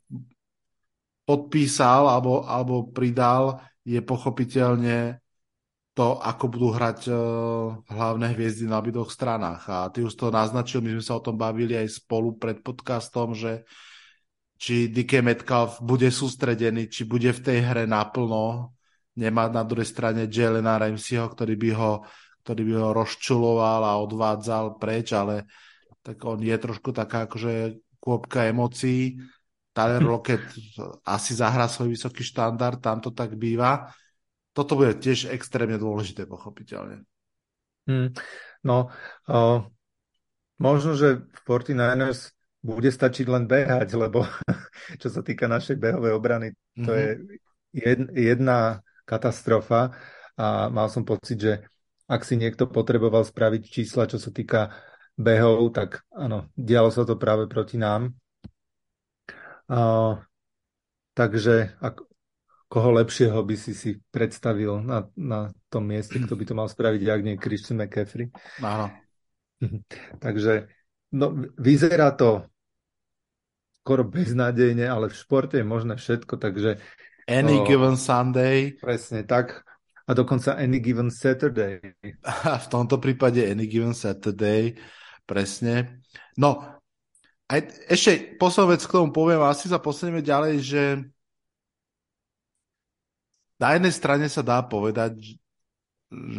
podpísal 1.28 2.08
alebo, 2.08 2.42
alebo 2.48 2.88
pridal, 2.88 3.60
je 3.84 4.00
pochopiteľne 4.00 5.20
to, 5.94 6.18
ako 6.18 6.44
budú 6.50 6.68
hrať 6.74 7.00
uh, 7.06 7.16
hlavné 7.86 8.34
hviezdy 8.34 8.66
na 8.66 8.82
obidvoch 8.82 9.14
stranách. 9.14 9.62
A 9.70 9.78
ty 9.94 10.02
už 10.02 10.18
to 10.18 10.34
naznačil, 10.34 10.82
my 10.82 10.98
sme 10.98 11.04
sa 11.06 11.14
o 11.14 11.22
tom 11.22 11.38
bavili 11.38 11.78
aj 11.78 12.02
spolu 12.02 12.34
pred 12.34 12.58
podcastom, 12.66 13.30
že 13.30 13.62
či 14.58 14.90
DK 14.90 15.22
Metcalf 15.22 15.78
bude 15.78 16.10
sústredený, 16.10 16.90
či 16.90 17.06
bude 17.06 17.30
v 17.30 17.40
tej 17.42 17.58
hre 17.62 17.84
naplno, 17.86 18.74
nemá 19.14 19.46
na 19.46 19.62
druhej 19.62 19.86
strane 19.86 20.26
Jelena 20.26 20.82
Ramseyho, 20.82 21.30
ktorý 21.30 21.54
by 21.54 21.70
ho, 21.78 21.92
ktorý 22.42 22.62
by 22.66 22.74
ho 22.74 22.90
rozčuloval 22.90 23.82
a 23.86 24.02
odvádzal 24.02 24.82
preč, 24.82 25.14
ale 25.14 25.46
tak 26.02 26.18
on 26.26 26.42
je 26.42 26.56
trošku 26.58 26.90
taká 26.90 27.30
akože 27.30 27.78
kôpka 28.02 28.50
emócií. 28.50 29.22
Tyler 29.70 30.02
Lockett 30.10 30.42
asi 31.06 31.38
zahrá 31.38 31.70
svoj 31.70 31.94
vysoký 31.94 32.26
štandard, 32.26 32.82
tam 32.82 32.98
to 32.98 33.14
tak 33.14 33.38
býva. 33.38 33.94
Toto 34.54 34.78
bude 34.78 34.94
tiež 34.94 35.34
extrémne 35.34 35.76
dôležité, 35.76 36.30
pochopiteľne. 36.30 37.02
Hmm. 37.84 38.14
No, 38.64 38.88
o, 39.28 39.68
možno, 40.56 40.96
že 40.96 41.26
49ers 41.44 42.32
bude 42.64 42.88
stačiť 42.88 43.26
len 43.28 43.44
behať, 43.44 43.92
lebo 43.92 44.24
čo 45.02 45.12
sa 45.12 45.20
týka 45.20 45.44
našej 45.50 45.76
behovej 45.76 46.16
obrany, 46.16 46.56
to 46.80 46.90
Mhm. 46.90 46.96
je 46.96 47.08
jed, 47.74 48.00
jedna 48.14 48.80
katastrofa 49.04 49.92
a 50.38 50.72
mal 50.72 50.88
som 50.88 51.04
pocit, 51.04 51.36
že 51.36 51.52
ak 52.08 52.24
si 52.24 52.40
niekto 52.40 52.68
potreboval 52.68 53.24
spraviť 53.24 53.62
čísla, 53.68 54.08
čo 54.08 54.16
sa 54.16 54.32
týka 54.32 54.72
behov, 55.18 55.72
tak 55.76 56.04
áno, 56.14 56.48
dialo 56.56 56.88
sa 56.88 57.04
to 57.04 57.18
práve 57.20 57.46
proti 57.50 57.76
nám. 57.76 58.16
A, 59.68 59.80
takže 61.16 61.72
ak, 61.80 62.04
koho 62.68 62.90
lepšieho 62.90 63.38
by 63.44 63.56
si 63.56 63.72
si 63.76 64.00
predstavil 64.10 64.82
na, 64.82 65.06
na 65.14 65.52
tom 65.70 65.86
mieste, 65.86 66.18
kto 66.18 66.34
by 66.34 66.44
to 66.44 66.54
mal 66.56 66.68
spraviť, 66.68 67.00
ak 67.06 67.20
nie 67.22 67.38
Christian 67.38 67.78
McCaffrey. 67.78 68.30
Áno. 68.64 68.90
Takže 70.24 70.68
no, 71.14 71.32
vyzerá 71.56 72.12
to 72.18 72.48
skoro 73.84 74.02
beznádejne, 74.08 74.88
ale 74.88 75.12
v 75.12 75.18
športe 75.18 75.60
je 75.60 75.66
možné 75.66 76.00
všetko, 76.00 76.40
takže 76.40 76.80
Any 77.28 77.60
O. 77.60 77.64
given 77.64 77.96
Sunday, 77.96 78.76
presne 78.76 79.24
tak. 79.24 79.64
A 80.04 80.12
dokonca 80.12 80.60
any 80.60 80.84
given 80.84 81.08
Saturday. 81.08 81.80
a 82.24 82.60
v 82.64 82.68
tomto 82.68 83.00
prípade 83.00 83.40
Any 83.40 83.64
given 83.64 83.96
Saturday, 83.96 84.76
presne. 85.24 86.04
No, 86.36 86.60
aj, 87.48 87.88
ešte 87.88 88.36
poslednú 88.36 88.76
vec 88.76 88.84
k 88.84 88.92
tomu 88.92 89.12
poviem, 89.12 89.40
asi 89.44 89.68
sa 89.68 89.80
posunieme 89.80 90.20
ďalej, 90.20 90.54
že 90.60 90.82
na 93.64 93.80
jednej 93.80 93.94
strane 93.96 94.26
sa 94.28 94.44
dá 94.44 94.60
povedať, 94.60 95.40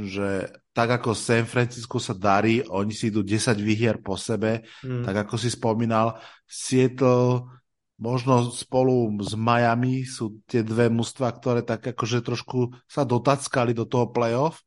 že 0.05 0.45
tak 0.71 1.01
ako 1.01 1.17
San 1.17 1.49
Francisco 1.49 1.97
sa 1.97 2.13
darí, 2.13 2.61
oni 2.69 2.93
si 2.93 3.09
idú 3.09 3.25
10 3.25 3.57
výhier 3.57 3.97
po 3.97 4.13
sebe, 4.13 4.61
Mm. 4.85 5.03
tak 5.03 5.25
ako 5.25 5.35
si 5.41 5.49
spomínal, 5.49 6.21
Seattle 6.45 7.49
možno 7.97 8.51
spolu 8.51 9.09
s 9.23 9.33
Miami 9.33 10.03
sú 10.05 10.43
tie 10.45 10.61
dve 10.61 10.91
mužstva, 10.91 11.31
ktoré 11.31 11.63
tak 11.63 11.95
akože 11.95 12.21
trošku 12.21 12.75
sa 12.85 13.07
dotackali 13.07 13.71
do 13.71 13.87
toho 13.87 14.11
playoff. 14.11 14.61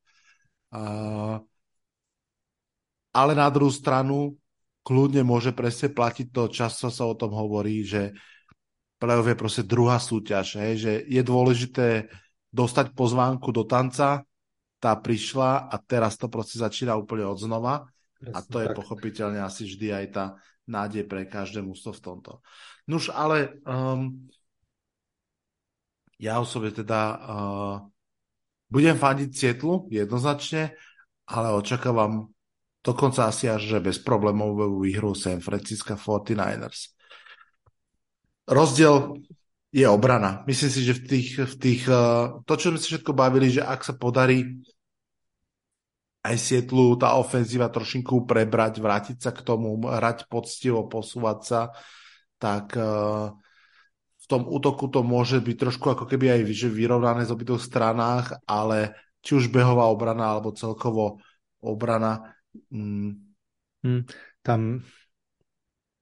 A, 0.73 1.41
ale 3.13 3.33
na 3.37 3.49
druhú 3.53 3.73
stranu 3.73 4.37
kľudne 4.85 5.21
môže 5.25 5.53
presne 5.53 5.93
platiť 5.93 6.33
to, 6.33 6.49
často 6.49 6.89
sa 6.89 7.05
o 7.05 7.13
tom 7.17 7.37
hovorí, 7.37 7.85
že 7.85 8.17
playoff 8.97 9.29
je 9.29 9.37
proste 9.37 9.63
druhá 9.65 10.01
súťaž, 10.01 10.57
hej, 10.65 10.75
že 10.81 10.93
je 11.05 11.23
dôležité 11.25 12.09
dostať 12.53 12.97
pozvánku 12.97 13.53
do 13.53 13.65
tanca, 13.69 14.25
tá 14.79 14.93
prišla 14.95 15.69
a 15.69 15.77
teraz 15.83 16.15
to 16.17 16.31
proste 16.31 16.63
začína 16.63 16.95
úplne 16.95 17.27
od 17.27 17.39
znova. 17.39 17.91
A 18.19 18.39
to 18.43 18.59
je 18.59 18.69
tak. 18.71 18.75
pochopiteľne 18.75 19.39
asi 19.43 19.67
vždy 19.67 19.89
aj 19.95 20.07
tá 20.11 20.25
nádej 20.67 21.07
pre 21.07 21.23
každé 21.27 21.63
mústvo 21.63 21.95
v 21.95 22.03
tomto. 22.03 22.33
Nuž, 22.91 23.15
ale 23.15 23.63
um, 23.63 24.27
ja 26.19 26.43
osobne 26.43 26.75
teda 26.75 27.01
uh, 27.15 27.77
budem 28.67 28.99
fandiť 28.99 29.31
Sietlu 29.31 29.87
jednoznačne, 29.89 30.75
ale 31.31 31.55
očakávam 31.55 32.35
dokonca 32.83 33.31
asi 33.31 33.47
až, 33.47 33.77
že 33.77 33.79
bez 33.79 34.03
problémovú 34.03 34.83
výhru 34.83 35.15
San 35.15 35.39
Francisco 35.39 35.95
49ers. 35.95 36.95
Rozdiel 38.49 39.21
je 39.69 39.85
obrana. 39.85 40.45
Myslím 40.49 40.71
si, 40.73 40.81
že 40.81 40.97
v 40.97 41.03
tých, 41.05 41.29
v 41.45 41.55
tých 41.61 41.83
uh, 41.89 42.41
to, 42.49 42.55
čo 42.57 42.73
sme 42.73 42.81
si 42.81 42.89
všetko 42.89 43.13
bavili, 43.13 43.53
že 43.53 43.61
ak 43.61 43.85
sa 43.85 43.93
podarí 43.93 44.65
aj 46.25 46.37
Sietlu 46.37 46.97
tá 46.97 47.15
ofenzíva 47.17 47.69
trošinku 47.69 48.25
prebrať, 48.25 48.81
vrátiť 48.81 49.17
sa 49.21 49.31
k 49.33 49.45
tomu, 49.45 49.77
hrať 49.81 50.27
poctivo, 50.27 50.89
posúvať 50.89 51.39
sa, 51.45 51.61
tak 52.41 52.73
uh, 52.81 53.33
v 54.19 54.27
tom 54.27 54.49
útoku 54.49 54.89
to 54.89 55.05
môže 55.05 55.41
byť 55.41 55.57
trošku 55.57 55.87
ako 55.93 56.05
keby 56.09 56.41
aj 56.41 56.49
vyrovnané 56.69 57.29
z 57.29 57.33
obidvoch 57.33 57.61
stranách, 57.61 58.41
ale 58.49 58.97
či 59.21 59.37
už 59.37 59.53
behová 59.53 59.89
obrana 59.89 60.33
alebo 60.33 60.57
celkovo 60.57 61.21
obrana. 61.61 62.37
Mm, 62.73 63.21
hmm, 63.85 64.03
tam 64.41 64.81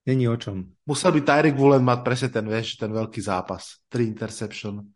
není 0.07 0.25
o 0.31 0.39
čom. 0.39 0.63
Musel 0.87 1.11
by 1.11 1.21
Tyreek 1.21 1.55
Woolen 1.59 1.83
mať 1.83 1.99
presne 2.01 2.29
ten, 2.31 2.47
vieš, 2.47 2.79
ten 2.79 2.89
veľký 2.89 3.19
zápas. 3.19 3.83
Tri 3.91 4.07
interception. 4.07 4.87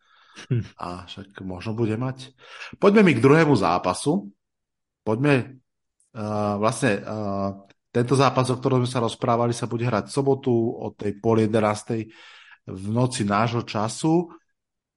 Hm. 0.48 0.64
A 0.80 1.04
však 1.06 1.44
možno 1.44 1.76
bude 1.76 2.00
mať. 2.00 2.32
Poďme 2.80 3.04
mi 3.04 3.14
k 3.14 3.24
druhému 3.24 3.52
zápasu. 3.60 4.32
Poďme 5.04 5.60
uh, 6.16 6.56
vlastne 6.56 7.04
uh, 7.04 7.68
tento 7.92 8.16
zápas, 8.16 8.48
o 8.48 8.56
ktorom 8.56 8.88
sme 8.88 8.90
sa 8.90 9.04
rozprávali, 9.04 9.52
sa 9.52 9.68
bude 9.68 9.84
hrať 9.84 10.08
v 10.08 10.16
sobotu 10.16 10.54
od 10.56 10.96
tej 10.96 11.20
pol 11.20 11.44
11. 11.44 12.08
v 12.72 12.86
noci 12.88 13.28
nášho 13.28 13.68
času 13.68 14.32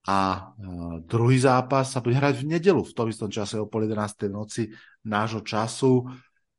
a 0.07 0.53
uh, 0.55 1.03
druhý 1.03 1.43
zápas 1.43 1.91
sa 1.91 1.99
bude 1.99 2.15
hrať 2.15 2.45
v 2.45 2.55
nedelu 2.55 2.85
v 2.85 2.95
tom 2.95 3.11
istom 3.11 3.33
čase 3.33 3.59
o 3.59 3.67
pol 3.67 3.91
11. 3.91 4.31
noci 4.31 4.71
nášho 5.03 5.43
času. 5.43 6.07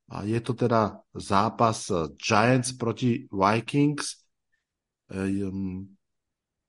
A 0.05 0.21
je 0.21 0.37
to 0.37 0.53
teda 0.53 1.01
zápas 1.17 1.89
Giants 2.21 2.77
proti 2.77 3.25
Vikings. 3.33 4.21
Um, 5.09 5.89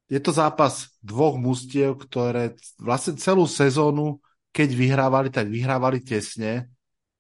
je 0.09 0.20
to 0.22 0.33
zápas 0.33 0.88
dvoch 1.05 1.37
mustiev, 1.37 2.01
ktoré 2.01 2.57
vlastne 2.81 3.18
celú 3.20 3.44
sezónu, 3.44 4.22
keď 4.55 4.68
vyhrávali, 4.72 5.29
tak 5.29 5.53
vyhrávali 5.53 6.01
tesne. 6.01 6.72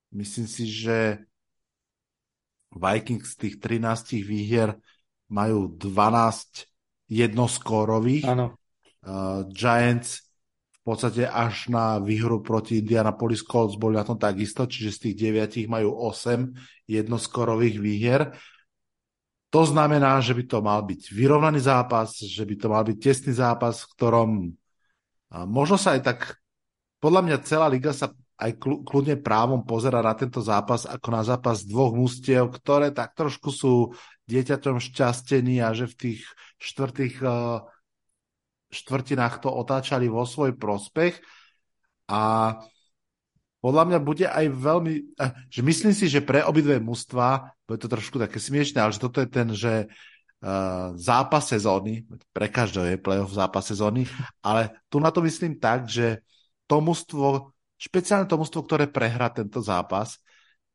Myslím 0.08 0.48
si, 0.48 0.64
že 0.64 1.20
Vikings 2.72 3.36
z 3.36 3.36
tých 3.36 3.56
13 3.60 4.24
výhier 4.24 4.72
majú 5.28 5.68
12 5.68 6.64
jednoskórových. 7.12 8.24
Áno. 8.24 8.56
Uh, 9.06 9.46
Giants 9.52 10.25
v 10.86 10.94
podstate 10.94 11.26
až 11.26 11.66
na 11.66 11.98
výhru 11.98 12.38
proti 12.46 12.78
Indianapolis 12.78 13.42
Colts 13.42 13.74
boli 13.74 13.98
na 13.98 14.06
tom 14.06 14.14
takisto, 14.14 14.70
čiže 14.70 14.94
z 14.94 14.98
tých 15.02 15.34
9 15.34 15.66
majú 15.66 15.98
8 15.98 16.86
jednoskórových 16.86 17.82
výhier. 17.82 18.30
To 19.50 19.66
znamená, 19.66 20.22
že 20.22 20.30
by 20.30 20.46
to 20.46 20.62
mal 20.62 20.86
byť 20.86 21.10
vyrovnaný 21.10 21.58
zápas, 21.58 22.14
že 22.22 22.46
by 22.46 22.54
to 22.54 22.66
mal 22.70 22.86
byť 22.86 22.98
tesný 23.02 23.34
zápas, 23.34 23.82
v 23.82 23.90
ktorom 23.98 24.30
možno 25.50 25.74
sa 25.74 25.98
aj 25.98 26.06
tak, 26.06 26.38
podľa 27.02 27.20
mňa 27.26 27.36
celá 27.42 27.66
liga 27.66 27.90
sa 27.90 28.14
aj 28.38 28.54
kľudne 28.62 29.18
právom 29.18 29.66
pozera 29.66 29.98
na 30.04 30.14
tento 30.14 30.38
zápas 30.38 30.86
ako 30.86 31.08
na 31.10 31.26
zápas 31.26 31.66
dvoch 31.66 31.98
mustiev, 31.98 32.46
ktoré 32.52 32.94
tak 32.94 33.18
trošku 33.18 33.50
sú 33.50 33.90
dieťaťom 34.30 34.78
šťastení 34.78 35.58
a 35.66 35.74
že 35.74 35.90
v 35.90 35.98
tých 35.98 36.20
štvrtých 36.62 37.26
štvrtinách 38.70 39.42
to 39.42 39.50
otáčali 39.50 40.10
vo 40.10 40.26
svoj 40.26 40.58
prospech 40.58 41.18
a 42.10 42.54
podľa 43.66 43.84
mňa 43.88 43.98
bude 43.98 44.26
aj 44.30 44.46
veľmi, 44.46 44.94
eh, 45.18 45.32
že 45.50 45.60
myslím 45.66 45.90
si, 45.90 46.06
že 46.06 46.22
pre 46.22 46.46
obidve 46.46 46.78
mužstva, 46.78 47.50
bude 47.66 47.82
to 47.82 47.90
trošku 47.90 48.22
také 48.22 48.38
smiešné, 48.38 48.78
ale 48.78 48.94
že 48.94 49.02
toto 49.02 49.18
je 49.18 49.26
ten, 49.26 49.50
že 49.50 49.90
uh, 49.90 50.94
zápas 50.94 51.50
sezóny, 51.50 52.06
pre 52.30 52.46
každého 52.46 52.94
je 52.94 53.02
playoff 53.02 53.34
zápas 53.34 53.66
sezóny, 53.66 54.06
ale 54.38 54.70
tu 54.86 55.02
na 55.02 55.10
to 55.10 55.18
myslím 55.26 55.58
tak, 55.58 55.90
že 55.90 56.22
to 56.70 56.78
mužstvo, 56.78 57.50
špeciálne 57.74 58.30
to 58.30 58.38
mužstvo, 58.38 58.62
ktoré 58.62 58.86
prehrá 58.86 59.34
tento 59.34 59.58
zápas, 59.58 60.22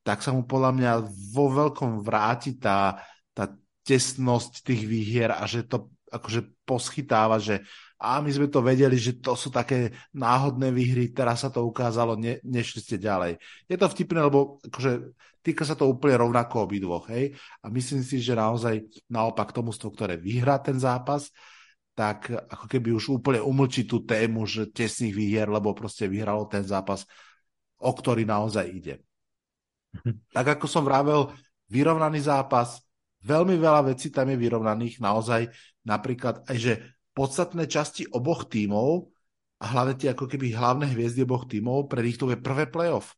tak 0.04 0.20
sa 0.20 0.36
mu 0.36 0.44
podľa 0.44 0.72
mňa 0.76 0.92
vo 1.32 1.48
veľkom 1.48 2.04
vráti 2.04 2.60
tá, 2.60 3.00
tá 3.32 3.56
tesnosť 3.88 4.68
tých 4.68 4.84
výhier 4.84 5.32
a 5.32 5.48
že 5.48 5.64
to 5.64 5.88
akože 6.12 6.68
poschytáva, 6.68 7.40
že 7.40 7.64
a 8.02 8.18
my 8.18 8.34
sme 8.34 8.50
to 8.50 8.66
vedeli, 8.66 8.98
že 8.98 9.22
to 9.22 9.38
sú 9.38 9.54
také 9.54 9.94
náhodné 10.18 10.74
výhry, 10.74 11.14
teraz 11.14 11.46
sa 11.46 11.54
to 11.54 11.62
ukázalo, 11.62 12.18
ne, 12.18 12.42
nešli 12.42 12.82
ste 12.82 12.98
ďalej. 12.98 13.38
Je 13.70 13.78
to 13.78 13.86
vtipné, 13.86 14.26
lebo 14.26 14.58
akože, 14.66 15.14
týka 15.46 15.62
sa 15.64 15.78
to 15.78 15.86
úplne 15.86 16.18
rovnako 16.18 16.66
obidvoch, 16.66 17.06
hej? 17.14 17.38
A 17.62 17.70
myslím 17.70 18.02
si, 18.02 18.18
že 18.18 18.34
naozaj 18.34 19.06
naopak 19.06 19.54
to 19.54 19.62
mústvo, 19.62 19.94
ktoré 19.94 20.18
vyhrá 20.18 20.58
ten 20.58 20.82
zápas, 20.82 21.30
tak 21.94 22.34
ako 22.34 22.66
keby 22.66 22.90
už 22.98 23.22
úplne 23.22 23.38
umlčí 23.38 23.86
tú 23.86 24.02
tému, 24.02 24.50
že 24.50 24.66
tesných 24.74 25.14
výhier, 25.14 25.46
lebo 25.46 25.78
proste 25.78 26.10
vyhralo 26.10 26.50
ten 26.50 26.66
zápas, 26.66 27.06
o 27.78 27.92
ktorý 27.94 28.26
naozaj 28.26 28.66
ide. 28.66 28.96
Mhm. 30.02 30.34
Tak 30.34 30.58
ako 30.58 30.66
som 30.66 30.82
vravel, 30.82 31.30
vyrovnaný 31.70 32.26
zápas, 32.26 32.82
veľmi 33.22 33.62
veľa 33.62 33.94
vecí 33.94 34.10
tam 34.10 34.26
je 34.34 34.38
vyrovnaných, 34.42 34.98
naozaj 34.98 35.54
napríklad 35.88 36.46
aj, 36.48 36.58
že 36.58 36.74
podstatné 37.12 37.68
časti 37.68 38.08
oboch 38.08 38.48
tímov 38.48 39.12
a 39.62 39.66
hlavne 39.78 39.94
tie 39.98 40.14
ako 40.16 40.26
keby 40.26 40.56
hlavné 40.56 40.90
hviezdy 40.94 41.22
oboch 41.22 41.46
tímov, 41.46 41.86
pre 41.92 42.02
nich 42.02 42.18
to 42.18 42.32
je 42.32 42.40
prvé 42.40 42.66
playoff. 42.66 43.14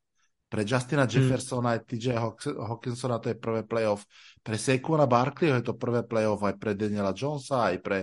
Pre 0.53 0.61
Justina 0.61 1.09
hmm. 1.09 1.13
Jeffersona 1.13 1.73
a 1.73 1.81
TJ 1.81 2.13
Hawkinsona 2.43 3.17
to 3.17 3.33
je 3.33 3.37
prvé 3.41 3.65
playoff. 3.65 4.05
Pre 4.45 4.53
Saquona 4.53 5.09
Barkleyho 5.09 5.57
je 5.57 5.65
to 5.65 5.73
prvé 5.73 6.05
playoff 6.05 6.45
aj 6.45 6.61
pre 6.61 6.77
Daniela 6.77 7.15
Jonesa, 7.15 7.73
aj 7.73 7.77
pre 7.81 7.99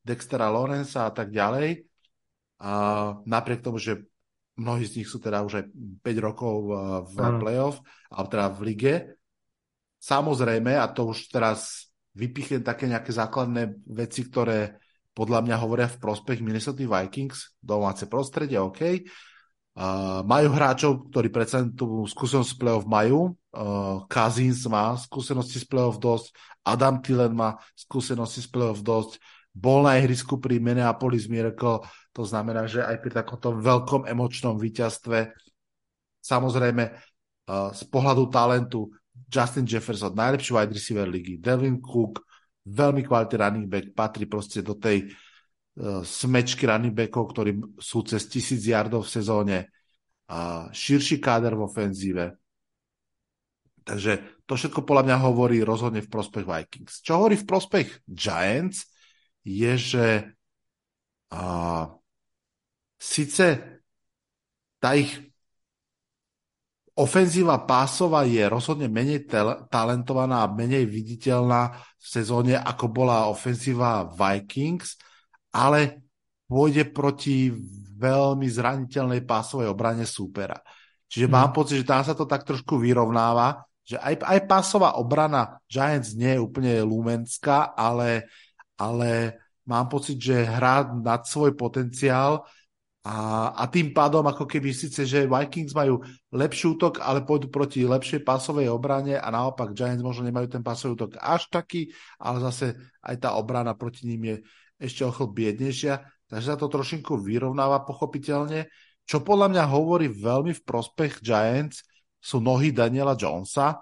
Dextera 0.00 0.48
Lorenza 0.48 1.04
a 1.04 1.12
tak 1.12 1.28
ďalej. 1.28 1.84
A 2.60 2.72
napriek 3.28 3.60
tomu, 3.60 3.76
že 3.76 4.00
mnohí 4.56 4.84
z 4.88 5.00
nich 5.00 5.08
sú 5.08 5.20
teda 5.20 5.44
už 5.44 5.60
aj 5.60 5.64
5 6.00 6.26
rokov 6.26 6.54
v 7.04 7.16
ano. 7.20 7.40
playoff, 7.40 7.76
alebo 8.08 8.28
teda 8.32 8.46
v 8.48 8.60
lige. 8.64 8.94
Samozrejme, 10.00 10.80
a 10.80 10.88
to 10.88 11.12
už 11.12 11.28
teraz 11.28 11.89
vypichnem 12.14 12.62
také 12.66 12.90
nejaké 12.90 13.14
základné 13.14 13.86
veci, 13.86 14.26
ktoré 14.26 14.78
podľa 15.10 15.42
mňa 15.42 15.56
hovoria 15.58 15.88
v 15.90 16.00
prospech 16.00 16.42
Minnesota 16.42 16.86
Vikings, 16.86 17.58
domáce 17.58 18.06
prostredie, 18.06 18.58
OK. 18.62 19.02
Uh, 19.70 20.26
majú 20.26 20.50
hráčov, 20.50 21.10
ktorí 21.14 21.30
predsa 21.30 21.62
tú 21.70 22.02
skúsenosť 22.02 22.50
z 22.50 22.58
play-off 22.58 22.86
majú. 22.90 23.34
Uh, 23.54 24.02
Kazins 24.10 24.66
má 24.66 24.98
skúsenosti 24.98 25.62
z 25.62 25.66
play-off 25.66 25.98
dosť, 26.02 26.34
Adam 26.66 26.98
Tillen 27.02 27.34
má 27.34 27.58
skúsenosti 27.78 28.42
z 28.42 28.48
play-off 28.50 28.82
dosť, 28.82 29.22
bol 29.50 29.86
na 29.86 29.98
ihrisku 29.98 30.38
pri 30.38 30.62
Minneapolis 30.62 31.26
Miracle, 31.26 31.82
to 32.14 32.22
znamená, 32.22 32.66
že 32.66 32.82
aj 32.82 33.02
pri 33.02 33.10
takomto 33.22 33.54
veľkom 33.58 34.06
emočnom 34.06 34.58
víťazstve. 34.58 35.30
Samozrejme 36.22 36.84
z 37.50 37.82
pohľadu 37.90 38.30
talentu 38.30 38.94
Justin 39.30 39.64
Jefferson, 39.64 40.10
najlepší 40.10 40.50
wide 40.52 40.74
receiver 40.74 41.06
ligy, 41.06 41.38
Devin 41.38 41.78
Cook, 41.78 42.26
veľmi 42.66 43.06
kvalitný 43.06 43.36
running 43.38 43.66
back, 43.70 43.94
patrí 43.94 44.26
proste 44.26 44.60
do 44.60 44.74
tej 44.74 45.06
uh, 45.06 46.02
smečky 46.02 46.66
running 46.66 46.92
backov, 46.92 47.30
ktorí 47.30 47.78
sú 47.78 48.02
cez 48.02 48.26
tisíc 48.26 48.66
yardov 48.66 49.06
v 49.06 49.14
sezóne, 49.14 49.58
a 50.30 50.70
širší 50.70 51.18
káder 51.18 51.58
v 51.58 51.66
ofenzíve. 51.66 52.38
Takže 53.82 54.42
to 54.46 54.54
všetko 54.54 54.86
podľa 54.86 55.10
mňa 55.10 55.16
hovorí 55.26 55.58
rozhodne 55.66 56.06
v 56.06 56.12
prospech 56.12 56.46
Vikings. 56.46 57.02
Čo 57.02 57.18
hovorí 57.18 57.34
v 57.34 57.48
prospech 57.50 58.06
Giants, 58.06 58.86
je, 59.42 59.72
že 59.74 60.06
uh, 61.34 61.90
síce 62.94 63.46
tá 64.78 64.94
ich 64.94 65.29
ofenzíva 67.00 67.64
pásova 67.64 68.22
je 68.28 68.44
rozhodne 68.44 68.86
menej 68.86 69.24
talentovaná 69.72 70.44
a 70.44 70.52
menej 70.52 70.84
viditeľná 70.84 71.72
v 71.96 72.06
sezóne, 72.06 72.54
ako 72.60 72.84
bola 72.92 73.32
ofenzíva 73.32 74.04
Vikings, 74.12 75.00
ale 75.56 76.04
pôjde 76.44 76.92
proti 76.92 77.50
veľmi 78.00 78.46
zraniteľnej 78.48 79.24
pásovej 79.24 79.68
obrane 79.72 80.04
súpera. 80.04 80.56
Čiže 81.10 81.26
hmm. 81.26 81.34
mám 81.34 81.50
pocit, 81.50 81.82
že 81.82 81.88
tam 81.88 82.04
sa 82.04 82.14
to 82.14 82.24
tak 82.24 82.46
trošku 82.46 82.76
vyrovnáva, 82.78 83.66
že 83.84 83.98
aj, 83.98 84.22
aj 84.22 84.40
pásová 84.46 84.94
obrana 85.00 85.58
Giants 85.66 86.14
nie 86.14 86.38
je 86.38 86.44
úplne 86.44 86.78
lumenská, 86.86 87.74
ale, 87.74 88.30
ale 88.78 89.40
mám 89.66 89.90
pocit, 89.90 90.20
že 90.20 90.46
hrá 90.46 90.86
nad 90.86 91.26
svoj 91.26 91.58
potenciál 91.58 92.46
a, 93.00 93.48
a 93.56 93.64
tým 93.72 93.96
pádom, 93.96 94.20
ako 94.28 94.44
keby 94.44 94.76
síce, 94.76 95.08
že 95.08 95.24
Vikings 95.24 95.72
majú 95.72 96.04
lepší 96.36 96.76
útok, 96.76 97.00
ale 97.00 97.24
pôjdu 97.24 97.48
proti 97.48 97.80
lepšej 97.88 98.20
pásovej 98.20 98.68
obrane 98.68 99.16
a 99.16 99.24
naopak 99.32 99.72
Giants 99.72 100.04
možno 100.04 100.28
nemajú 100.28 100.52
ten 100.52 100.60
pásový 100.60 101.00
útok 101.00 101.16
až 101.16 101.48
taký, 101.48 101.88
ale 102.20 102.44
zase 102.44 102.76
aj 103.00 103.16
tá 103.24 103.40
obrana 103.40 103.72
proti 103.72 104.04
ním 104.04 104.22
je 104.28 104.36
ešte 104.84 105.08
o 105.08 105.12
chlb 105.12 105.32
biednejšia, 105.32 105.96
takže 106.28 106.46
sa 106.52 106.60
to 106.60 106.68
trošinku 106.68 107.16
vyrovnáva 107.16 107.88
pochopiteľne. 107.88 108.68
Čo 109.08 109.24
podľa 109.24 109.48
mňa 109.48 109.64
hovorí 109.72 110.12
veľmi 110.12 110.52
v 110.52 110.64
prospech 110.64 111.24
Giants 111.24 111.80
sú 112.20 112.44
nohy 112.44 112.68
Daniela 112.68 113.16
Jonesa, 113.16 113.80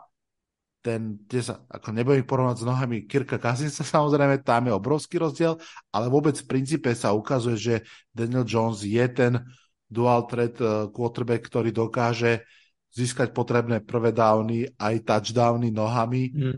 ten, 0.79 1.19
kde 1.27 1.41
sa, 1.43 1.55
ako 1.67 1.91
nebudem 1.91 2.23
ich 2.23 2.31
porovnať 2.31 2.62
s 2.62 2.69
nohami 2.69 2.97
Kirka 3.05 3.37
Cousinsa, 3.37 3.83
samozrejme, 3.97 4.43
tam 4.43 4.71
je 4.71 4.73
obrovský 4.75 5.19
rozdiel, 5.19 5.59
ale 5.91 6.07
vôbec 6.09 6.38
v 6.38 6.49
princípe 6.49 6.91
sa 6.95 7.12
ukazuje, 7.12 7.57
že 7.59 7.75
Daniel 8.14 8.47
Jones 8.47 8.87
je 8.87 9.07
ten 9.11 9.43
dual 9.88 10.29
threat 10.29 10.57
eh, 10.61 10.87
quarterback, 10.93 11.49
ktorý 11.49 11.71
dokáže 11.73 12.45
získať 12.88 13.37
potrebné 13.37 13.85
prvé 13.85 14.17
downy, 14.17 14.64
aj 14.81 15.05
touchdowny 15.05 15.69
nohami. 15.69 16.33
Mm. 16.33 16.57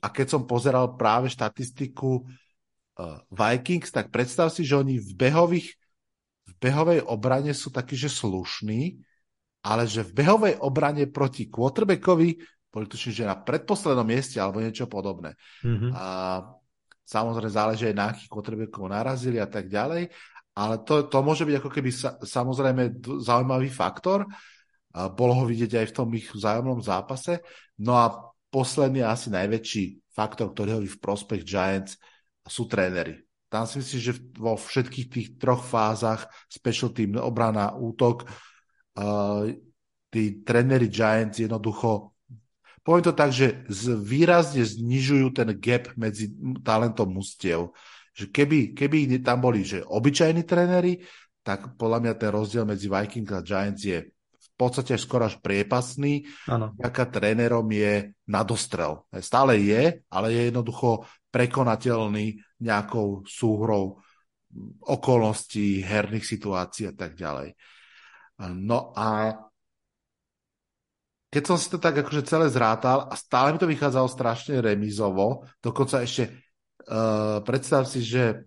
A 0.00 0.06
keď 0.08 0.36
som 0.36 0.48
pozeral 0.48 0.96
práve 0.96 1.28
štatistiku 1.28 2.24
uh, 2.24 3.20
Vikings, 3.28 3.92
tak 3.92 4.08
predstav 4.08 4.48
si, 4.48 4.64
že 4.64 4.72
oni 4.72 4.96
v 4.96 5.12
behových 5.12 5.68
v 6.46 6.54
behovej 6.62 7.00
obrane 7.04 7.50
sú 7.52 7.74
takí, 7.74 7.98
že 7.98 8.06
slušní, 8.06 9.02
ale 9.66 9.84
že 9.90 10.06
v 10.06 10.22
behovej 10.22 10.54
obrane 10.62 11.10
proti 11.10 11.50
quarterbackovi 11.50 12.38
boli 12.76 12.84
tuším, 12.84 13.24
že 13.24 13.24
na 13.24 13.40
predposlednom 13.40 14.04
mieste 14.04 14.36
alebo 14.36 14.60
niečo 14.60 14.84
podobné. 14.84 15.32
Mm-hmm. 15.64 15.96
A 15.96 16.06
samozrejme 17.08 17.48
záleží 17.48 17.88
aj 17.88 17.96
na 17.96 18.12
akých 18.12 18.28
quarterbackov 18.28 18.92
narazili 18.92 19.40
a 19.40 19.48
tak 19.48 19.72
ďalej, 19.72 20.12
ale 20.52 20.74
to, 20.84 21.08
to 21.08 21.18
môže 21.24 21.48
byť 21.48 21.56
ako 21.56 21.70
keby 21.72 21.90
sa, 21.92 22.20
samozrejme 22.20 23.00
zaujímavý 23.24 23.72
faktor. 23.72 24.28
A 24.96 25.12
bolo 25.12 25.36
ho 25.36 25.44
vidieť 25.44 25.84
aj 25.84 25.86
v 25.92 25.96
tom 25.96 26.08
ich 26.16 26.32
vzájomnom 26.32 26.80
zápase. 26.80 27.44
No 27.84 28.00
a 28.00 28.32
posledný 28.48 29.04
asi 29.04 29.28
najväčší 29.28 30.08
faktor, 30.08 30.56
ktorý 30.56 30.80
hovorí 30.80 30.88
v 30.88 31.02
prospech 31.04 31.44
Giants, 31.44 32.00
sú 32.48 32.64
tréneri. 32.64 33.20
Tam 33.52 33.68
si 33.68 33.84
myslím, 33.84 34.00
že 34.00 34.12
vo 34.40 34.56
všetkých 34.56 35.06
tých 35.12 35.28
troch 35.36 35.60
fázach, 35.60 36.24
special 36.48 36.96
team, 36.96 37.20
obrana, 37.20 37.76
útok, 37.76 38.24
uh, 38.96 39.52
tí 40.08 40.40
tréneri 40.40 40.88
Giants 40.88 41.44
jednoducho 41.44 42.15
poviem 42.86 43.02
to 43.02 43.14
tak, 43.18 43.34
že 43.34 43.66
výrazne 43.98 44.62
znižujú 44.62 45.34
ten 45.34 45.50
gap 45.58 45.90
medzi 45.98 46.30
talentom 46.62 47.10
mustiev. 47.10 47.74
Že 48.14 48.30
keby, 48.30 48.58
keby 48.78 48.98
tam 49.26 49.42
boli 49.42 49.66
že 49.66 49.82
obyčajní 49.82 50.46
tréneri, 50.46 51.02
tak 51.42 51.74
podľa 51.74 51.98
mňa 52.06 52.12
ten 52.14 52.30
rozdiel 52.30 52.62
medzi 52.62 52.86
Vikings 52.86 53.34
a 53.34 53.42
Giants 53.42 53.82
je 53.82 54.06
v 54.06 54.48
podstate 54.54 54.94
skoro 54.96 55.26
až 55.26 55.36
priepasný. 55.42 56.24
Vďaka 56.78 57.04
trénerom 57.10 57.66
je 57.74 58.14
nadostrel. 58.30 59.04
Stále 59.18 59.60
je, 59.60 60.00
ale 60.06 60.26
je 60.32 60.48
jednoducho 60.48 61.04
prekonateľný 61.28 62.40
nejakou 62.62 63.26
súhrou 63.28 64.00
okolností, 64.80 65.84
herných 65.84 66.24
situácií 66.24 66.88
a 66.88 66.94
tak 66.96 67.18
ďalej. 67.18 67.52
No 68.56 68.96
a 68.96 69.36
keď 71.30 71.42
som 71.42 71.56
si 71.58 71.66
to 71.66 71.78
tak 71.82 71.98
akože 72.00 72.22
celé 72.24 72.46
zrátal 72.48 73.10
a 73.10 73.14
stále 73.18 73.52
mi 73.54 73.58
to 73.58 73.66
vychádzalo 73.66 74.08
strašne 74.08 74.62
remizovo, 74.62 75.44
dokonca 75.58 76.00
ešte 76.00 76.30
uh, 76.86 77.42
predstav 77.42 77.84
si, 77.84 78.00
že 78.00 78.46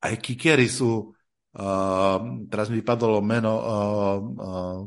aj 0.00 0.14
kikery 0.20 0.68
sú 0.68 1.12
uh, 1.54 2.18
teraz 2.48 2.66
mi 2.72 2.80
vypadlo 2.80 3.20
meno 3.20 3.54
uh, 3.54 4.18
uh, 4.20 4.78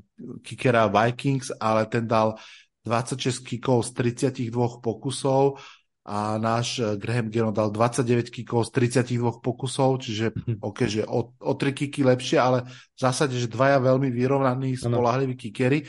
kikera 0.41 0.89
Vikings, 0.89 1.53
ale 1.57 1.85
ten 1.87 2.09
dal 2.09 2.35
26 2.83 3.43
kikov 3.43 3.83
z 3.83 4.15
32 4.17 4.51
pokusov 4.79 5.59
a 6.07 6.39
náš 6.39 6.79
Graham 6.95 7.27
Geno 7.27 7.51
dal 7.51 7.67
29 7.67 8.31
kikov 8.31 8.71
z 8.71 8.95
32 8.95 9.43
pokusov, 9.43 9.99
čiže 9.99 10.31
mhm. 10.31 10.63
ok, 10.63 10.79
že 10.87 11.03
o, 11.03 11.35
o 11.35 11.53
3 11.53 11.75
kiky 11.75 12.07
lepšie, 12.07 12.39
ale 12.39 12.63
v 12.63 12.99
zásade, 12.99 13.35
že 13.35 13.51
dvaja 13.51 13.83
veľmi 13.83 14.07
vyrovnaní, 14.07 14.79
spolahliví 14.79 15.35
kikery 15.35 15.83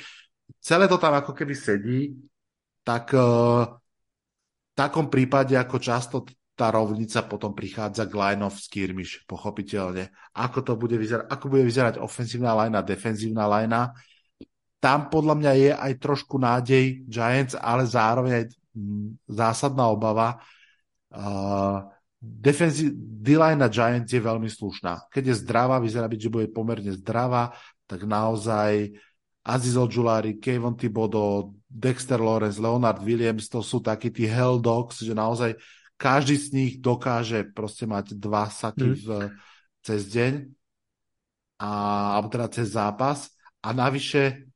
celé 0.68 0.84
to 0.84 1.00
tam 1.00 1.16
ako 1.16 1.32
keby 1.32 1.56
sedí, 1.56 2.12
tak 2.84 3.16
uh, 3.16 3.64
v 3.64 4.72
takom 4.76 5.08
prípade, 5.08 5.56
ako 5.56 5.80
často 5.80 6.28
tá 6.52 6.68
rovnica 6.68 7.24
potom 7.24 7.56
prichádza 7.56 8.04
k 8.04 8.18
line 8.18 8.44
of 8.44 8.60
skirmish, 8.60 9.24
pochopiteľne. 9.24 10.12
Ako 10.36 10.60
to 10.60 10.76
bude 10.76 10.98
vyzerať, 11.00 11.24
ako 11.30 11.44
bude 11.48 11.64
vyzerať 11.64 12.02
ofenzívna 12.02 12.52
lajna, 12.52 12.84
defenzívna 12.84 13.48
lajna. 13.48 13.96
Tam 14.76 15.08
podľa 15.08 15.34
mňa 15.40 15.52
je 15.56 15.70
aj 15.72 15.92
trošku 16.02 16.36
nádej 16.36 17.08
Giants, 17.08 17.56
ale 17.56 17.88
zároveň 17.88 18.32
aj 18.42 18.44
mm, 18.76 19.08
zásadná 19.30 19.88
obava. 19.88 20.38
Uh, 21.08 21.86
defenzi- 22.20 22.92
D-line 22.94 23.62
Giants 23.70 24.10
je 24.10 24.20
veľmi 24.20 24.50
slušná. 24.50 25.08
Keď 25.14 25.24
je 25.32 25.40
zdravá, 25.46 25.78
vyzerá 25.78 26.10
byť, 26.10 26.20
že 26.26 26.34
bude 26.34 26.46
pomerne 26.50 26.90
zdravá, 26.94 27.54
tak 27.86 28.04
naozaj 28.04 28.98
Aziz 29.48 29.80
Ojulari, 29.80 30.36
Kevin 30.36 30.76
Thibodeau, 30.76 31.56
Dexter 31.64 32.20
Lawrence, 32.20 32.60
Leonard 32.60 33.00
Williams, 33.00 33.48
to 33.48 33.64
sú 33.64 33.80
takí 33.80 34.12
tí 34.12 34.28
hell 34.28 34.60
dogs, 34.60 35.00
že 35.00 35.16
naozaj 35.16 35.56
každý 35.96 36.36
z 36.36 36.46
nich 36.52 36.72
dokáže 36.84 37.48
proste 37.56 37.88
mať 37.88 38.12
dva 38.12 38.52
saky 38.52 38.92
mm. 38.92 38.96
v, 39.00 39.08
cez 39.80 40.00
deň 40.12 40.32
a, 41.58 41.70
alebo 42.20 42.28
teda 42.28 42.46
cez 42.52 42.76
zápas 42.76 43.32
a 43.64 43.72
navyše 43.72 44.46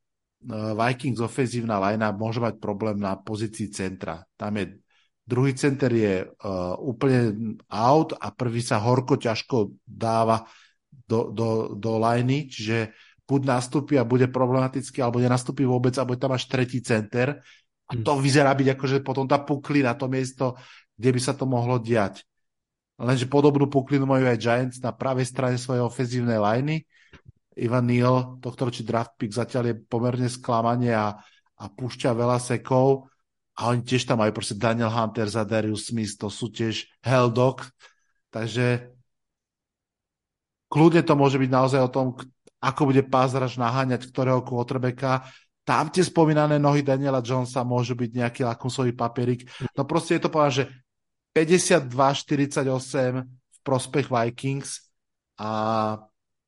uh, 0.46 0.76
Vikings 0.76 1.18
ofenzívna 1.18 1.80
lajna 1.80 2.12
môže 2.14 2.38
mať 2.38 2.60
problém 2.60 3.00
na 3.00 3.16
pozícii 3.18 3.72
centra. 3.72 4.22
Tam 4.36 4.54
je 4.60 4.78
druhý 5.26 5.56
center 5.56 5.90
je 5.90 6.14
uh, 6.26 6.76
úplne 6.78 7.56
out 7.72 8.14
a 8.18 8.30
prvý 8.30 8.60
sa 8.62 8.78
horko 8.78 9.16
ťažko 9.18 9.72
dáva 9.82 10.46
do, 11.08 11.32
do, 11.32 11.48
do 11.74 11.92
lajny, 11.98 12.46
čiže 12.50 12.92
buď 13.32 13.48
nastúpi 13.48 13.96
a 13.96 14.04
bude 14.04 14.28
problematický, 14.28 15.00
alebo 15.00 15.16
nenastúpi 15.16 15.64
vôbec 15.64 15.96
a 15.96 16.04
bude 16.04 16.20
tam 16.20 16.36
až 16.36 16.44
tretí 16.44 16.84
center. 16.84 17.40
A 17.88 17.92
to 17.96 18.20
vyzerá 18.20 18.52
byť 18.52 18.76
ako, 18.76 18.84
že 18.84 18.98
potom 19.00 19.24
tá 19.24 19.40
puklina, 19.40 19.96
to 19.96 20.12
miesto, 20.12 20.60
kde 21.00 21.10
by 21.16 21.20
sa 21.20 21.32
to 21.32 21.48
mohlo 21.48 21.80
diať. 21.80 22.20
Lenže 23.00 23.26
podobnú 23.26 23.72
puklinu 23.72 24.04
majú 24.04 24.28
aj 24.28 24.38
Giants 24.38 24.78
na 24.84 24.92
pravej 24.92 25.24
strane 25.24 25.56
svojej 25.56 25.80
ofenzívnej 25.80 26.36
liney. 26.36 26.84
Ivan 27.56 27.88
Neal, 27.88 28.40
tohto 28.40 28.68
ročí 28.68 28.84
draft 28.84 29.16
pick 29.16 29.32
zatiaľ 29.32 29.72
je 29.72 29.80
pomerne 29.80 30.28
sklamanie 30.28 30.92
a, 30.92 31.16
a 31.56 31.64
púšťa 31.68 32.12
veľa 32.12 32.38
sekov. 32.40 33.08
A 33.60 33.68
oni 33.68 33.84
tiež 33.84 34.08
tam 34.08 34.24
majú 34.24 34.32
proste 34.32 34.56
Daniel 34.56 34.88
Hunter 34.88 35.28
za 35.28 35.44
Darius 35.44 35.92
Smith, 35.92 36.16
to 36.16 36.32
sú 36.32 36.48
tiež 36.48 36.88
hell 37.04 37.28
dog. 37.28 37.68
Takže 38.32 38.88
kľudne 40.72 41.04
to 41.04 41.12
môže 41.12 41.36
byť 41.36 41.50
naozaj 41.52 41.80
o 41.84 41.92
tom, 41.92 42.06
ako 42.62 42.94
bude 42.94 43.02
pázraž 43.10 43.58
naháňať 43.58 44.06
ktorého 44.06 44.46
quarterbacka. 44.46 45.26
Tam 45.66 45.90
tie 45.90 46.06
spomínané 46.06 46.62
nohy 46.62 46.86
Daniela 46.86 47.22
Jonesa 47.22 47.66
môžu 47.66 47.98
byť 47.98 48.10
nejaký 48.14 48.40
lakmusový 48.46 48.94
papierik. 48.94 49.50
No 49.74 49.82
proste 49.82 50.18
je 50.18 50.22
to 50.22 50.30
povedať, 50.30 50.54
že 50.62 50.64
52-48 51.34 52.62
v 53.26 53.58
prospech 53.66 54.06
Vikings 54.10 54.90
a, 55.38 55.52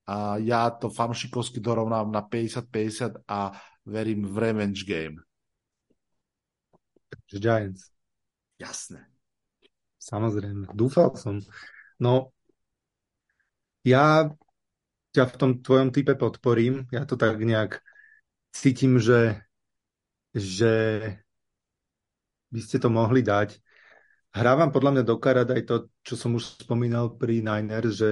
a 0.06 0.16
ja 0.38 0.70
to 0.70 0.90
famšikovsky 0.90 1.58
dorovnám 1.58 2.10
na 2.10 2.22
50-50 2.22 3.26
a 3.26 3.54
verím 3.86 4.26
v 4.26 4.36
revenge 4.38 4.82
game. 4.86 5.18
Giants. 7.30 7.90
Jasné. 8.58 9.06
Samozrejme, 9.98 10.74
dúfal 10.76 11.16
som. 11.16 11.40
No, 11.96 12.34
ja 13.86 14.28
ťa 15.14 15.24
v 15.30 15.38
tom 15.38 15.50
tvojom 15.62 15.94
type 15.94 16.18
podporím. 16.18 16.90
Ja 16.90 17.06
to 17.06 17.14
tak 17.14 17.38
nejak 17.38 17.78
cítim, 18.50 18.98
že, 18.98 19.38
že 20.34 20.74
by 22.50 22.60
ste 22.60 22.82
to 22.82 22.90
mohli 22.90 23.22
dať. 23.22 23.54
Hrávam 24.34 24.74
podľa 24.74 24.90
mňa 24.98 25.04
do 25.06 25.16
karad 25.22 25.46
aj 25.46 25.62
to, 25.62 25.76
čo 26.02 26.18
som 26.18 26.34
už 26.34 26.66
spomínal 26.66 27.14
pri 27.14 27.38
Niners, 27.38 27.94
že 27.94 28.10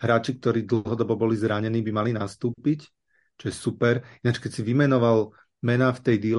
hráči, 0.00 0.40
ktorí 0.40 0.64
dlhodobo 0.64 1.20
boli 1.20 1.36
zranení, 1.36 1.84
by 1.84 1.92
mali 1.92 2.10
nastúpiť, 2.16 2.80
čo 3.36 3.44
je 3.44 3.54
super. 3.54 4.00
Ináč, 4.24 4.40
keď 4.40 4.50
si 4.56 4.62
vymenoval 4.64 5.36
mená 5.60 5.92
v 5.92 6.00
tej 6.00 6.16
d 6.16 6.32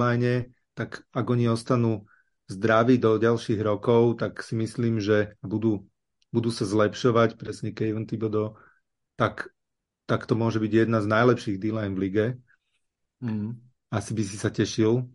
tak 0.73 1.05
ak 1.13 1.25
oni 1.29 1.45
ostanú 1.45 2.09
zdraví 2.49 2.97
do 2.97 3.21
ďalších 3.21 3.61
rokov, 3.61 4.17
tak 4.17 4.41
si 4.41 4.57
myslím, 4.57 4.97
že 4.97 5.37
budú, 5.45 5.85
budú 6.33 6.49
sa 6.49 6.65
zlepšovať, 6.65 7.37
presne 7.37 7.69
Kevin 7.69 8.09
Thibodeau, 8.09 8.57
tak 9.13 9.53
tak 10.11 10.27
to 10.27 10.35
môže 10.35 10.59
byť 10.59 10.71
jedna 10.75 10.99
z 10.99 11.07
najlepších 11.07 11.55
D-line 11.55 11.95
v 11.95 12.01
lige. 12.03 12.25
Mm. 13.23 13.55
Asi 13.87 14.11
by 14.11 14.23
si 14.27 14.35
sa 14.35 14.51
tešil. 14.51 15.07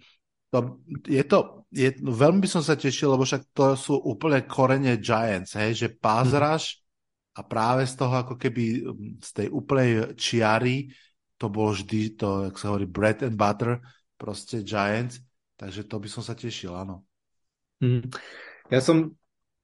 To, 0.57 0.81
je 1.05 1.21
to, 1.29 1.69
je, 1.69 2.01
no, 2.01 2.17
veľmi 2.17 2.41
by 2.41 2.49
som 2.49 2.65
sa 2.65 2.81
tešil, 2.81 3.13
lebo 3.13 3.29
však 3.29 3.53
to 3.53 3.77
sú 3.77 4.01
úplne 4.01 4.41
korene 4.49 4.97
Giants, 4.97 5.53
hej, 5.61 5.77
že 5.77 5.89
pázraž 5.93 6.81
mm. 6.81 6.81
a 7.37 7.41
práve 7.45 7.85
z 7.85 7.93
toho 8.01 8.15
ako 8.25 8.41
keby 8.41 8.89
z 9.21 9.31
tej 9.37 9.49
úplnej 9.53 10.17
čiary 10.17 10.89
to 11.37 11.53
bolo 11.53 11.77
vždy 11.77 12.17
to, 12.17 12.49
jak 12.49 12.57
sa 12.57 12.73
hovorí, 12.73 12.89
bread 12.89 13.21
and 13.21 13.37
butter, 13.37 13.77
proste 14.17 14.65
Giants, 14.65 15.21
takže 15.61 15.85
to 15.85 16.01
by 16.01 16.09
som 16.09 16.25
sa 16.25 16.33
tešil, 16.33 16.73
áno. 16.73 17.05
Mm. 17.85 18.09
Ja 18.73 18.81
som 18.81 19.13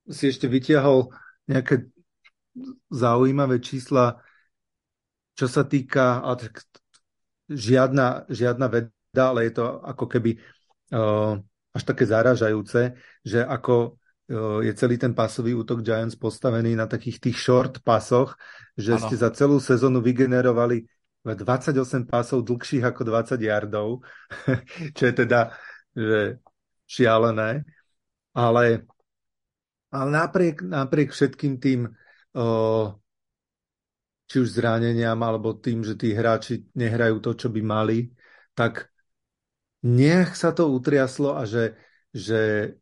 si 0.05 0.29
ešte 0.29 0.45
vytiahol 0.45 1.09
nejaké 1.49 1.89
zaujímavé 2.93 3.65
čísla 3.65 4.21
čo 5.33 5.47
sa 5.49 5.63
týka, 5.65 6.21
žiadna, 7.49 8.29
žiadna 8.29 8.67
veda, 8.69 9.25
ale 9.33 9.49
je 9.49 9.53
to 9.57 9.65
ako 9.81 10.05
keby 10.09 10.41
uh, 10.93 11.37
až 11.73 11.83
také 11.89 12.05
zaražajúce, 12.05 12.97
že 13.25 13.41
ako 13.41 13.97
je 14.63 14.73
celý 14.73 14.97
ten 14.97 15.13
pasový 15.13 15.53
útok 15.53 15.85
Giants 15.85 16.17
postavený 16.17 16.73
na 16.73 16.89
takých 16.89 17.21
tých 17.21 17.37
short 17.37 17.85
pasoch, 17.85 18.39
že 18.79 18.97
ano. 18.97 19.05
ste 19.05 19.17
za 19.19 19.29
celú 19.35 19.61
sezónu 19.61 20.01
vygenerovali 20.01 20.89
28 21.23 22.09
pásov 22.09 22.43
dlhších 22.43 22.83
ako 22.83 23.03
20 23.07 23.39
yardov, 23.39 24.01
čo 24.97 25.03
je 25.05 25.15
teda 25.15 25.53
že 25.93 26.41
šialené. 26.89 27.69
Ale, 28.33 28.89
ale 29.93 30.09
napriek, 30.09 30.65
napriek 30.65 31.13
všetkým 31.13 31.61
tým 31.61 31.81
o, 32.33 32.45
či 34.33 34.41
už 34.41 34.49
zraneniam, 34.57 35.21
alebo 35.21 35.53
tým, 35.53 35.85
že 35.85 35.93
tí 35.93 36.17
hráči 36.17 36.65
nehrajú 36.73 37.21
to, 37.21 37.37
čo 37.37 37.53
by 37.53 37.61
mali, 37.61 38.09
tak 38.57 38.89
nech 39.85 40.33
sa 40.33 40.57
to 40.57 40.73
utriaslo 40.73 41.37
a 41.37 41.45
že, 41.45 41.77
že 42.17 42.73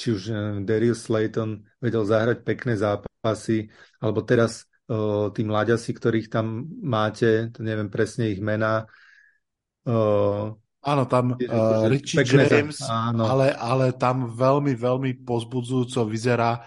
či 0.00 0.16
už 0.16 0.22
Darius 0.64 1.04
Slayton 1.04 1.68
vedel 1.84 2.00
zahrať 2.08 2.48
pekné 2.48 2.80
zápasy, 2.80 3.68
alebo 4.00 4.24
teraz 4.24 4.64
o, 4.88 5.28
tí 5.28 5.44
mladiasi, 5.44 5.92
ktorých 5.92 6.32
tam 6.32 6.64
máte, 6.80 7.52
to 7.52 7.60
neviem 7.60 7.92
presne 7.92 8.32
ich 8.32 8.40
mená. 8.40 8.88
O, 9.84 10.56
áno, 10.80 11.02
tam 11.10 11.36
uh, 11.36 11.84
Richie 11.92 12.24
James, 12.24 12.80
áno. 12.88 13.28
Ale, 13.28 13.52
ale 13.52 13.92
tam 13.92 14.32
veľmi, 14.32 14.72
veľmi 14.72 15.28
pozbudzujúco 15.28 16.08
vyzerá 16.08 16.64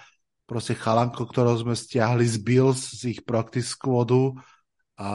proste 0.52 0.76
chalanko, 0.76 1.24
ktorého 1.24 1.56
sme 1.56 1.72
stiahli 1.72 2.28
z 2.28 2.44
Bills, 2.44 3.00
z 3.00 3.16
ich 3.16 3.22
practice 3.24 3.72
squadu. 3.72 4.36
A, 5.00 5.10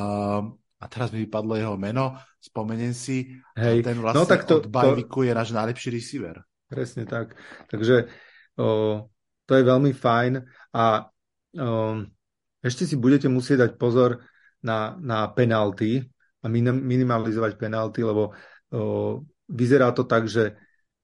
a 0.80 0.84
teraz 0.88 1.12
mi 1.12 1.28
vypadlo 1.28 1.60
jeho 1.60 1.76
meno, 1.76 2.16
spomeniem 2.40 2.96
si. 2.96 3.36
Hej. 3.52 3.84
Ten 3.84 4.00
vlastne 4.00 4.24
no, 4.24 4.32
tak 4.32 4.48
to, 4.48 4.64
od 4.64 4.72
Bajviku 4.72 5.20
to... 5.20 5.28
je 5.28 5.32
náš 5.36 5.52
najlepší 5.52 5.92
receiver. 5.92 6.40
Presne 6.72 7.04
tak. 7.04 7.36
Takže 7.68 8.08
o, 8.56 9.04
to 9.44 9.52
je 9.52 9.62
veľmi 9.62 9.92
fajn 9.92 10.40
a 10.72 11.04
o, 11.04 12.00
ešte 12.64 12.88
si 12.88 12.96
budete 12.96 13.28
musieť 13.28 13.68
dať 13.68 13.72
pozor 13.76 14.24
na, 14.64 14.96
na 14.96 15.28
penalty 15.28 16.00
a 16.40 16.48
minim, 16.48 16.80
minimalizovať 16.80 17.60
penalty, 17.60 18.00
lebo 18.00 18.32
o, 18.72 19.20
vyzerá 19.52 19.92
to 19.92 20.08
tak, 20.08 20.32
že 20.32 20.56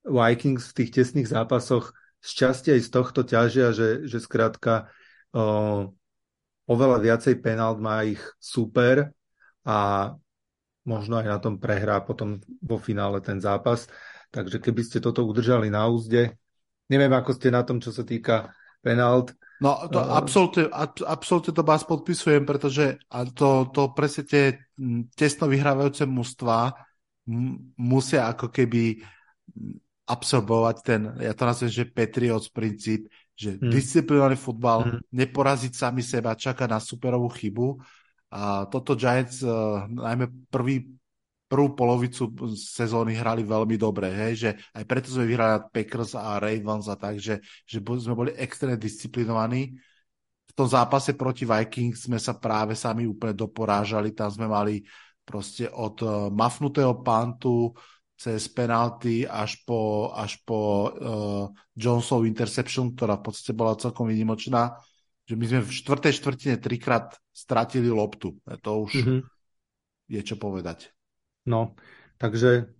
Vikings 0.03 0.73
v 0.73 0.77
tých 0.83 0.91
tesných 0.91 1.29
zápasoch 1.29 1.95
z 2.23 2.31
časti 2.31 2.69
aj 2.79 2.81
z 2.87 2.91
tohto 2.95 3.21
ťažia, 3.27 3.75
že, 3.75 4.07
že 4.07 4.23
skrátka 4.23 4.87
o, 5.35 5.91
oveľa 6.71 6.99
viacej 7.03 7.43
penalt 7.43 7.83
má 7.83 8.07
ich 8.07 8.23
super 8.39 9.11
a 9.67 10.11
možno 10.87 11.19
aj 11.19 11.27
na 11.27 11.39
tom 11.43 11.59
prehrá 11.59 11.99
potom 12.03 12.39
vo 12.63 12.79
finále 12.79 13.19
ten 13.19 13.43
zápas. 13.43 13.91
Takže 14.31 14.63
keby 14.63 14.83
ste 14.87 14.99
toto 15.03 15.27
udržali 15.27 15.69
na 15.69 15.91
úzde, 15.91 16.39
neviem, 16.89 17.13
ako 17.13 17.37
ste 17.37 17.51
na 17.51 17.67
tom, 17.67 17.83
čo 17.83 17.91
sa 17.91 18.07
týka 18.07 18.55
penalt. 18.81 19.35
No, 19.63 19.79
to 19.91 19.99
uh, 20.03 20.19
absolútne, 20.19 20.67
absolútne 21.07 21.55
to 21.55 21.63
vás 21.63 21.87
podpisujem, 21.87 22.43
pretože 22.43 22.99
to, 23.39 23.71
to 23.71 23.95
presne 23.95 24.27
tie 24.27 24.45
tesno 25.15 25.47
vyhrávajúce 25.47 26.03
mužstva 26.09 26.75
musia 27.79 28.27
ako 28.27 28.51
keby 28.51 28.99
absorbovať 30.07 30.77
ten, 30.83 31.01
ja 31.23 31.33
to 31.33 31.47
nazvem, 31.47 31.71
že 31.71 31.87
Patriots 31.87 32.51
princíp, 32.51 33.07
že 33.39 33.55
hmm. 33.57 33.71
disciplinovaný 33.71 34.37
futbal, 34.37 34.79
hmm. 34.83 35.01
neporaziť 35.15 35.73
sami 35.73 36.03
seba, 36.03 36.39
čaká 36.39 36.67
na 36.67 36.83
superovú 36.83 37.31
chybu. 37.31 37.79
A 38.33 38.65
toto 38.67 38.97
Giants, 38.97 39.45
uh, 39.45 39.85
najmä 39.87 40.49
prvý 40.49 40.89
prvú 41.53 41.77
polovicu 41.77 42.33
sezóny 42.57 43.13
hrali 43.13 43.45
veľmi 43.45 43.77
dobre, 43.77 44.09
hej, 44.09 44.33
že 44.41 44.51
aj 44.73 44.85
preto 44.89 45.13
sme 45.13 45.29
vyhrali 45.29 45.69
Packers 45.69 46.17
a 46.17 46.41
Ravens 46.41 46.89
a 46.89 46.97
tak, 46.97 47.21
že, 47.21 47.45
že 47.69 47.77
sme 47.85 48.17
boli 48.17 48.33
extrémne 48.41 48.81
disciplinovaní. 48.81 49.77
V 50.49 50.53
tom 50.57 50.65
zápase 50.65 51.13
proti 51.13 51.45
Vikings 51.45 52.09
sme 52.09 52.17
sa 52.17 52.41
práve 52.41 52.73
sami 52.73 53.05
úplne 53.05 53.37
doporážali, 53.37 54.17
tam 54.17 54.33
sme 54.33 54.49
mali 54.49 54.81
proste 55.29 55.69
od 55.69 56.01
uh, 56.01 56.33
mafnutého 56.33 57.05
pantu 57.05 57.77
cez 58.23 58.47
penalty 58.47 59.27
až 59.27 59.59
po, 59.67 60.15
až 60.15 60.39
po 60.47 60.61
uh, 60.87 61.45
Jonesov 61.75 62.23
interception, 62.23 62.95
ktorá 62.95 63.19
v 63.19 63.27
podstate 63.27 63.51
bola 63.51 63.75
celkom 63.75 64.07
výnimočná, 64.07 64.79
že 65.27 65.35
my 65.35 65.45
sme 65.51 65.61
v 65.67 65.75
štvrtej 65.75 66.13
štvrtine 66.23 66.55
trikrát 66.63 67.19
stratili 67.35 67.91
loptu. 67.91 68.39
To 68.47 68.87
už 68.87 68.93
mm-hmm. 68.95 69.21
je 70.07 70.21
čo 70.23 70.39
povedať. 70.39 70.95
No, 71.51 71.75
takže 72.23 72.71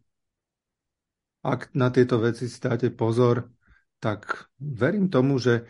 ak 1.43 1.75
na 1.75 1.91
tieto 1.91 2.23
veci 2.23 2.47
si 2.47 2.59
dáte 2.63 2.95
pozor, 2.95 3.51
tak 3.99 4.47
verím 4.63 5.11
tomu, 5.11 5.43
že, 5.43 5.67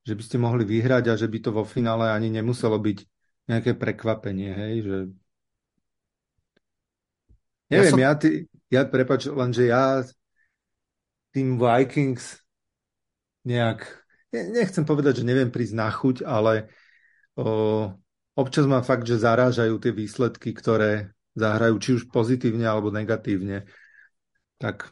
že 0.00 0.16
by 0.16 0.22
ste 0.24 0.36
mohli 0.40 0.64
vyhrať 0.64 1.12
a 1.12 1.14
že 1.20 1.28
by 1.28 1.38
to 1.44 1.52
vo 1.52 1.68
finále 1.68 2.08
ani 2.08 2.32
nemuselo 2.32 2.80
byť 2.80 2.98
nejaké 3.52 3.76
prekvapenie, 3.76 4.52
hej, 4.54 4.74
že 4.80 4.98
neviem, 7.68 7.84
ja, 7.84 7.92
som... 7.92 8.00
ja, 8.00 8.12
ty, 8.16 8.49
ja 8.70 8.86
prepač, 8.86 9.26
lenže 9.26 9.66
ja 9.66 10.06
tým 11.34 11.58
Vikings 11.58 12.38
nejak, 13.46 13.86
nechcem 14.30 14.86
povedať, 14.86 15.22
že 15.22 15.28
neviem 15.28 15.50
prísť 15.50 15.74
na 15.74 15.90
chuť, 15.90 16.22
ale 16.26 16.70
o, 17.38 17.90
občas 18.38 18.66
ma 18.66 18.82
fakt, 18.82 19.06
že 19.06 19.22
zarážajú 19.22 19.78
tie 19.82 19.92
výsledky, 19.94 20.54
ktoré, 20.54 21.14
zahrajú 21.34 21.76
či 21.78 21.90
už 21.98 22.02
pozitívne 22.10 22.66
alebo 22.66 22.90
negatívne. 22.90 23.66
Tak. 24.58 24.90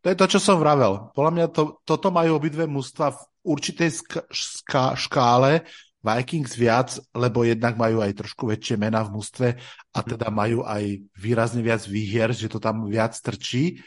To 0.00 0.06
je 0.08 0.16
to, 0.16 0.26
čo 0.36 0.40
som 0.40 0.56
vravel. 0.56 1.12
Podľa 1.12 1.32
mňa 1.36 1.46
to, 1.52 1.62
toto 1.84 2.08
majú 2.08 2.40
obidve 2.40 2.64
mústva 2.64 3.12
v 3.12 3.20
určitej 3.44 3.90
sk- 3.92 4.26
ška- 4.32 4.96
škále. 4.96 5.68
Vikings 6.00 6.56
viac, 6.56 6.96
lebo 7.12 7.44
jednak 7.44 7.76
majú 7.76 8.00
aj 8.00 8.16
trošku 8.16 8.48
väčšie 8.48 8.80
mená 8.80 9.04
v 9.04 9.20
mústve 9.20 9.48
a 9.92 9.98
mhm. 10.00 10.08
teda 10.16 10.26
majú 10.32 10.64
aj 10.64 10.84
výrazne 11.12 11.60
viac 11.60 11.84
výhier, 11.84 12.32
že 12.32 12.48
to 12.48 12.56
tam 12.56 12.88
viac 12.88 13.12
trčí. 13.12 13.84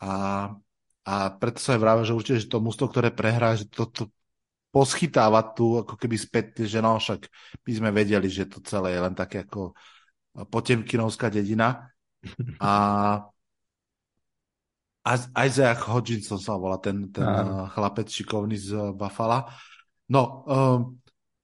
A, 0.00 0.46
a 1.04 1.14
preto 1.36 1.58
sa 1.58 1.74
aj 1.76 1.80
vravel, 1.82 2.04
že 2.06 2.16
určite, 2.16 2.40
že 2.46 2.52
to 2.52 2.62
mústvo, 2.62 2.88
ktoré 2.88 3.10
prehrá, 3.10 3.58
že 3.58 3.66
to, 3.68 3.90
to 3.90 4.08
poschytáva 4.70 5.42
tu 5.42 5.82
ako 5.82 5.98
keby 5.98 6.14
späť, 6.14 6.62
že 6.64 6.78
no 6.78 6.96
však 6.96 7.26
my 7.66 7.72
sme 7.74 7.90
vedeli, 7.90 8.30
že 8.30 8.46
to 8.46 8.62
celé 8.62 8.94
je 8.94 9.00
len 9.02 9.14
také 9.18 9.42
ako 9.42 9.74
Potemkinovská 10.30 11.26
dedina. 11.28 11.90
A 12.62 12.72
Isaac 15.34 15.80
Hodginson 15.90 16.38
sa 16.38 16.54
volá, 16.54 16.78
ten, 16.78 17.10
ten 17.10 17.26
chlapec 17.72 18.06
šikovný 18.06 18.54
z 18.54 18.94
Buffalo. 18.94 19.48
No, 20.12 20.44
um, 20.46 21.00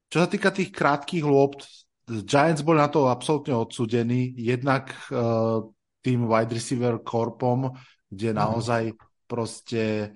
čo 0.07 0.17
sa 0.23 0.29
týka 0.31 0.55
tých 0.55 0.71
krátkých 0.71 1.27
lôb, 1.27 1.59
Giants 2.07 2.63
boli 2.63 2.79
na 2.79 2.87
to 2.87 3.11
absolútne 3.11 3.59
odsudení. 3.59 4.31
Jednak 4.39 4.95
uh, 5.11 5.67
tým 6.03 6.31
wide 6.31 6.55
receiver 6.55 7.03
korpom, 7.03 7.75
kde 8.07 8.31
mhm. 8.31 8.37
naozaj 8.39 8.83
proste 9.27 10.15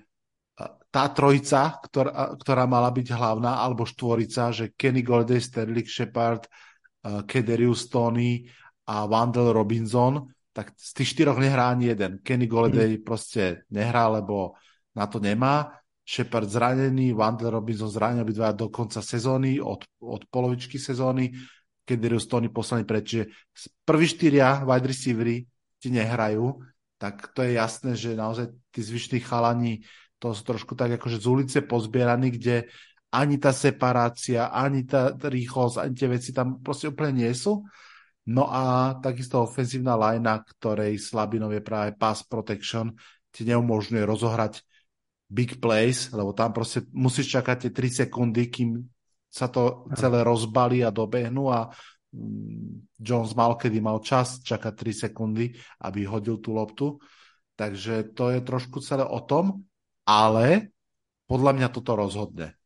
uh, 0.55 0.71
tá 0.87 1.11
trojica, 1.11 1.83
ktorá, 1.83 2.39
ktorá 2.39 2.65
mala 2.71 2.95
byť 2.95 3.07
hlavná, 3.11 3.59
alebo 3.59 3.83
štvorica, 3.83 4.55
že 4.55 4.71
Kenny 4.79 5.03
Golday, 5.03 5.43
Sterling 5.43 5.91
Shepard, 5.91 6.47
uh, 6.47 7.27
Kederius 7.27 7.91
Tony 7.91 8.47
a 8.87 9.11
Wandel 9.11 9.51
Robinson, 9.51 10.31
tak 10.51 10.75
z 10.75 10.91
tých 10.95 11.15
štyroch 11.15 11.39
nehrá 11.39 11.71
ani 11.71 11.95
jeden. 11.95 12.19
Kenny 12.27 12.51
Golladay 12.51 12.99
mm. 12.99 13.07
proste 13.07 13.67
nehrá, 13.71 14.11
lebo 14.11 14.59
na 14.95 15.07
to 15.07 15.23
nemá. 15.23 15.80
Shepard 16.11 16.51
zranený, 16.51 17.15
Wandel 17.15 17.55
Robinson 17.55 17.87
zranený 17.87 18.27
obidva 18.27 18.51
do 18.51 18.67
konca 18.67 18.99
sezóny, 18.99 19.63
od, 19.63 19.87
od 20.03 20.27
polovičky 20.27 20.75
sezóny, 20.75 21.31
keď 21.87 22.19
Tony 22.27 22.51
poslaný 22.51 22.83
preč, 22.83 23.07
že 23.07 23.23
prví 23.87 24.11
štyria 24.11 24.67
wide 24.67 24.91
receivery 24.91 25.47
ti 25.79 25.89
nehrajú, 25.95 26.59
tak 26.99 27.31
to 27.31 27.47
je 27.47 27.55
jasné, 27.55 27.95
že 27.95 28.19
naozaj 28.19 28.51
tí 28.75 28.83
zvyšní 28.83 29.23
chalani 29.23 29.87
to 30.19 30.35
sú 30.35 30.43
trošku 30.45 30.75
tak 30.75 30.99
akože 30.99 31.17
z 31.17 31.27
ulice 31.27 31.59
pozbieraní, 31.63 32.35
kde 32.35 32.69
ani 33.11 33.39
tá 33.39 33.55
separácia, 33.55 34.51
ani 34.51 34.85
tá 34.87 35.15
rýchlosť, 35.15 35.77
ani 35.79 35.95
tie 35.95 36.09
veci 36.11 36.31
tam 36.31 36.61
proste 36.61 36.91
úplne 36.91 37.25
nie 37.25 37.33
sú. 37.33 37.65
No 38.29 38.47
a 38.47 38.95
takisto 39.01 39.43
ofenzívna 39.43 39.97
linea, 39.97 40.43
ktorej 40.45 41.01
slabinou 41.01 41.51
je 41.51 41.63
práve 41.65 41.97
pass 41.97 42.23
protection, 42.23 42.95
ti 43.33 43.49
neumožňuje 43.49 44.05
rozohrať 44.05 44.63
big 45.31 45.63
plays, 45.63 46.11
lebo 46.11 46.35
tam 46.35 46.51
proste 46.51 46.83
musíš 46.91 47.39
čakať 47.39 47.57
tie 47.67 47.71
3 47.71 48.01
sekundy, 48.05 48.51
kým 48.51 48.83
sa 49.31 49.47
to 49.47 49.87
celé 49.95 50.27
rozbalí 50.27 50.83
a 50.83 50.91
dobehnú 50.91 51.55
a 51.55 51.71
mm, 52.11 52.99
Jones 52.99 53.39
mal, 53.39 53.55
kedy 53.55 53.79
mal 53.79 54.03
čas 54.03 54.43
čakať 54.43 54.75
3 54.75 55.07
sekundy, 55.07 55.55
aby 55.87 56.03
hodil 56.03 56.43
tú 56.43 56.51
loptu. 56.51 56.99
Takže 57.55 58.11
to 58.19 58.35
je 58.35 58.43
trošku 58.43 58.83
celé 58.83 59.07
o 59.07 59.23
tom, 59.23 59.63
ale 60.03 60.75
podľa 61.31 61.53
mňa 61.55 61.69
toto 61.71 61.95
rozhodne. 61.95 62.59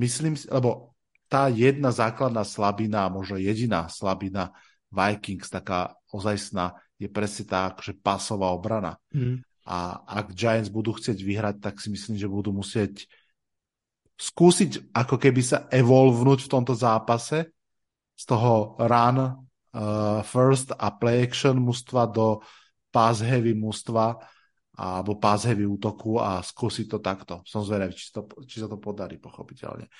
Myslím 0.00 0.32
si, 0.32 0.48
lebo 0.48 0.96
tá 1.28 1.52
jedna 1.52 1.92
základná 1.92 2.40
slabina, 2.40 3.12
možno 3.12 3.36
jediná 3.36 3.92
slabina 3.92 4.56
Vikings, 4.88 5.52
taká 5.52 5.92
ozajstná, 6.08 6.72
je 6.96 7.06
presne 7.12 7.44
tá 7.44 7.68
akože 7.68 8.00
pasová 8.00 8.48
obrana. 8.56 8.96
Mm. 9.12 9.44
A 9.68 10.00
ak 10.00 10.32
Giants 10.32 10.72
budú 10.72 10.96
chcieť 10.96 11.20
vyhrať, 11.20 11.56
tak 11.60 11.76
si 11.76 11.92
myslím, 11.92 12.16
že 12.16 12.24
budú 12.24 12.56
musieť 12.56 13.04
skúsiť 14.16 14.96
ako 14.96 15.20
keby 15.20 15.42
sa 15.44 15.68
evolvnúť 15.68 16.48
v 16.48 16.52
tomto 16.52 16.72
zápase 16.72 17.52
z 18.16 18.24
toho 18.24 18.80
run 18.80 19.18
uh, 19.20 20.24
first 20.24 20.72
a 20.72 20.88
play 20.90 21.22
action 21.22 21.60
mužstva 21.60 22.08
do 22.08 22.40
pass 22.88 23.20
heavy 23.20 23.52
mužstva 23.52 24.16
alebo 24.78 25.18
pass 25.20 25.44
heavy 25.44 25.68
útoku 25.68 26.22
a 26.22 26.38
skúsiť 26.38 26.86
to 26.86 26.98
takto. 27.02 27.34
Som 27.42 27.66
zvedavý, 27.66 27.92
či, 27.98 28.14
to, 28.14 28.24
či 28.46 28.62
sa 28.62 28.70
to 28.70 28.78
podarí, 28.78 29.18
pochopiteľne. 29.18 29.90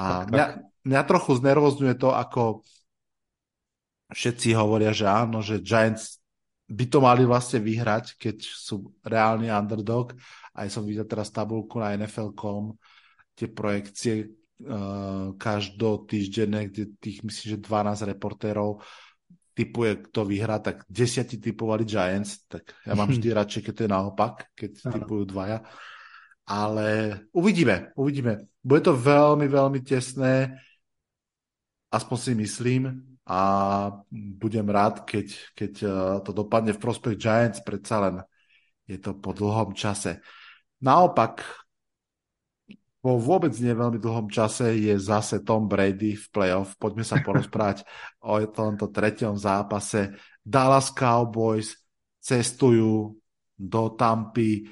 A 0.00 0.24
tak, 0.24 0.32
mňa, 0.32 0.46
tak. 0.48 0.56
mňa 0.88 1.02
trochu 1.04 1.30
znervozňuje 1.36 1.94
to, 2.00 2.08
ako 2.08 2.64
všetci 4.16 4.56
hovoria, 4.56 4.96
že 4.96 5.04
áno, 5.04 5.44
že 5.44 5.60
Giants 5.60 6.21
by 6.72 6.84
to 6.88 6.98
mali 7.04 7.28
vlastne 7.28 7.60
vyhrať, 7.60 8.16
keď 8.16 8.36
sú 8.40 8.96
reálny 9.04 9.52
underdog. 9.52 10.16
Aj 10.56 10.68
som 10.72 10.88
videl 10.88 11.04
teraz 11.04 11.28
tabulku 11.28 11.76
na 11.76 11.92
NFL.com, 11.92 12.72
tie 13.36 13.48
projekcie 13.52 14.12
uh, 14.64 15.36
každotýždenné, 15.36 16.72
kde 16.72 16.96
tých 16.96 17.20
myslím, 17.20 17.46
že 17.56 17.58
12 17.60 18.10
reportérov 18.16 18.80
typuje, 19.52 20.08
kto 20.08 20.24
vyhrá, 20.24 20.64
tak 20.64 20.88
desiati 20.88 21.36
typovali 21.36 21.84
Giants, 21.84 22.48
tak 22.48 22.72
ja 22.88 22.96
mám 22.96 23.08
vždy 23.12 23.28
radšej, 23.36 23.62
keď 23.68 23.72
to 23.76 23.84
je 23.84 23.90
naopak, 23.92 24.34
keď 24.56 24.72
Aha. 24.88 24.92
typujú 24.96 25.22
dvaja. 25.28 25.60
Ale 26.48 27.20
uvidíme, 27.36 27.92
uvidíme. 27.94 28.48
Bude 28.64 28.82
to 28.82 28.96
veľmi, 28.96 29.46
veľmi 29.46 29.80
tesné, 29.84 30.58
aspoň 31.92 32.18
si 32.18 32.32
myslím, 32.34 33.11
a 33.22 33.40
budem 34.10 34.66
rád, 34.66 35.06
keď, 35.06 35.26
keď 35.54 35.72
uh, 35.86 35.92
to 36.26 36.34
dopadne 36.34 36.74
v 36.74 36.82
prospech 36.82 37.14
Giants, 37.14 37.62
predsa 37.62 37.96
len 38.02 38.16
je 38.90 38.98
to 38.98 39.14
po 39.14 39.30
dlhom 39.30 39.78
čase. 39.78 40.18
Naopak, 40.82 41.46
po 43.02 43.18
vôbec 43.18 43.50
nie 43.58 43.74
veľmi 43.74 43.98
dlhom 43.98 44.30
čase 44.30 44.78
je 44.78 44.94
zase 44.94 45.42
Tom 45.42 45.66
Brady 45.66 46.14
v 46.14 46.26
playoff. 46.30 46.78
Poďme 46.78 47.02
sa 47.02 47.18
porozprávať 47.18 47.82
o 48.26 48.38
tomto 48.46 48.90
treťom 48.90 49.34
zápase. 49.34 50.14
Dallas 50.42 50.90
Cowboys 50.94 51.78
cestujú 52.22 53.18
do 53.58 53.82
Tampy 53.94 54.66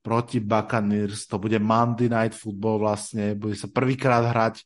proti 0.00 0.40
Buccaneers. 0.40 1.28
To 1.28 1.40
bude 1.40 1.60
Monday 1.60 2.08
Night 2.08 2.36
Football 2.36 2.84
vlastne. 2.84 3.36
Bude 3.36 3.56
sa 3.56 3.68
prvýkrát 3.68 4.28
hrať 4.28 4.64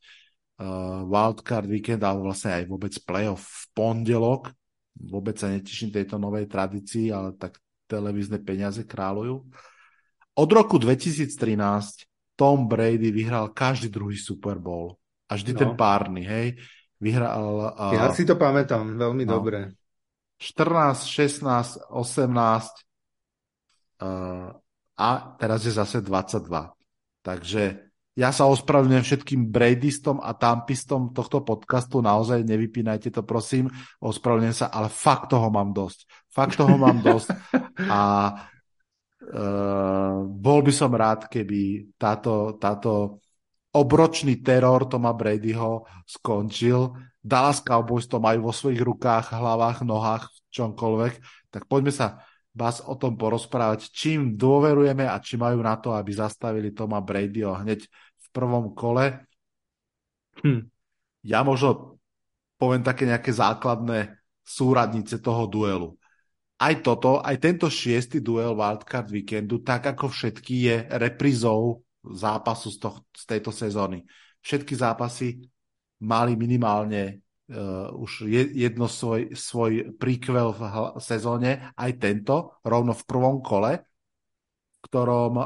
wildcard 1.04 1.66
weekend, 1.66 2.06
alebo 2.06 2.30
vlastne 2.30 2.62
aj 2.62 2.64
vôbec 2.70 2.94
playoff 3.02 3.42
v 3.42 3.64
pondelok. 3.74 4.54
Vôbec 4.94 5.34
sa 5.34 5.50
neteším 5.50 5.90
tejto 5.90 6.14
novej 6.22 6.46
tradícii, 6.46 7.10
ale 7.10 7.34
tak 7.34 7.58
televízne 7.90 8.38
peniaze 8.38 8.86
kráľujú. 8.86 9.34
Od 10.34 10.50
roku 10.50 10.78
2013 10.78 11.34
Tom 12.34 12.66
Brady 12.66 13.14
vyhral 13.14 13.54
každý 13.54 13.90
druhý 13.90 14.18
Super 14.18 14.58
Bowl. 14.58 14.98
A 15.30 15.38
vždy 15.38 15.52
no. 15.54 15.58
ten 15.58 15.72
párny, 15.78 16.22
hej. 16.26 16.58
Vyhral... 16.98 17.74
Uh, 17.74 17.94
ja 17.94 18.10
si 18.10 18.26
to 18.26 18.34
pamätám 18.34 18.98
veľmi 18.98 19.22
no. 19.26 19.38
dobre. 19.38 19.74
14, 20.42 21.06
16, 21.06 21.90
18 21.94 21.94
uh, 24.02 24.50
a 24.98 25.10
teraz 25.38 25.60
je 25.62 25.72
zase 25.74 26.02
22. 26.02 26.74
Takže 27.22 27.83
ja 28.14 28.30
sa 28.30 28.46
ospravedlňujem 28.46 29.04
všetkým 29.04 29.40
Bradystom 29.50 30.22
a 30.22 30.34
Tampistom 30.38 31.10
tohto 31.10 31.42
podcastu, 31.42 31.98
naozaj 31.98 32.46
nevypínajte 32.46 33.10
to 33.10 33.26
prosím, 33.26 33.70
ospravedlňujem 33.98 34.56
sa, 34.56 34.70
ale 34.70 34.86
fakt 34.86 35.34
toho 35.34 35.50
mám 35.50 35.74
dosť. 35.74 36.06
Fakt 36.30 36.58
toho 36.58 36.74
mám 36.78 37.02
dosť 37.02 37.30
a 37.90 38.00
Uh, 39.24 40.28
bol 40.28 40.60
by 40.60 40.68
som 40.68 40.92
rád, 40.92 41.32
keby 41.32 41.96
táto, 41.96 42.60
táto 42.60 43.24
obročný 43.72 44.44
teror 44.44 44.84
Toma 44.84 45.16
Bradyho 45.16 45.88
skončil. 46.04 46.92
Dallas 47.24 47.64
Cowboys 47.64 48.04
to 48.04 48.20
majú 48.20 48.46
vo 48.46 48.52
svojich 48.52 48.84
rukách, 48.84 49.32
hlavách, 49.32 49.80
nohách, 49.80 50.28
čomkoľvek. 50.52 51.14
Tak 51.48 51.64
poďme 51.64 51.90
sa 51.96 52.20
vás 52.54 52.80
o 52.86 52.94
tom 52.94 53.18
porozprávať, 53.18 53.90
čím 53.90 54.38
dôverujeme 54.38 55.04
a 55.04 55.18
či 55.18 55.34
majú 55.34 55.58
na 55.60 55.74
to, 55.76 55.90
aby 55.90 56.14
zastavili 56.14 56.70
Toma 56.70 57.02
Bradyho 57.02 57.58
hneď 57.60 57.86
v 57.90 58.26
prvom 58.30 58.70
kole. 58.72 59.26
Hm. 60.38 60.70
Ja 61.26 61.42
možno 61.42 61.98
poviem 62.58 62.86
také 62.86 63.10
nejaké 63.10 63.34
základné 63.34 64.16
súradnice 64.46 65.18
toho 65.18 65.50
duelu 65.50 65.98
aj 66.64 66.74
toto, 66.86 67.18
aj 67.18 67.36
tento 67.42 67.66
šiestý 67.66 68.22
duel 68.22 68.54
Wildcard 68.54 69.10
Weekendu, 69.10 69.60
tak 69.66 69.90
ako 69.90 70.06
všetky, 70.06 70.54
je 70.70 70.76
reprizou 71.02 71.82
zápasu 72.00 72.70
z, 72.70 72.78
toh, 72.78 72.96
z 73.10 73.24
tejto 73.26 73.50
sezóny. 73.50 74.06
Všetky 74.44 74.72
zápasy 74.76 75.44
mali 76.04 76.38
minimálne 76.38 77.23
uh, 77.50 77.92
už 77.92 78.28
jedno 78.30 78.88
svoj, 78.88 79.36
svoj 79.36 79.96
príkvel 79.98 80.54
v 80.54 80.62
sezóne, 81.00 81.72
aj 81.76 81.90
tento, 82.00 82.60
rovno 82.64 82.96
v 82.96 83.04
prvom 83.04 83.40
kole, 83.44 83.84
ktorom 84.84 85.32
uh, 85.36 85.44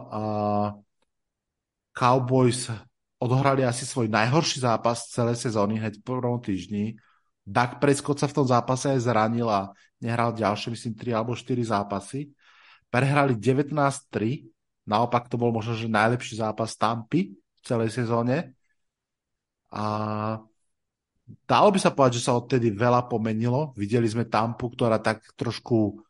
Cowboys 1.94 2.70
odohrali 3.18 3.66
asi 3.66 3.82
svoj 3.82 4.07
najhorší 4.07 4.62
zápas 4.62 5.11
celé 5.11 5.34
sezóny, 5.34 5.82
hneď 5.82 5.99
v 5.99 6.07
prvom 6.07 6.38
týždni. 6.38 6.94
Dak 7.42 7.82
Prescott 7.82 8.22
sa 8.22 8.30
v 8.30 8.36
tom 8.38 8.46
zápase 8.46 8.94
aj 8.94 9.03
zranil 9.03 9.51
a 9.51 9.74
nehral 9.99 10.30
ďalšie, 10.30 10.70
myslím, 10.70 10.94
3 10.94 11.18
alebo 11.18 11.34
4 11.34 11.59
zápasy. 11.66 12.30
Prehrali 12.88 13.34
19-3, 13.34 14.46
naopak 14.86 15.26
to 15.26 15.36
bol 15.36 15.51
možno, 15.51 15.74
že 15.74 15.90
najlepší 15.90 16.38
zápas 16.38 16.78
Tampy 16.78 17.34
v 17.34 17.61
celej 17.66 17.90
sezóne. 17.90 18.55
A 19.74 19.84
dalo 21.48 21.68
by 21.72 21.78
sa 21.80 21.92
povedať, 21.92 22.20
že 22.20 22.26
sa 22.28 22.36
odtedy 22.36 22.72
veľa 22.72 23.06
pomenilo. 23.06 23.76
Videli 23.76 24.08
sme 24.08 24.28
Tampu, 24.28 24.72
ktorá 24.72 25.00
tak 25.02 25.22
trošku 25.36 26.00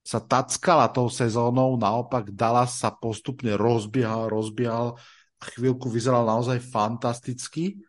sa 0.00 0.18
tackala 0.20 0.88
tou 0.88 1.12
sezónou, 1.12 1.76
naopak 1.76 2.32
Dallas 2.32 2.80
sa 2.80 2.88
postupne 2.88 3.52
rozbiehal, 3.54 4.32
rozbiehal 4.32 4.96
chvíľku 5.40 5.88
vyzeral 5.92 6.24
naozaj 6.24 6.60
fantasticky 6.60 7.80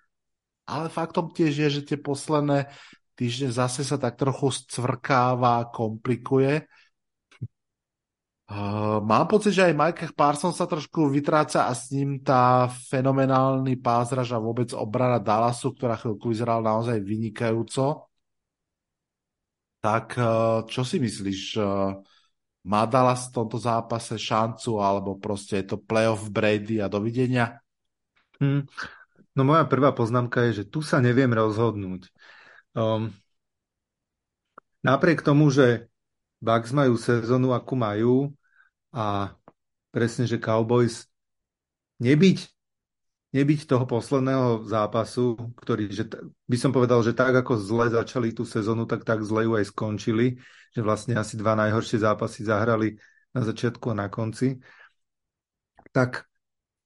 ale 0.71 0.87
faktom 0.87 1.35
tiež 1.35 1.53
je, 1.67 1.69
že 1.79 1.81
tie 1.83 1.97
posledné 1.99 2.71
týždne 3.19 3.51
zase 3.51 3.83
sa 3.83 3.99
tak 3.99 4.15
trochu 4.15 4.55
scvrkáva, 4.55 5.67
komplikuje. 5.67 6.63
Uh, 8.51 8.99
mám 8.99 9.31
pocit, 9.31 9.55
že 9.55 9.71
aj 9.71 9.79
Mike 9.79 10.11
Parsons 10.11 10.59
sa 10.59 10.67
trošku 10.67 11.07
vytráca 11.07 11.71
a 11.71 11.73
s 11.73 11.87
ním 11.95 12.19
tá 12.19 12.67
fenomenálny 12.67 13.79
pázraž 13.79 14.35
a 14.35 14.43
vôbec 14.43 14.75
obrana 14.75 15.23
Dallasu, 15.23 15.71
ktorá 15.71 15.95
chvíľku 15.95 16.35
vyzerala 16.35 16.59
naozaj 16.59 16.99
vynikajúco. 16.99 18.11
Tak 19.79 20.19
uh, 20.19 20.67
čo 20.67 20.83
si 20.83 20.99
myslíš? 20.99 21.41
Uh, 21.63 22.03
má 22.67 22.83
Dallas 22.91 23.31
v 23.31 23.39
tomto 23.39 23.55
zápase 23.55 24.19
šancu 24.19 24.83
alebo 24.83 25.15
proste 25.15 25.63
je 25.63 25.71
to 25.71 25.77
playoff 25.79 26.27
Brady 26.27 26.83
a 26.83 26.91
dovidenia? 26.91 27.63
Hmm. 28.35 28.67
No 29.31 29.47
moja 29.47 29.63
prvá 29.63 29.95
poznámka 29.95 30.43
je, 30.51 30.59
že 30.59 30.63
tu 30.67 30.83
sa 30.83 30.99
neviem 30.99 31.31
rozhodnúť. 31.31 32.11
Um, 32.75 33.15
napriek 34.83 35.23
tomu, 35.23 35.47
že 35.47 35.87
Bucks 36.43 36.75
majú 36.75 36.99
sezónu, 36.99 37.55
akú 37.55 37.79
majú 37.79 38.35
a 38.91 39.35
presne, 39.91 40.27
že 40.27 40.39
Cowboys 40.39 41.07
nebyť, 41.99 42.39
nebyť 43.31 43.59
toho 43.67 43.87
posledného 43.87 44.67
zápasu, 44.67 45.39
ktorý, 45.59 45.87
že 45.91 46.11
by 46.47 46.57
som 46.59 46.75
povedal, 46.75 46.99
že 47.03 47.15
tak 47.15 47.31
ako 47.31 47.55
zle 47.55 47.87
začali 47.87 48.35
tú 48.35 48.43
sezónu, 48.43 48.83
tak 48.83 49.07
tak 49.07 49.23
zle 49.23 49.47
ju 49.47 49.55
aj 49.55 49.71
skončili, 49.71 50.35
že 50.75 50.83
vlastne 50.83 51.15
asi 51.15 51.39
dva 51.39 51.55
najhoršie 51.55 52.03
zápasy 52.03 52.43
zahrali 52.43 52.99
na 53.31 53.41
začiatku 53.47 53.95
a 53.95 53.95
na 53.95 54.07
konci, 54.11 54.59
tak, 55.95 56.27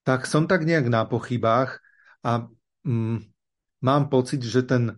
tak 0.05 0.29
som 0.29 0.45
tak 0.45 0.65
nejak 0.65 0.85
na 0.89 1.05
pochybách 1.05 1.81
a 2.21 2.45
mm, 2.85 3.17
mám 3.81 4.03
pocit, 4.09 4.45
že 4.45 4.61
ten 4.65 4.97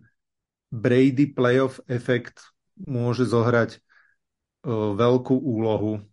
Brady 0.68 1.32
playoff 1.32 1.80
efekt 1.88 2.52
môže 2.76 3.24
zohrať 3.24 3.80
o, 4.64 4.92
veľkú 4.92 5.32
úlohu, 5.32 6.04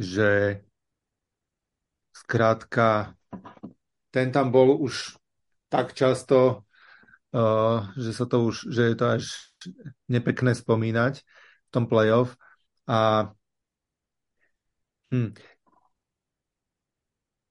že 0.00 0.60
skrátka 2.16 3.12
ten 4.08 4.32
tam 4.32 4.48
bol 4.48 4.80
už 4.80 5.20
tak 5.68 5.92
často, 5.92 6.64
uh, 7.36 7.86
že 8.00 8.10
sa 8.16 8.24
to 8.24 8.48
už, 8.48 8.72
že 8.72 8.82
je 8.90 8.96
to 8.96 9.06
až 9.06 9.24
nepekné 10.08 10.56
spomínať 10.56 11.20
v 11.20 11.70
tom 11.70 11.84
playoff. 11.86 12.34
A 12.88 13.30
hm, 15.12 15.36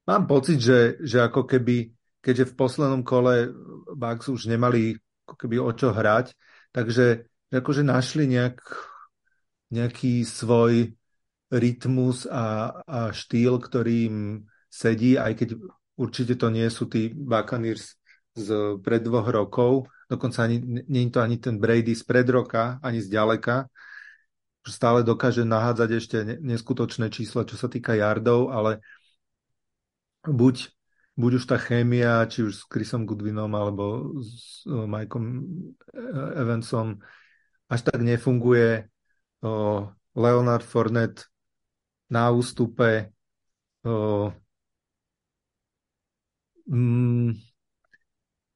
mám 0.10 0.24
pocit, 0.28 0.60
že, 0.60 1.00
že 1.00 1.24
ako 1.24 1.48
keby 1.48 1.94
keďže 2.20 2.52
v 2.52 2.58
poslednom 2.60 3.02
kole 3.04 3.52
Bucks 3.96 4.28
už 4.28 4.52
nemali 4.52 5.00
ako 5.26 5.36
keby 5.40 5.56
o 5.62 5.72
čo 5.72 5.96
hrať, 5.96 6.36
takže 6.76 7.30
akože 7.54 7.82
našli 7.86 8.28
nejak, 8.28 8.60
nejaký 9.72 10.26
svoj 10.28 10.99
rytmus 11.50 12.30
a, 12.30 12.80
a 12.86 13.00
štýl, 13.10 13.58
ktorý 13.58 13.96
im 14.10 14.18
sedí, 14.70 15.18
aj 15.18 15.34
keď 15.34 15.50
určite 15.98 16.38
to 16.38 16.54
nie 16.54 16.70
sú 16.70 16.86
tí 16.86 17.10
Buccaneers 17.10 17.98
z 18.38 18.78
pred 18.80 19.02
dvoch 19.02 19.26
rokov, 19.28 19.90
dokonca 20.08 20.46
ani, 20.46 20.62
nie 20.88 21.10
je 21.10 21.12
to 21.12 21.20
ani 21.20 21.42
ten 21.42 21.58
Brady 21.58 21.98
z 21.98 22.06
pred 22.06 22.30
roka, 22.30 22.78
ani 22.86 23.02
zďaleka, 23.02 23.68
stále 24.70 25.02
dokáže 25.02 25.42
nahádzať 25.42 25.90
ešte 25.98 26.18
neskutočné 26.40 27.10
čísla, 27.10 27.44
čo 27.50 27.58
sa 27.58 27.66
týka 27.66 27.98
yardov, 27.98 28.54
ale 28.54 28.86
buď, 30.24 30.70
buď 31.18 31.32
už 31.42 31.46
tá 31.50 31.58
chémia, 31.58 32.30
či 32.30 32.46
už 32.46 32.54
s 32.54 32.64
Chrisom 32.70 33.10
Goodwinom 33.10 33.50
alebo 33.58 34.14
s 34.22 34.64
Mikeom 34.70 35.26
Evansom 36.38 37.02
až 37.66 37.82
tak 37.86 38.02
nefunguje. 38.06 38.86
Leonard 40.20 40.66
Fournette 40.66 41.32
na 42.10 42.30
ústupe. 42.34 43.14
Mm, 46.70 47.34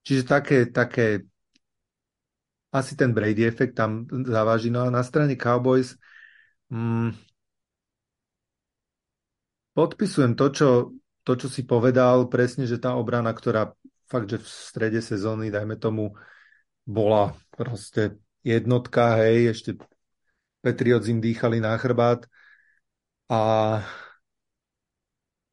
čiže 0.06 0.24
také, 0.28 0.70
také 0.70 1.26
asi 2.74 2.98
ten 2.98 3.14
Brady 3.14 3.46
efekt 3.46 3.78
tam 3.78 4.06
závaží. 4.26 4.70
No 4.74 4.82
a 4.82 4.90
na 4.90 5.06
strane 5.06 5.38
Cowboys 5.38 5.94
mm, 6.74 7.14
podpisujem 9.74 10.34
to 10.34 10.46
čo, 10.50 10.70
to, 11.24 11.34
čo 11.38 11.48
si 11.50 11.66
povedal, 11.66 12.30
presne, 12.30 12.66
že 12.66 12.82
tá 12.82 12.98
obrana, 12.98 13.34
ktorá 13.34 13.74
fakt, 14.10 14.30
že 14.30 14.38
v 14.42 14.48
strede 14.50 15.00
sezóny, 15.02 15.50
dajme 15.50 15.78
tomu, 15.78 16.14
bola 16.84 17.34
proste 17.54 18.18
jednotka, 18.44 19.24
hej, 19.24 19.56
ešte 19.56 19.70
Patriots 20.60 21.08
im 21.08 21.20
dýchali 21.24 21.64
na 21.64 21.76
chrbát, 21.80 22.28
a, 23.32 23.42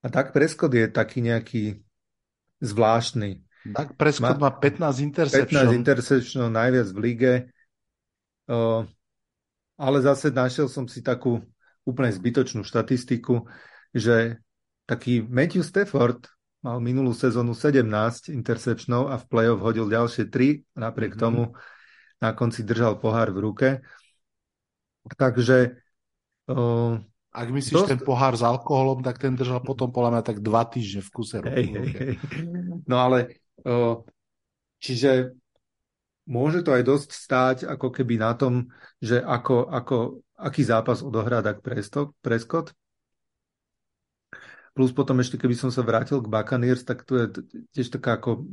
a 0.00 0.06
tak 0.10 0.32
Prescott 0.34 0.72
je 0.74 0.86
taký 0.90 1.22
nejaký 1.22 1.64
zvláštny. 2.60 3.44
Tak 3.76 3.94
Prescott 4.00 4.40
má, 4.40 4.48
má 4.48 4.52
15 4.56 5.04
interception. 5.04 5.68
15 5.68 5.76
interception, 5.76 6.48
najviac 6.48 6.88
v 6.90 6.98
lige. 6.98 7.32
Uh, 8.50 8.88
ale 9.80 9.98
zase 10.02 10.32
našiel 10.32 10.66
som 10.66 10.88
si 10.88 11.04
takú 11.04 11.40
úplne 11.84 12.12
zbytočnú 12.12 12.64
štatistiku, 12.64 13.46
že 13.96 14.40
taký 14.84 15.24
Matthew 15.24 15.64
Stafford 15.64 16.28
mal 16.60 16.76
minulú 16.84 17.16
sezónu 17.16 17.56
17 17.56 18.28
interceptionov 18.32 19.08
a 19.08 19.16
v 19.16 19.24
play-off 19.24 19.64
hodil 19.64 19.88
ďalšie 19.88 20.28
3, 20.28 20.76
napriek 20.76 21.16
mm-hmm. 21.16 21.24
tomu 21.24 21.56
na 22.20 22.36
konci 22.36 22.68
držal 22.68 23.00
pohár 23.00 23.32
v 23.32 23.38
ruke. 23.40 23.68
Takže 25.16 25.80
uh, 26.52 27.00
ak 27.30 27.48
myslíš 27.50 27.86
Dost... 27.86 27.90
ten 27.94 28.02
pohár 28.02 28.34
s 28.34 28.42
alkoholom, 28.42 29.06
tak 29.06 29.22
ten 29.22 29.38
držal 29.38 29.62
potom 29.62 29.94
podľa 29.94 30.18
mňa 30.18 30.22
tak 30.26 30.42
dva 30.42 30.66
týždne 30.66 31.06
v 31.06 31.10
kuse. 31.14 31.38
Hej, 31.38 31.66
hej, 31.70 31.88
hej. 31.94 32.14
No 32.90 32.98
ale 32.98 33.38
čiže 34.82 35.38
môže 36.26 36.66
to 36.66 36.74
aj 36.74 36.82
dosť 36.82 37.10
stáť 37.14 37.58
ako 37.70 37.90
keby 37.94 38.18
na 38.18 38.34
tom, 38.34 38.70
že 38.98 39.22
ako, 39.22 39.70
ako, 39.70 39.96
aký 40.38 40.62
zápas 40.66 41.06
odohrá 41.06 41.38
tak 41.38 41.62
Prescott. 41.62 42.74
Plus 44.70 44.90
potom 44.94 45.18
ešte, 45.18 45.34
keby 45.34 45.58
som 45.58 45.70
sa 45.74 45.82
vrátil 45.82 46.22
k 46.22 46.30
Buccaneers, 46.30 46.86
tak 46.86 47.02
tu 47.02 47.18
je 47.18 47.26
tiež 47.74 47.90
taká 47.90 48.18
ako 48.18 48.46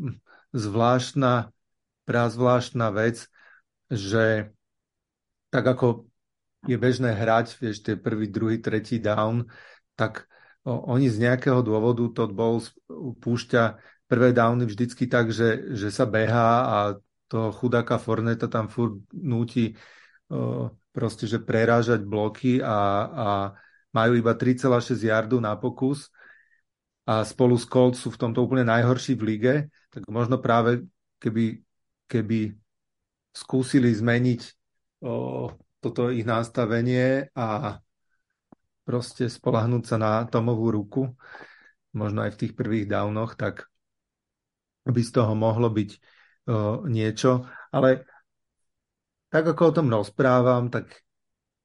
zvláštna, 0.49 1.53
prázvláštna 2.09 2.89
vec, 2.89 3.29
že 3.93 4.49
tak 5.53 5.63
ako 5.63 6.09
je 6.65 6.77
bežné 6.79 7.13
hrať, 7.13 7.59
vieš, 7.61 7.85
tie 7.85 7.95
prvý, 7.99 8.31
druhý, 8.31 8.57
tretí 8.57 8.97
down, 8.97 9.45
tak 9.93 10.25
oni 10.67 11.07
z 11.07 11.23
nejakého 11.23 11.63
dôvodu 11.63 12.03
Todd 12.11 12.35
Bowles 12.35 12.75
púšťa 13.23 13.79
prvé 14.07 14.35
downy 14.35 14.67
vždycky 14.67 15.07
tak, 15.07 15.31
že, 15.31 15.75
že 15.75 15.91
sa 15.91 16.03
behá 16.03 16.51
a 16.67 16.77
to 17.27 17.51
chudáka 17.55 17.99
Forneta 17.99 18.47
tam 18.47 18.71
furt 18.71 18.99
núti 19.11 19.75
o, 20.31 20.71
proste, 20.91 21.27
že 21.27 21.43
prerážať 21.43 22.03
bloky 22.07 22.63
a, 22.63 22.77
a 23.07 23.27
majú 23.91 24.15
iba 24.15 24.35
3,6 24.35 25.03
yardu 25.03 25.39
na 25.43 25.55
pokus 25.59 26.11
a 27.07 27.23
spolu 27.23 27.55
s 27.55 27.67
Colts 27.67 28.03
sú 28.03 28.11
v 28.11 28.19
tomto 28.19 28.43
úplne 28.43 28.67
najhorší 28.67 29.15
v 29.15 29.23
lige, 29.23 29.55
tak 29.91 30.03
možno 30.11 30.39
práve 30.39 30.83
keby, 31.19 31.63
keby 32.11 32.55
skúsili 33.31 33.91
zmeniť 33.91 34.41
o, 35.03 35.47
toto 35.79 36.09
ich 36.09 36.25
nastavenie 36.25 37.29
a 37.37 37.77
proste 38.87 39.27
spolahnúť 39.27 39.83
sa 39.83 39.97
na 39.99 40.11
Tomovú 40.25 40.71
ruku, 40.71 41.01
možno 41.91 42.23
aj 42.23 42.35
v 42.35 42.39
tých 42.45 42.53
prvých 42.55 42.87
downoch, 42.87 43.35
tak 43.35 43.67
by 44.87 45.01
z 45.03 45.11
toho 45.11 45.35
mohlo 45.35 45.67
byť 45.67 45.89
uh, 46.47 46.87
niečo. 46.87 47.43
Ale 47.75 48.07
tak 49.27 49.43
ako 49.43 49.61
o 49.69 49.75
tom 49.75 49.87
rozprávam, 49.91 50.71
tak 50.71 51.03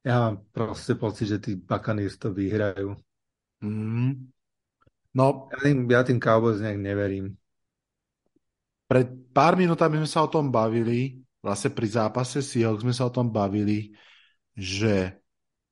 ja 0.03 0.19
mám 0.19 0.43
proste 0.51 0.99
pocit, 0.99 1.31
že 1.31 1.39
tí 1.39 1.55
Buccaneers 1.55 2.19
to 2.19 2.35
vyhrajú. 2.35 2.91
Mm. 3.63 4.27
No, 5.15 5.47
ja 5.47 5.57
tým, 5.63 5.77
ja 5.87 6.01
tým 6.03 6.19
Cowboys 6.19 6.59
nejak 6.59 6.81
neverím. 6.83 7.39
Pred 8.91 9.31
pár 9.31 9.55
minútami 9.55 10.03
sme 10.03 10.09
sa 10.11 10.27
o 10.27 10.29
tom 10.29 10.51
bavili 10.51 11.23
vlastne 11.43 11.75
pri 11.75 11.87
zápase 11.91 12.39
Seahawks 12.39 12.87
sme 12.87 12.95
sa 12.95 13.11
o 13.11 13.13
tom 13.13 13.27
bavili, 13.27 13.91
že 14.55 15.19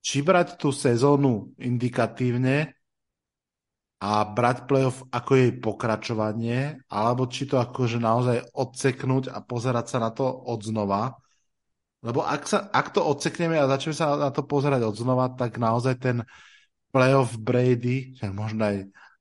či 0.03 0.19
brať 0.19 0.59
tú 0.59 0.75
sezónu 0.75 1.55
indikatívne 1.55 2.75
a 4.01 4.25
brať 4.25 4.65
playoff 4.65 5.05
ako 5.13 5.31
jej 5.37 5.51
pokračovanie, 5.61 6.83
alebo 6.89 7.29
či 7.29 7.45
to 7.47 7.61
akože 7.61 8.01
naozaj 8.01 8.43
odseknúť 8.51 9.29
a 9.31 9.39
pozerať 9.45 9.85
sa 9.93 9.97
na 10.01 10.09
to 10.09 10.25
od 10.25 10.59
znova. 10.65 11.15
Lebo 12.01 12.25
ak, 12.25 12.49
sa, 12.49 12.65
ak 12.73 12.97
to 12.97 13.05
odsekneme 13.05 13.61
a 13.61 13.69
začneme 13.69 13.93
sa 13.93 14.17
na 14.17 14.33
to 14.33 14.41
pozerať 14.41 14.81
od 14.89 14.97
znova, 14.97 15.29
tak 15.37 15.61
naozaj 15.61 16.01
ten 16.01 16.17
playoff 16.89 17.37
Brady, 17.37 18.17
možno 18.33 18.73
aj 18.73 18.77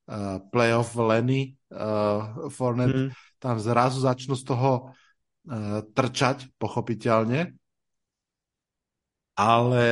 uh, 0.09 0.41
playoff 0.49 0.97
Lenny, 0.97 1.61
uh, 1.69 2.49
Fournette, 2.49 3.13
mm. 3.13 3.37
tam 3.37 3.61
zrazu 3.61 4.01
začnú 4.01 4.33
z 4.33 4.43
toho 4.49 4.97
trčať, 5.95 6.53
pochopiteľne. 6.61 7.55
Ale 9.35 9.85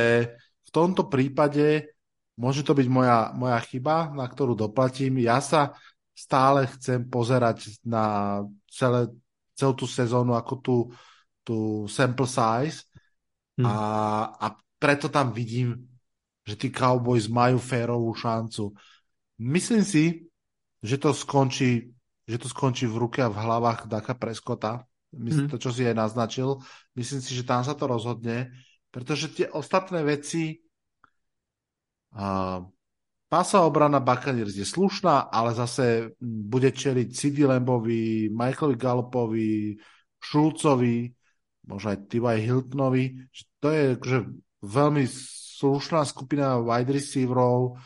v 0.62 0.70
tomto 0.70 1.10
prípade 1.10 1.90
môže 2.38 2.62
to 2.62 2.72
byť 2.72 2.88
moja, 2.88 3.34
moja 3.34 3.58
chyba, 3.66 4.14
na 4.14 4.24
ktorú 4.24 4.54
doplatím. 4.54 5.20
Ja 5.20 5.42
sa 5.42 5.74
stále 6.14 6.68
chcem 6.76 7.04
pozerať 7.08 7.80
na 7.84 8.38
celé, 8.70 9.10
celú 9.56 9.74
tú 9.76 9.86
sezónu 9.88 10.32
ako 10.36 10.54
tú, 10.60 10.76
tú 11.44 11.58
sample 11.88 12.28
size 12.28 12.88
hmm. 13.60 13.64
a, 13.66 13.76
a 14.36 14.46
preto 14.80 15.12
tam 15.12 15.32
vidím, 15.36 15.76
že 16.44 16.56
tí 16.56 16.72
Cowboys 16.72 17.28
majú 17.28 17.60
férovú 17.60 18.16
šancu. 18.16 18.72
Myslím 19.40 19.84
si, 19.84 20.24
že 20.80 20.96
to 20.96 21.12
skončí, 21.12 21.92
že 22.24 22.36
to 22.40 22.48
skončí 22.48 22.88
v 22.88 22.96
ruke 22.96 23.20
a 23.20 23.28
v 23.28 23.36
hlavách 23.36 23.88
Daka 23.88 24.16
Preskota, 24.16 24.88
Myslím, 25.10 25.50
mm. 25.50 25.52
to, 25.52 25.58
čo 25.58 25.70
si 25.74 25.82
aj 25.82 25.96
naznačil. 25.98 26.62
Myslím 26.94 27.20
si, 27.22 27.34
že 27.34 27.42
tam 27.42 27.66
sa 27.66 27.74
to 27.74 27.90
rozhodne, 27.90 28.54
pretože 28.94 29.34
tie 29.34 29.46
ostatné 29.50 30.06
veci 30.06 30.62
uh, 32.14 32.62
Pása 33.30 33.62
obrana 33.62 34.02
Buccaneers 34.02 34.58
je 34.58 34.66
slušná, 34.66 35.30
ale 35.30 35.54
zase 35.54 36.18
bude 36.18 36.74
čeliť 36.74 37.14
CD 37.14 37.46
Lambovi, 37.46 38.26
Michaelovi 38.26 38.74
Gallupovi, 38.74 39.78
Šulcovi, 40.18 41.06
možno 41.70 41.94
aj 41.94 42.10
T.Y. 42.10 42.26
Hiltonovi. 42.42 43.30
To 43.62 43.70
je 43.70 43.94
akože 43.94 44.18
veľmi 44.66 45.04
slušná 45.62 46.02
skupina 46.10 46.58
wide 46.58 46.90
receiverov. 46.90 47.78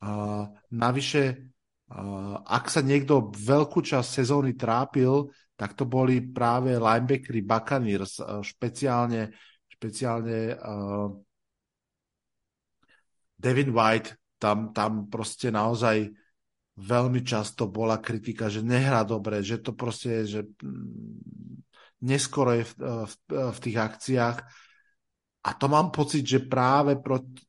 Uh, 0.00 0.48
navyše, 0.72 1.52
uh, 1.92 2.40
ak 2.48 2.72
sa 2.72 2.80
niekto 2.80 3.28
veľkú 3.28 3.84
časť 3.84 4.08
sezóny 4.24 4.56
trápil, 4.56 5.28
tak 5.58 5.74
to 5.74 5.90
boli 5.90 6.22
práve 6.22 6.78
linebackery 6.78 7.42
Buccaneers, 7.42 8.22
eh, 8.22 8.38
špeciálne, 8.46 9.34
špeciálne 9.66 10.54
uh, 10.54 11.10
Devin 13.34 13.70
White, 13.74 14.38
tam, 14.38 14.70
tam 14.70 15.10
proste 15.10 15.50
naozaj 15.50 16.14
veľmi 16.78 17.26
často 17.26 17.66
bola 17.66 17.98
kritika, 17.98 18.46
že 18.46 18.62
nehrá 18.62 19.02
dobre, 19.02 19.42
že 19.42 19.58
to 19.58 19.74
proste 19.74 20.22
je, 20.22 20.38
že 20.38 20.40
mm, 20.62 22.06
neskoro 22.06 22.54
je 22.54 22.62
v, 22.62 22.72
eh, 22.78 23.04
v, 23.10 23.14
v 23.50 23.58
tých 23.58 23.78
akciách. 23.82 24.38
A 25.42 25.50
to 25.58 25.66
mám 25.66 25.90
pocit, 25.90 26.22
že 26.22 26.46
práve 26.46 26.98
proti, 27.02 27.42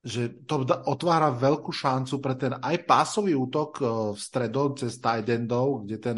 že 0.00 0.32
to 0.48 0.64
otvára 0.64 1.28
veľkú 1.28 1.68
šancu 1.76 2.24
pre 2.24 2.32
ten 2.40 2.56
aj 2.56 2.88
pásový 2.88 3.36
útok 3.36 3.84
v 4.16 4.16
stredom 4.16 4.72
cez 4.72 4.96
tight 4.96 5.28
endov, 5.28 5.84
kde 5.84 5.96
ten 6.00 6.16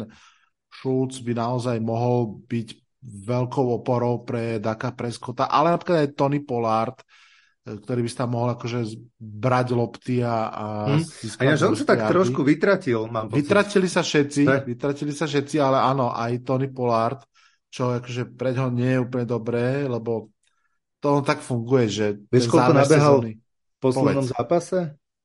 Schulz 0.73 1.21
by 1.21 1.37
naozaj 1.37 1.77
mohol 1.77 2.41
byť 2.49 2.67
veľkou 3.03 3.67
oporou 3.77 4.25
pre 4.25 4.57
Daka 4.57 4.95
Preskota, 4.95 5.45
ale 5.45 5.75
napríklad 5.75 6.07
aj 6.07 6.09
Tony 6.17 6.41
Pollard 6.41 6.97
ktorý 7.63 8.03
by 8.03 8.09
si 8.11 8.17
tam 8.19 8.35
mohol 8.35 8.59
akože 8.59 8.79
brať 9.15 9.67
lopty 9.71 10.19
a, 10.19 10.51
a 10.51 10.65
hmm. 10.99 11.39
A 11.39 11.41
ja, 11.47 11.55
že 11.55 11.71
on 11.71 11.79
sa 11.79 11.87
tak 11.95 12.11
trošku 12.11 12.43
vytratil, 12.43 13.07
mám 13.07 13.31
pocit. 13.31 13.39
Vytratili 13.39 13.87
sa 13.87 14.03
všetci, 14.03 14.41
ne? 14.43 14.59
vytratili 14.67 15.15
sa 15.15 15.23
všetci, 15.23 15.63
ale 15.63 15.79
áno, 15.79 16.11
aj 16.11 16.43
Tony 16.43 16.67
Pollard, 16.67 17.23
čo 17.71 17.95
akože 17.95 18.35
pre 18.35 18.51
ňo 18.51 18.67
nie 18.67 18.99
je 18.99 19.03
úplne 19.07 19.23
dobré, 19.23 19.87
lebo 19.87 20.35
to 20.99 21.07
on 21.19 21.23
tak 21.23 21.39
funguje, 21.39 21.87
že... 21.87 22.05
Vieš, 22.27 22.51
koľko 22.51 22.71
nabehal 22.75 23.15
v 23.23 23.77
poslednom 23.79 24.27
povedz. 24.27 24.35
zápase? 24.35 24.79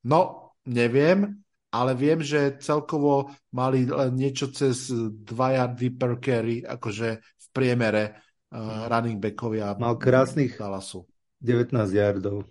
No, 0.06 0.54
neviem, 0.62 1.42
ale 1.68 1.92
viem, 1.92 2.24
že 2.24 2.56
celkovo 2.60 3.28
mali 3.52 3.84
len 3.84 4.16
niečo 4.16 4.48
cez 4.48 4.88
2 4.88 5.24
yardy 5.28 5.88
per 5.92 6.16
carry, 6.16 6.64
akože 6.64 7.08
v 7.20 7.46
priemere 7.52 8.04
uh, 8.52 8.88
running 8.88 9.20
backovia 9.20 9.76
Mal 9.76 10.00
krásnych 10.00 10.56
Dallasu. 10.56 11.04
19 11.38 11.76
yardov. 11.92 12.48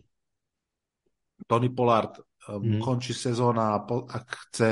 Tony 1.49 1.69
Pollard 1.73 2.21
um, 2.49 2.77
mm. 2.77 2.81
končí 2.81 3.13
sezóna 3.13 3.77
ak 3.85 4.27
chce 4.49 4.69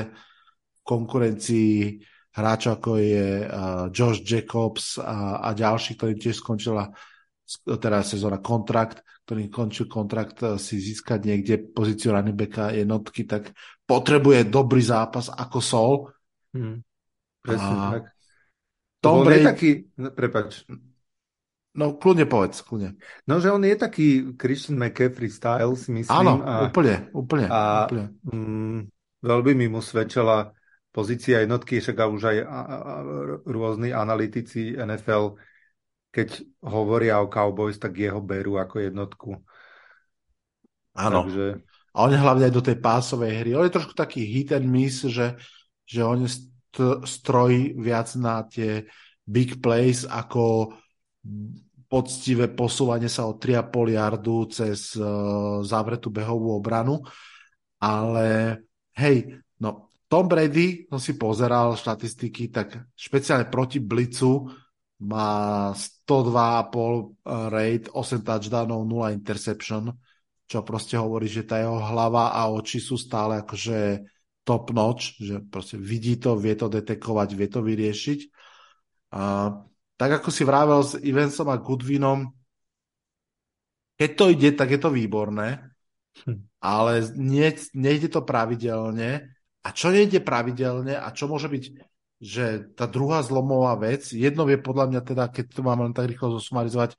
v 0.72 0.82
konkurencii 0.86 2.00
hráča 2.36 2.78
ako 2.78 2.92
je 3.02 3.30
uh, 3.44 3.88
Josh 3.90 4.22
Jacobs 4.22 5.02
a, 5.02 5.42
a 5.42 5.50
ďalší, 5.58 5.98
ktorý 5.98 6.14
tiež 6.22 6.38
skončila 6.42 6.94
teda 7.66 8.02
sezóna 8.02 8.42
kontrakt, 8.42 9.06
ktorý 9.26 9.50
končil 9.50 9.86
kontrakt 9.86 10.42
si 10.58 10.82
získať 10.82 11.20
niekde 11.26 11.56
pozíciu 11.74 12.14
running 12.14 12.38
backa 12.38 12.74
jednotky, 12.74 13.26
tak 13.26 13.54
potrebuje 13.86 14.50
dobrý 14.50 14.82
zápas 14.82 15.30
ako 15.30 15.58
Sol. 15.62 15.94
Mm. 16.58 16.82
Presne 17.42 17.74
a 17.74 17.86
tak. 17.98 18.04
Tom 19.02 19.22
Brady... 19.22 19.46
taký, 19.46 19.70
no, 20.02 20.10
prepač, 20.10 20.66
No, 21.76 22.00
kľudne 22.00 22.24
povedz, 22.24 22.64
kľudne. 22.64 22.96
No, 23.28 23.44
že 23.44 23.52
on 23.52 23.60
je 23.68 23.76
taký 23.76 24.08
Christian 24.40 24.80
McCaffrey 24.80 25.28
style, 25.28 25.76
si 25.76 25.92
myslím. 25.92 26.24
Áno, 26.24 26.40
a, 26.40 26.72
úplne, 26.72 27.12
úplne. 27.12 27.52
A 27.52 27.84
úplne. 27.92 28.16
Mm, 28.32 28.80
veľmi 29.20 29.52
mi 29.60 29.68
mu 29.68 29.84
svedčila 29.84 30.56
pozícia 30.96 31.44
jednotky, 31.44 31.84
však 31.84 32.00
už 32.00 32.24
aj 32.32 32.38
a, 32.48 32.60
a, 32.64 32.78
rôzni 33.44 33.92
analytici 33.92 34.72
NFL, 34.72 35.36
keď 36.16 36.48
hovoria 36.64 37.20
o 37.20 37.28
Cowboys, 37.28 37.76
tak 37.76 38.00
jeho 38.00 38.24
berú 38.24 38.56
ako 38.56 38.80
jednotku. 38.80 39.44
Áno. 40.96 41.28
Takže... 41.28 41.60
A 41.96 42.04
on 42.04 42.12
je 42.12 42.20
hlavne 42.20 42.52
aj 42.52 42.54
do 42.54 42.60
tej 42.60 42.78
pásovej 42.84 43.32
hry. 43.40 43.50
On 43.56 43.64
je 43.64 43.72
trošku 43.72 43.96
taký 43.96 44.28
hit 44.28 44.52
and 44.52 44.68
miss, 44.68 45.08
že, 45.08 45.40
že 45.88 46.04
on 46.04 46.28
st- 46.28 46.52
stroj 47.08 47.80
viac 47.80 48.12
na 48.20 48.44
tie 48.44 48.84
big 49.24 49.64
plays 49.64 50.04
ako 50.04 50.76
poctivé 51.88 52.52
posúvanie 52.52 53.08
sa 53.08 53.24
o 53.32 53.40
3,5 53.40 53.96
yardu 53.96 54.38
cez 54.52 55.00
uh, 55.00 55.64
zavretú 55.64 56.12
behovú 56.12 56.60
obranu. 56.60 57.00
Ale 57.80 58.60
hej, 59.00 59.40
no 59.64 59.96
Tom 60.12 60.28
Brady, 60.28 60.86
som 60.92 61.00
si 61.02 61.16
pozeral 61.16 61.80
štatistiky, 61.80 62.52
tak 62.52 62.92
špeciálne 62.94 63.48
proti 63.48 63.80
Blicu 63.82 64.52
má 65.04 65.72
102,5 65.76 66.06
eh, 66.16 67.50
rate, 67.52 67.88
8 67.92 68.24
touchdownov, 68.24 68.80
0 68.88 69.12
interception, 69.12 69.92
čo 70.46 70.62
proste 70.62 70.96
hovorí, 70.98 71.26
že 71.26 71.46
tá 71.46 71.58
jeho 71.58 71.82
hlava 71.82 72.38
a 72.38 72.50
oči 72.54 72.78
sú 72.78 72.96
stále 72.96 73.42
akože 73.42 74.06
top 74.46 74.70
notch, 74.70 75.18
že 75.18 75.42
proste 75.42 75.76
vidí 75.82 76.22
to, 76.22 76.38
vie 76.38 76.54
to 76.54 76.70
detekovať, 76.70 77.30
vie 77.34 77.48
to 77.50 77.60
vyriešiť. 77.66 78.20
A 79.18 79.50
tak 79.98 80.12
ako 80.22 80.30
si 80.30 80.46
vravel 80.46 80.86
s 80.86 81.02
Evansom 81.02 81.50
a 81.50 81.58
Goodwinom, 81.58 82.30
keď 83.96 84.10
to 84.14 84.26
ide, 84.30 84.50
tak 84.54 84.76
je 84.76 84.80
to 84.80 84.92
výborné, 84.92 85.72
hm. 86.28 86.46
ale 86.62 87.10
nie, 87.16 87.48
nejde 87.74 88.12
to 88.12 88.22
pravidelne. 88.22 89.34
A 89.66 89.74
čo 89.74 89.90
nejde 89.90 90.22
pravidelne 90.22 90.94
a 90.94 91.10
čo 91.10 91.26
môže 91.26 91.50
byť, 91.50 91.64
že 92.22 92.70
tá 92.78 92.86
druhá 92.86 93.26
zlomová 93.26 93.74
vec, 93.82 94.14
jedno 94.14 94.46
je 94.46 94.62
podľa 94.62 94.94
mňa 94.94 95.02
teda, 95.02 95.26
keď 95.34 95.46
to 95.58 95.62
mám 95.66 95.82
len 95.82 95.94
tak 95.96 96.06
rýchlo 96.06 96.38
zosumarizovať, 96.38 96.94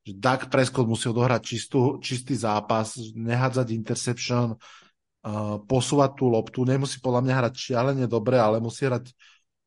že 0.00 0.12
Doug 0.16 0.48
Prescott 0.48 0.88
musí 0.88 1.06
odohrať 1.12 1.42
čistú, 1.44 2.00
čistý 2.00 2.34
zápas, 2.36 2.96
nehádzať 3.12 3.66
interception, 3.76 4.56
uh, 4.56 5.60
posúvať 5.64 6.10
tú 6.16 6.32
loptu, 6.32 6.64
nemusí 6.64 6.98
podľa 6.98 7.20
mňa 7.24 7.34
hrať 7.36 7.54
šialene 7.56 8.06
dobre, 8.08 8.40
ale 8.40 8.58
musí 8.58 8.88
hrať 8.88 9.12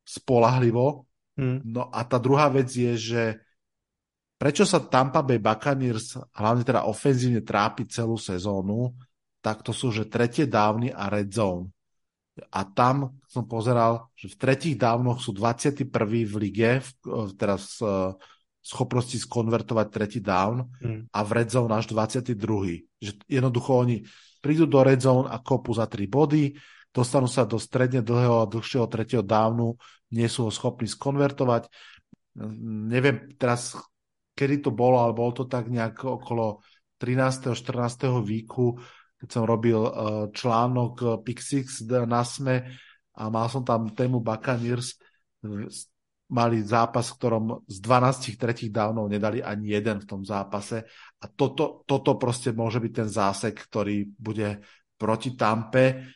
spolahlivo 0.04 1.06
Hmm. 1.34 1.66
No 1.66 1.90
a 1.90 2.06
tá 2.06 2.22
druhá 2.22 2.46
vec 2.50 2.70
je, 2.70 2.94
že 2.94 3.24
prečo 4.38 4.70
sa 4.70 4.82
Tampa 4.82 5.26
Bay 5.26 5.42
Buccaneers 5.42 6.22
hlavne 6.38 6.62
teda 6.62 6.86
ofenzívne 6.86 7.42
trápi 7.42 7.90
celú 7.90 8.22
sezónu, 8.22 8.94
tak 9.42 9.66
to 9.66 9.74
sú, 9.74 9.90
že 9.90 10.08
tretie 10.08 10.46
dávny 10.46 10.94
a 10.94 11.10
red 11.10 11.34
zone. 11.34 11.74
A 12.50 12.66
tam 12.66 13.22
som 13.30 13.46
pozeral, 13.46 14.10
že 14.18 14.26
v 14.30 14.40
tretích 14.42 14.78
dávnoch 14.78 15.22
sú 15.22 15.38
21. 15.38 15.86
v 16.26 16.36
lige, 16.38 16.82
teraz 17.38 17.78
uh, 17.82 18.18
schopnosti 18.64 19.20
skonvertovať 19.20 19.88
tretí 19.92 20.20
down 20.24 20.72
hmm. 20.80 21.12
a 21.12 21.20
v 21.28 21.32
red 21.36 21.52
zone 21.52 21.76
až 21.76 21.92
22. 21.92 22.88
Že 23.04 23.12
jednoducho 23.28 23.72
oni 23.76 24.08
prídu 24.40 24.64
do 24.64 24.80
red 24.80 25.04
zone 25.04 25.28
a 25.28 25.44
kopu 25.44 25.76
za 25.76 25.84
3 25.84 26.08
body, 26.08 26.56
dostanú 26.96 27.28
sa 27.28 27.44
do 27.44 27.60
stredne 27.60 28.00
dlhého 28.00 28.40
a 28.40 28.50
dlhšieho 28.50 28.88
tretieho 28.88 29.20
dávnu, 29.20 29.76
nie 30.16 30.32
sú 30.32 30.48
ho 30.48 30.52
schopní 30.52 30.88
skonvertovať. 30.88 31.68
Neviem 32.64 33.36
teraz, 33.36 33.76
kedy 34.32 34.64
to 34.64 34.72
bolo, 34.72 35.04
ale 35.04 35.12
bolo 35.12 35.44
to 35.44 35.44
tak 35.46 35.68
nejak 35.68 36.00
okolo 36.08 36.64
13. 37.04 37.52
14. 37.52 38.24
víku, 38.24 38.80
keď 39.20 39.28
som 39.28 39.44
robil 39.44 39.80
eh, 39.84 39.92
článok 40.32 40.94
eh, 41.04 41.10
Pixix 41.20 41.84
na 41.84 42.24
SME 42.24 42.64
a 43.14 43.28
mal 43.28 43.52
som 43.52 43.68
tam 43.68 43.92
tému 43.92 44.24
Buccaneers, 44.24 44.98
mali 46.34 46.66
zápas, 46.66 47.14
v 47.14 47.18
ktorom 47.22 47.46
z 47.70 47.78
12 47.78 48.42
tretích 48.42 48.74
dávnov 48.74 49.06
nedali 49.06 49.46
ani 49.46 49.78
jeden 49.78 50.02
v 50.02 50.10
tom 50.10 50.26
zápase 50.26 50.82
a 51.22 51.26
toto, 51.30 51.86
toto 51.86 52.18
proste 52.18 52.50
môže 52.50 52.82
byť 52.82 52.92
ten 52.92 53.10
zásek, 53.10 53.54
ktorý 53.54 54.10
bude 54.18 54.66
proti 54.98 55.38
Tampe 55.38 56.10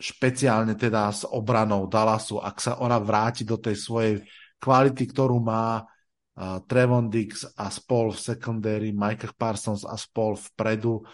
špeciálne 0.00 0.80
teda 0.80 1.12
s 1.12 1.28
obranou 1.28 1.84
Dallasu, 1.84 2.40
ak 2.40 2.56
sa 2.56 2.72
ona 2.80 2.96
vráti 2.96 3.44
do 3.44 3.60
tej 3.60 3.76
svojej 3.76 4.14
kvality, 4.56 5.04
ktorú 5.12 5.36
má 5.44 5.84
uh, 5.84 6.56
Trevon 6.64 7.12
Dix 7.12 7.44
a 7.52 7.68
spol 7.68 8.16
v 8.16 8.18
secondary, 8.32 8.88
Michael 8.96 9.36
Parsons 9.36 9.84
a 9.84 10.00
spol 10.00 10.40
vpredu, 10.40 11.04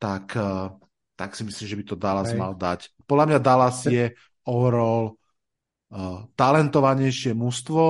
tak, 0.00 0.32
uh, 0.40 0.72
tak 1.20 1.36
si 1.36 1.44
myslím, 1.44 1.66
že 1.68 1.76
by 1.76 1.84
to 1.84 1.96
Dallas 2.00 2.32
Hej. 2.32 2.40
mal 2.40 2.56
dať. 2.56 2.88
Podľa 3.04 3.26
mňa 3.28 3.38
Dallas 3.44 3.78
je 3.84 4.16
overall 4.48 5.19
talentovanejšie 6.38 7.34
mužstvo 7.34 7.84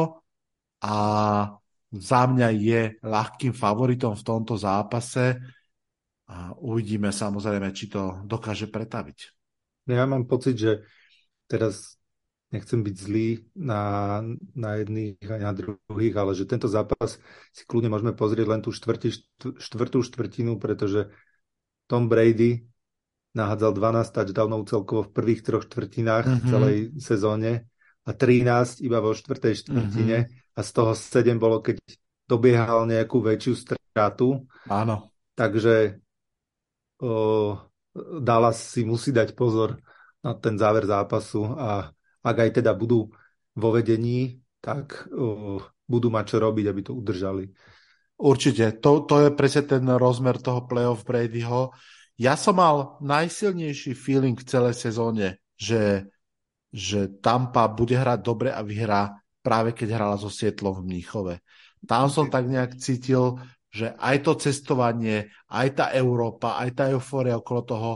a 0.81 0.97
za 1.91 2.23
mňa 2.25 2.49
je 2.57 2.81
ľahkým 3.03 3.53
favoritom 3.53 4.17
v 4.17 4.27
tomto 4.27 4.57
zápase 4.57 5.37
a 6.31 6.55
uvidíme 6.57 7.11
samozrejme, 7.11 7.75
či 7.75 7.91
to 7.91 8.23
dokáže 8.25 8.71
pretaviť. 8.71 9.19
Ja 9.91 10.07
mám 10.07 10.31
pocit, 10.31 10.55
že 10.55 10.87
teraz 11.51 11.99
nechcem 12.55 12.83
byť 12.83 12.95
zlý 12.95 13.29
na, 13.59 14.23
na 14.55 14.71
jedných 14.79 15.19
a 15.27 15.51
na 15.51 15.53
druhých, 15.55 16.15
ale 16.15 16.33
že 16.35 16.47
tento 16.47 16.71
zápas 16.71 17.19
si 17.51 17.63
kľudne 17.67 17.91
môžeme 17.91 18.15
pozrieť 18.15 18.47
len 18.47 18.63
tú 18.63 18.71
štvrti, 18.71 19.11
štvrtú 19.59 20.03
štvrtinu, 20.07 20.59
pretože 20.63 21.11
Tom 21.91 22.07
Brady 22.07 22.71
nahádzal 23.35 23.71
12 23.75 24.15
touchdownov 24.15 24.61
celkovo 24.67 25.07
v 25.07 25.15
prvých 25.15 25.43
troch 25.43 25.67
štvrtinách 25.67 26.27
mm-hmm. 26.27 26.51
celej 26.51 26.77
sezóne 26.99 27.71
a 28.05 28.11
13 28.17 28.81
iba 28.85 28.99
vo 28.99 29.13
štvrtej 29.13 29.65
štvrtine 29.65 30.19
mm-hmm. 30.25 30.57
a 30.57 30.61
z 30.61 30.71
toho 30.73 30.93
7 30.97 31.37
bolo, 31.37 31.61
keď 31.61 31.77
dobiehal 32.25 32.87
nejakú 32.87 33.21
väčšiu 33.21 33.55
stratu. 33.59 34.47
Áno. 34.71 35.11
Takže 35.35 35.99
o, 37.03 37.59
Dallas 38.23 38.59
si 38.61 38.87
musí 38.87 39.11
dať 39.11 39.35
pozor 39.35 39.83
na 40.23 40.37
ten 40.37 40.55
záver 40.55 40.87
zápasu 40.87 41.43
a 41.59 41.91
ak 42.21 42.37
aj 42.37 42.51
teda 42.63 42.77
budú 42.77 43.11
vo 43.57 43.69
vedení, 43.73 44.39
tak 44.61 45.09
uh, 45.09 45.59
budú 45.89 46.09
mať 46.13 46.37
čo 46.37 46.39
robiť, 46.39 46.65
aby 46.69 46.81
to 46.85 46.93
udržali. 46.93 47.49
Určite, 48.21 48.79
to, 48.85 49.09
to 49.09 49.27
je 49.27 49.31
presne 49.33 49.65
ten 49.65 49.85
rozmer 49.97 50.37
toho 50.37 50.69
playoff 50.69 51.09
Bradyho. 51.09 51.73
Ja 52.21 52.37
som 52.37 52.61
mal 52.61 53.01
najsilnejší 53.01 53.97
feeling 53.97 54.37
v 54.37 54.45
celej 54.45 54.77
sezóne, 54.77 55.41
že, 55.57 56.05
že 56.71 57.11
Tampa 57.19 57.67
bude 57.67 57.99
hrať 57.99 58.19
dobre 58.23 58.49
a 58.55 58.63
vyhrá 58.63 59.19
práve 59.43 59.75
keď 59.75 59.99
hrala 59.99 60.17
so 60.17 60.31
Sietlom 60.31 60.81
v 60.81 60.87
Mníchove. 60.87 61.35
Tam 61.85 62.07
som 62.13 62.29
tak 62.29 62.47
nejak 62.47 62.77
cítil, 62.79 63.41
že 63.71 63.95
aj 63.97 64.17
to 64.27 64.33
cestovanie, 64.37 65.31
aj 65.51 65.69
tá 65.75 65.87
Európa, 65.95 66.59
aj 66.61 66.71
tá 66.75 66.85
eufória 66.91 67.39
okolo 67.39 67.61
toho, 67.65 67.91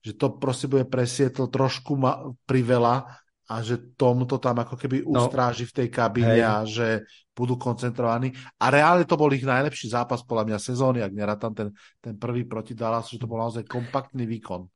že 0.00 0.16
to 0.16 0.36
proste 0.36 0.66
bude 0.66 0.84
presietl 0.88 1.48
trošku 1.48 1.96
ma, 1.96 2.20
priveľa 2.48 3.20
a 3.50 3.54
že 3.66 3.96
tomu 3.98 4.30
to 4.30 4.38
tam 4.38 4.62
ako 4.62 4.78
keby 4.78 5.02
No. 5.02 5.26
ustráži 5.26 5.66
v 5.66 5.76
tej 5.82 5.88
kabíne 5.90 6.38
Hej. 6.38 6.46
a 6.46 6.54
že 6.62 6.88
budú 7.34 7.58
koncentrovaní. 7.58 8.30
A 8.62 8.70
reálne 8.70 9.02
to 9.08 9.18
bol 9.18 9.32
ich 9.32 9.42
najlepší 9.42 9.90
zápas 9.90 10.22
podľa 10.22 10.54
mňa 10.54 10.58
sezóny, 10.60 10.98
ak 11.02 11.12
nerátam 11.16 11.52
ten, 11.56 11.68
ten 11.98 12.14
prvý 12.14 12.46
proti 12.46 12.76
Dallasu, 12.76 13.16
že 13.16 13.22
to 13.22 13.30
bol 13.30 13.42
naozaj 13.42 13.66
kompaktný 13.66 14.28
výkon. 14.28 14.68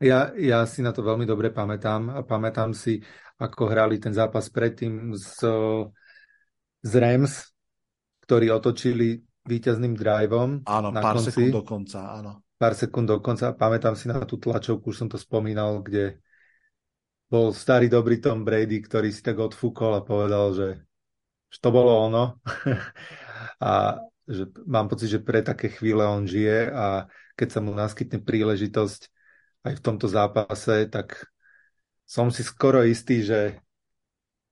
Ja, 0.00 0.32
ja 0.32 0.64
si 0.64 0.80
na 0.80 0.96
to 0.96 1.04
veľmi 1.04 1.28
dobre 1.28 1.52
pamätám 1.52 2.08
a 2.08 2.24
pamätám 2.24 2.72
si, 2.72 3.04
ako 3.36 3.68
hrali 3.68 4.00
ten 4.00 4.16
zápas 4.16 4.48
predtým 4.48 5.12
s, 5.12 5.44
s 6.80 6.92
Rams, 6.96 7.52
ktorí 8.24 8.48
otočili 8.48 9.20
víťazným 9.44 9.92
driveom 9.92 10.64
Áno, 10.64 10.88
na 10.88 11.04
pár 11.04 11.20
konci, 11.20 11.28
sekúnd 11.28 11.52
do 11.52 11.62
konca, 11.68 12.00
áno. 12.16 12.32
pár 12.56 12.72
sekúnd 12.72 13.06
do 13.12 13.20
konca. 13.20 13.52
Pamätám 13.52 13.92
si 13.92 14.08
na 14.08 14.24
tú 14.24 14.40
tlačovku, 14.40 14.88
už 14.88 15.04
som 15.04 15.08
to 15.12 15.20
spomínal, 15.20 15.84
kde 15.84 16.16
bol 17.28 17.52
starý 17.52 17.92
dobrý 17.92 18.24
Tom 18.24 18.40
Brady, 18.40 18.80
ktorý 18.80 19.12
si 19.12 19.20
tak 19.20 19.36
odfúkol 19.36 20.00
a 20.00 20.06
povedal, 20.06 20.56
že, 20.56 20.68
že 21.52 21.58
to 21.60 21.68
bolo 21.68 22.08
ono. 22.08 22.40
a 23.68 24.00
že 24.24 24.48
mám 24.64 24.88
pocit, 24.88 25.12
že 25.12 25.20
pre 25.20 25.44
také 25.44 25.68
chvíle 25.68 26.08
on 26.08 26.24
žije 26.24 26.72
a 26.72 27.04
keď 27.36 27.48
sa 27.52 27.60
mu 27.60 27.76
naskytne 27.76 28.24
príležitosť 28.24 29.19
aj 29.64 29.74
v 29.76 29.84
tomto 29.84 30.08
zápase, 30.08 30.88
tak 30.88 31.28
som 32.08 32.32
si 32.32 32.42
skoro 32.42 32.82
istý, 32.82 33.22
že, 33.22 33.60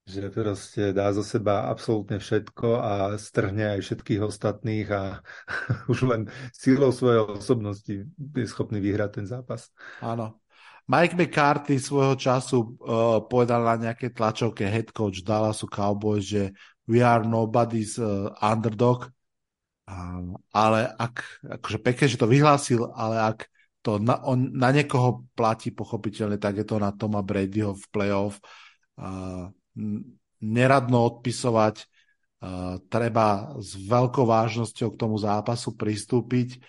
že 0.06 0.30
proste 0.30 0.94
dá 0.94 1.10
zo 1.10 1.24
seba 1.26 1.66
absolútne 1.66 2.20
všetko 2.20 2.68
a 2.78 2.92
strhne 3.18 3.78
aj 3.78 3.80
všetkých 3.82 4.20
ostatných 4.22 4.88
a 4.92 5.24
už 5.92 5.98
len 6.06 6.22
sílou 6.54 6.94
svojej 6.94 7.24
osobnosti 7.24 7.94
je 8.14 8.46
schopný 8.46 8.78
vyhrať 8.78 9.10
ten 9.22 9.26
zápas. 9.26 9.72
Áno. 10.04 10.38
Mike 10.88 11.20
McCarthy 11.20 11.76
svojho 11.76 12.16
času 12.16 12.58
uh, 12.64 13.20
povedal 13.28 13.60
na 13.60 13.76
nejakej 13.76 14.08
tlačovke 14.16 14.64
head 14.64 14.88
coach 14.88 15.20
Dallasu 15.20 15.68
Cowboys, 15.68 16.24
že 16.24 16.56
we 16.88 17.04
are 17.04 17.20
nobody's 17.20 18.00
uh, 18.00 18.32
underdog. 18.40 19.12
Uh, 19.84 20.32
ale 20.48 20.88
ak, 20.96 21.44
akože 21.44 21.78
pekne, 21.84 22.06
že 22.08 22.16
to 22.16 22.24
vyhlásil, 22.24 22.88
ale 22.96 23.20
ak 23.20 23.38
to 23.88 23.96
na, 23.96 24.20
on, 24.20 24.52
na 24.52 24.68
niekoho 24.68 25.24
platí 25.32 25.72
pochopiteľne, 25.72 26.36
tak 26.36 26.60
je 26.60 26.66
to 26.68 26.76
na 26.76 26.92
Toma 26.92 27.24
Bradyho 27.24 27.72
v 27.72 27.84
playoff. 27.88 28.36
Uh, 29.00 29.48
neradno 30.44 31.08
odpisovať, 31.08 31.88
uh, 32.44 32.76
treba 32.92 33.56
s 33.56 33.80
veľkou 33.80 34.28
vážnosťou 34.28 34.92
k 34.92 35.00
tomu 35.00 35.16
zápasu 35.16 35.72
pristúpiť. 35.72 36.60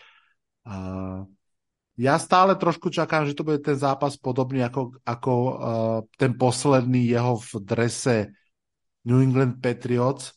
Uh, 0.63 1.27
ja 1.99 2.15
stále 2.15 2.55
trošku 2.55 2.87
čakám, 2.87 3.27
že 3.27 3.35
to 3.35 3.43
bude 3.43 3.59
ten 3.59 3.75
zápas 3.75 4.15
podobný 4.15 4.63
ako, 4.63 4.95
ako 5.03 5.33
uh, 5.35 5.51
ten 6.15 6.39
posledný 6.39 7.03
jeho 7.03 7.35
v 7.35 7.51
drese 7.67 8.17
New 9.03 9.19
England 9.19 9.59
Patriots, 9.59 10.31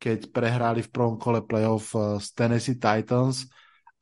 keď 0.00 0.32
prehrali 0.32 0.80
v 0.80 0.88
prvom 0.88 1.20
kole 1.20 1.44
playoff 1.44 1.92
uh, 1.92 2.16
s 2.16 2.32
Tennessee 2.32 2.80
Titans, 2.80 3.52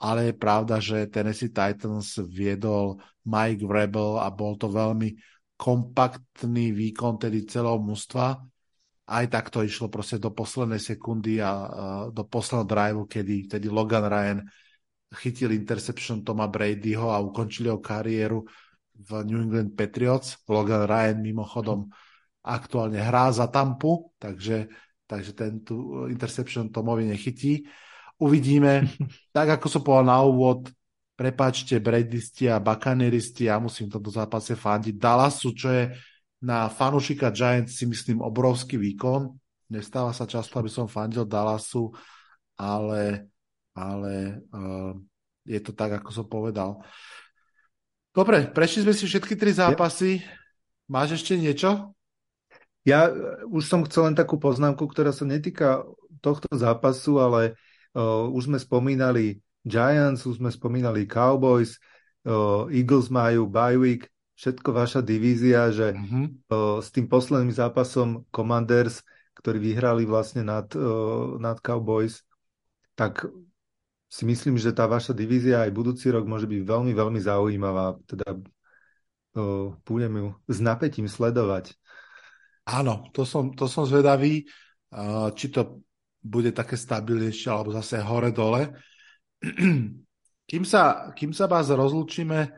ale 0.00 0.32
je 0.32 0.34
pravda, 0.34 0.80
že 0.80 1.12
Tennessee 1.12 1.52
Titans 1.52 2.16
viedol 2.24 2.96
Mike 3.28 3.68
Rebel 3.68 4.16
a 4.16 4.32
bol 4.32 4.56
to 4.56 4.72
veľmi 4.72 5.12
kompaktný 5.60 6.72
výkon 6.72 7.20
tedy 7.20 7.44
celého 7.44 7.76
mužstva. 7.76 8.40
Aj 9.10 9.26
tak 9.28 9.52
to 9.52 9.60
išlo 9.60 9.92
proste 9.92 10.16
do 10.16 10.32
poslednej 10.32 10.80
sekundy 10.80 11.44
a 11.44 11.52
uh, 11.52 11.68
do 12.08 12.24
posledného 12.24 12.64
driveu, 12.64 13.04
kedy, 13.04 13.36
kedy 13.44 13.68
Logan 13.68 14.08
Ryan 14.08 14.40
chytil 15.20 15.52
interception 15.52 16.24
Toma 16.24 16.48
Bradyho 16.48 17.12
a 17.12 17.20
ukončili 17.20 17.68
ho 17.68 17.82
kariéru 17.82 18.46
v 18.96 19.10
New 19.28 19.36
England 19.36 19.76
Patriots. 19.76 20.40
Logan 20.48 20.88
Ryan 20.88 21.18
mimochodom 21.20 21.92
aktuálne 22.40 23.04
hrá 23.04 23.28
za 23.28 23.52
Tampu, 23.52 24.16
takže, 24.16 24.70
takže 25.04 25.36
ten 25.36 25.60
tu 25.60 26.08
interception 26.08 26.72
Tomovi 26.72 27.04
nechytí. 27.04 27.68
Uvidíme. 28.20 28.84
tak 29.36 29.56
ako 29.56 29.66
som 29.66 29.82
povedal 29.82 30.06
na 30.12 30.20
úvod, 30.20 30.68
prepáčte 31.16 31.80
Bradysti 31.80 32.48
a 32.52 32.60
Buccaneeristi, 32.60 33.48
ja 33.48 33.56
musím 33.56 33.88
v 33.88 34.00
tomto 34.00 34.12
zápase 34.12 34.56
fandiť 34.56 34.96
Dallasu, 34.96 35.48
čo 35.56 35.68
je 35.68 35.84
na 36.40 36.72
fanušika 36.72 37.28
Giants 37.36 37.76
si 37.76 37.84
myslím 37.84 38.24
obrovský 38.24 38.80
výkon. 38.80 39.28
Nestáva 39.68 40.16
sa 40.16 40.24
často, 40.24 40.56
aby 40.56 40.72
som 40.72 40.88
fandil 40.88 41.28
Dallasu, 41.28 41.92
ale 42.56 43.28
ale 43.76 44.42
uh, 44.50 44.92
je 45.46 45.60
to 45.62 45.72
tak, 45.72 46.00
ako 46.00 46.10
som 46.10 46.26
povedal. 46.26 46.82
Dobre, 48.10 48.50
prešli 48.50 48.82
sme 48.82 48.94
si 48.96 49.06
všetky 49.06 49.38
tri 49.38 49.54
zápasy. 49.54 50.24
Máš 50.90 51.22
ešte 51.22 51.38
niečo? 51.38 51.94
Ja 52.82 53.12
už 53.46 53.62
som 53.68 53.86
chcel 53.86 54.10
len 54.10 54.16
takú 54.18 54.40
poznámku, 54.40 54.82
ktorá 54.90 55.14
sa 55.14 55.22
netýka 55.22 55.86
tohto 56.18 56.50
zápasu, 56.50 57.22
ale 57.22 57.54
uh, 57.94 58.28
už 58.30 58.50
sme 58.50 58.58
spomínali 58.58 59.40
Giants, 59.66 60.24
už 60.24 60.40
sme 60.40 60.48
spomínali 60.48 61.04
Cowboys, 61.04 61.76
uh, 62.24 62.66
Eagles 62.72 63.12
majú 63.12 63.46
bye 63.46 63.76
week, 63.76 64.08
všetko 64.40 64.72
vaša 64.72 65.00
divízia, 65.04 65.68
že 65.68 65.92
uh, 65.92 66.80
s 66.80 66.88
tým 66.88 67.10
posledným 67.10 67.52
zápasom 67.52 68.24
Commanders, 68.32 69.04
ktorí 69.36 69.60
vyhrali 69.60 70.08
vlastne 70.08 70.44
nad, 70.44 70.68
uh, 70.72 71.36
nad 71.36 71.60
Cowboys, 71.60 72.24
tak 72.96 73.28
si 74.10 74.26
myslím, 74.26 74.58
že 74.58 74.74
tá 74.74 74.90
vaša 74.90 75.14
divízia 75.14 75.62
aj 75.62 75.70
budúci 75.70 76.10
rok 76.10 76.26
môže 76.26 76.48
byť 76.48 76.60
veľmi, 76.66 76.92
veľmi 76.96 77.20
zaujímavá. 77.22 78.00
Teda 78.08 78.32
uh, 79.36 79.70
budem 79.86 80.12
ju 80.18 80.28
s 80.50 80.58
napätím 80.58 81.06
sledovať. 81.06 81.76
Áno, 82.66 83.08
to 83.14 83.22
som, 83.22 83.54
to 83.54 83.70
som 83.70 83.86
zvedavý, 83.86 84.48
uh, 84.90 85.30
či 85.36 85.52
to 85.52 85.84
bude 86.20 86.52
také 86.52 86.76
stabilnejšie, 86.76 87.48
alebo 87.48 87.72
zase 87.74 88.00
hore-dole. 88.00 88.76
kým, 90.50 90.64
sa, 90.68 91.12
kým 91.16 91.32
sa 91.32 91.48
vás 91.48 91.72
rozlúčime, 91.72 92.52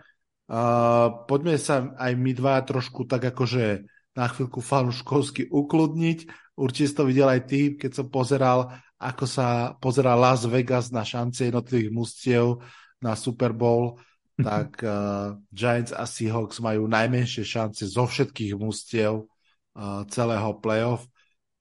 uh, 0.51 1.07
poďme 1.25 1.57
sa 1.57 1.95
aj 1.95 2.13
my 2.19 2.33
dva 2.35 2.61
trošku 2.67 3.07
tak 3.07 3.33
akože 3.33 3.87
na 4.13 4.27
chvíľku 4.29 4.61
fanuškovsky 4.61 5.49
ukludniť. 5.49 6.19
Určite 6.59 7.01
to 7.01 7.09
videl 7.09 7.33
aj 7.33 7.49
ty, 7.49 7.75
keď 7.81 7.91
som 8.03 8.07
pozeral 8.13 8.69
ako 9.03 9.25
sa 9.27 9.75
pozerá 9.83 10.15
Las 10.15 10.47
Vegas 10.47 10.95
na 10.95 11.03
šance 11.03 11.51
jednotlivých 11.51 11.91
mustiev 11.91 12.63
na 13.03 13.19
Super 13.19 13.51
Bowl, 13.51 13.99
tak 14.39 14.79
uh, 14.87 15.35
Giants 15.51 15.91
a 15.91 16.07
Seahawks 16.07 16.63
majú 16.63 16.87
najmenšie 16.87 17.43
šance 17.43 17.83
zo 17.83 18.07
všetkých 18.07 18.55
mustiev 18.55 19.27
uh, 19.27 20.07
celého 20.07 20.55
playoff, 20.63 21.11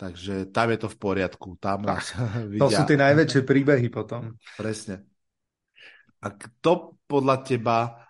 takže 0.02 0.50
tam 0.50 0.74
je 0.74 0.80
to 0.82 0.90
v 0.90 0.98
poriadku. 0.98 1.62
Tam 1.62 1.86
nás 1.86 2.18
vidia. 2.50 2.66
To 2.66 2.74
sú 2.74 2.82
tie 2.90 2.98
najväčšie 2.98 3.46
príbehy 3.46 3.94
potom. 3.94 4.34
Presne. 4.58 5.06
A 6.26 6.34
kto 6.34 6.98
podľa 7.06 7.46
teba 7.46 8.02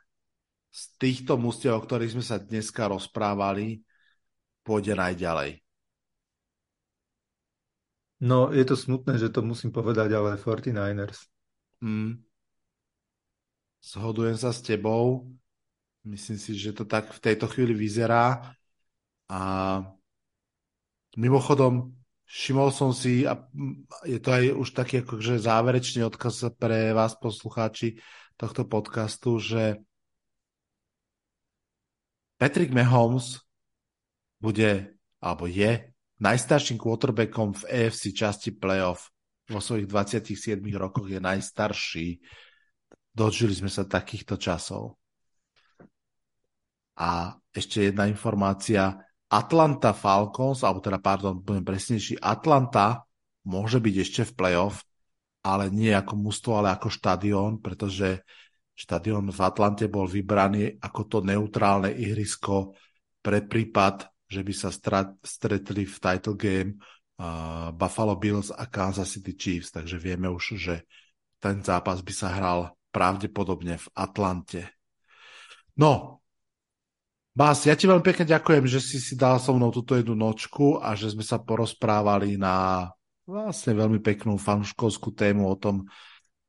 z 0.71 0.81
týchto 0.95 1.35
mustiev, 1.35 1.75
o 1.75 1.83
ktorých 1.83 2.15
sme 2.15 2.23
sa 2.23 2.39
dneska 2.39 2.87
rozprávali, 2.87 3.83
pôjde 4.63 4.95
najďalej? 4.95 5.59
No, 8.23 8.55
je 8.55 8.63
to 8.63 8.79
smutné, 8.79 9.19
že 9.19 9.33
to 9.33 9.43
musím 9.43 9.75
povedať, 9.75 10.15
ale 10.15 10.39
49ers. 10.39 11.27
Mm. 11.83 12.23
Zhodujem 13.83 14.37
sa 14.37 14.53
s 14.55 14.63
tebou. 14.63 15.27
Myslím 16.05 16.37
si, 16.37 16.55
že 16.55 16.71
to 16.71 16.85
tak 16.85 17.11
v 17.11 17.19
tejto 17.19 17.49
chvíli 17.49 17.73
vyzerá. 17.73 18.55
A 19.27 19.41
mimochodom, 21.17 21.91
všimol 22.27 22.71
som 22.71 22.95
si, 22.95 23.27
a 23.27 23.35
je 24.07 24.19
to 24.19 24.29
aj 24.31 24.43
už 24.55 24.69
taký 24.71 25.03
akože 25.03 25.41
záverečný 25.41 26.07
odkaz 26.07 26.47
pre 26.55 26.95
vás, 26.95 27.17
poslucháči 27.19 27.99
tohto 28.39 28.63
podcastu, 28.65 29.37
že 29.37 29.83
Patrick 32.39 32.73
Mahomes 32.73 33.37
bude, 34.41 34.97
alebo 35.21 35.45
je 35.45 35.93
najstarším 36.21 36.81
quarterbackom 36.81 37.53
v 37.53 37.63
AFC 37.69 38.13
časti 38.13 38.49
playoff. 38.53 39.13
Vo 39.45 39.61
svojich 39.61 39.85
27 39.85 40.57
rokoch 40.77 41.05
je 41.05 41.21
najstarší. 41.21 42.07
Dožili 43.11 43.53
sme 43.53 43.69
sa 43.69 43.85
takýchto 43.85 44.39
časov. 44.41 44.97
A 46.97 47.35
ešte 47.51 47.91
jedna 47.91 48.07
informácia. 48.07 48.95
Atlanta 49.31 49.95
Falcons, 49.95 50.67
alebo 50.67 50.83
teda, 50.83 50.99
pardon, 50.99 51.39
budem 51.39 51.63
presnejší, 51.63 52.19
Atlanta 52.19 53.07
môže 53.47 53.79
byť 53.79 53.95
ešte 54.03 54.21
v 54.27 54.35
playoff, 54.35 54.83
ale 55.41 55.71
nie 55.71 55.89
ako 55.95 56.13
mužstvo, 56.19 56.51
ale 56.59 56.75
ako 56.75 56.91
štadión, 56.91 57.63
pretože 57.63 58.21
štadión 58.75 59.31
v 59.31 59.39
Atlante 59.39 59.87
bol 59.87 60.05
vybraný 60.05 60.77
ako 60.83 61.01
to 61.07 61.17
neutrálne 61.23 61.89
ihrisko 61.89 62.75
pre 63.23 63.41
prípad, 63.45 64.11
že 64.27 64.41
by 64.43 64.53
sa 64.53 64.69
stretli 65.23 65.83
v 65.87 65.97
title 65.97 66.37
game 66.37 66.71
uh, 66.77 67.71
Buffalo 67.73 68.19
Bills 68.19 68.51
a 68.51 68.67
Kansas 68.67 69.15
City 69.15 69.33
Chiefs, 69.33 69.73
takže 69.73 69.95
vieme 69.95 70.29
už, 70.29 70.59
že 70.59 70.75
ten 71.41 71.63
zápas 71.65 72.03
by 72.05 72.13
sa 72.13 72.29
hral 72.35 72.59
pravdepodobne 72.93 73.79
v 73.79 73.87
Atlante. 73.97 74.77
No, 75.79 76.20
Bás, 77.31 77.63
ja 77.63 77.79
ti 77.79 77.87
veľmi 77.87 78.03
pekne 78.03 78.27
ďakujem, 78.27 78.67
že 78.67 78.83
si 78.83 78.99
si 78.99 79.15
dal 79.15 79.39
so 79.39 79.55
mnou 79.55 79.71
túto 79.71 79.95
jednu 79.95 80.19
nočku 80.19 80.83
a 80.83 80.91
že 80.99 81.15
sme 81.15 81.23
sa 81.23 81.39
porozprávali 81.39 82.35
na 82.35 82.87
vlastne 83.23 83.71
veľmi 83.71 84.03
peknú 84.03 84.35
fanškovskú 84.35 85.15
tému 85.15 85.47
o 85.47 85.55
tom, 85.55 85.87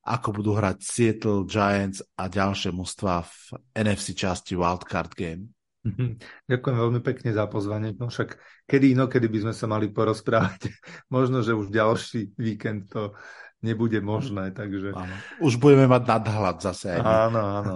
ako 0.03 0.43
budú 0.43 0.59
hrať 0.59 0.83
Seattle 0.83 1.47
Giants 1.47 2.03
a 2.19 2.27
ďalšie 2.27 2.75
mužstva 2.75 3.23
v 3.23 3.35
NFC 3.79 4.19
časti 4.19 4.59
Wildcard 4.59 5.15
Game. 5.15 5.55
Ďakujem 6.51 6.77
veľmi 6.79 7.01
pekne 7.07 7.31
za 7.31 7.47
pozvanie. 7.47 7.95
No 7.95 8.11
však 8.11 8.39
kedy 8.67 8.99
inokedy 8.99 9.31
by 9.31 9.39
sme 9.47 9.55
sa 9.55 9.71
mali 9.71 9.87
porozprávať. 9.87 10.67
Možno, 11.15 11.47
že 11.47 11.55
už 11.55 11.71
ďalší 11.71 12.35
víkend 12.35 12.91
to 12.91 13.15
nebude 13.63 14.03
možné, 14.03 14.51
takže... 14.51 14.91
Áno. 14.91 15.15
Už 15.39 15.63
budeme 15.63 15.87
mať 15.87 16.03
nadhľad 16.11 16.59
zase. 16.59 16.99
Aj 16.99 17.31
áno, 17.31 17.63
áno. 17.63 17.75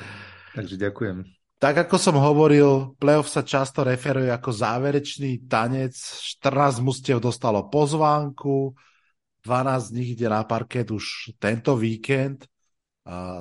takže 0.56 0.76
ďakujem. 0.76 1.24
Tak 1.62 1.86
ako 1.86 1.94
som 1.94 2.18
hovoril, 2.18 2.98
playoff 2.98 3.30
sa 3.30 3.46
často 3.46 3.86
referuje 3.86 4.26
ako 4.34 4.50
záverečný 4.50 5.46
tanec. 5.46 5.94
14 5.94 6.82
mustiev 6.82 7.22
dostalo 7.22 7.70
pozvánku, 7.70 8.74
12 9.46 9.78
z 9.78 9.90
nich 9.94 10.18
ide 10.18 10.26
na 10.26 10.42
parket 10.42 10.90
už 10.90 11.38
tento 11.38 11.78
víkend. 11.78 12.50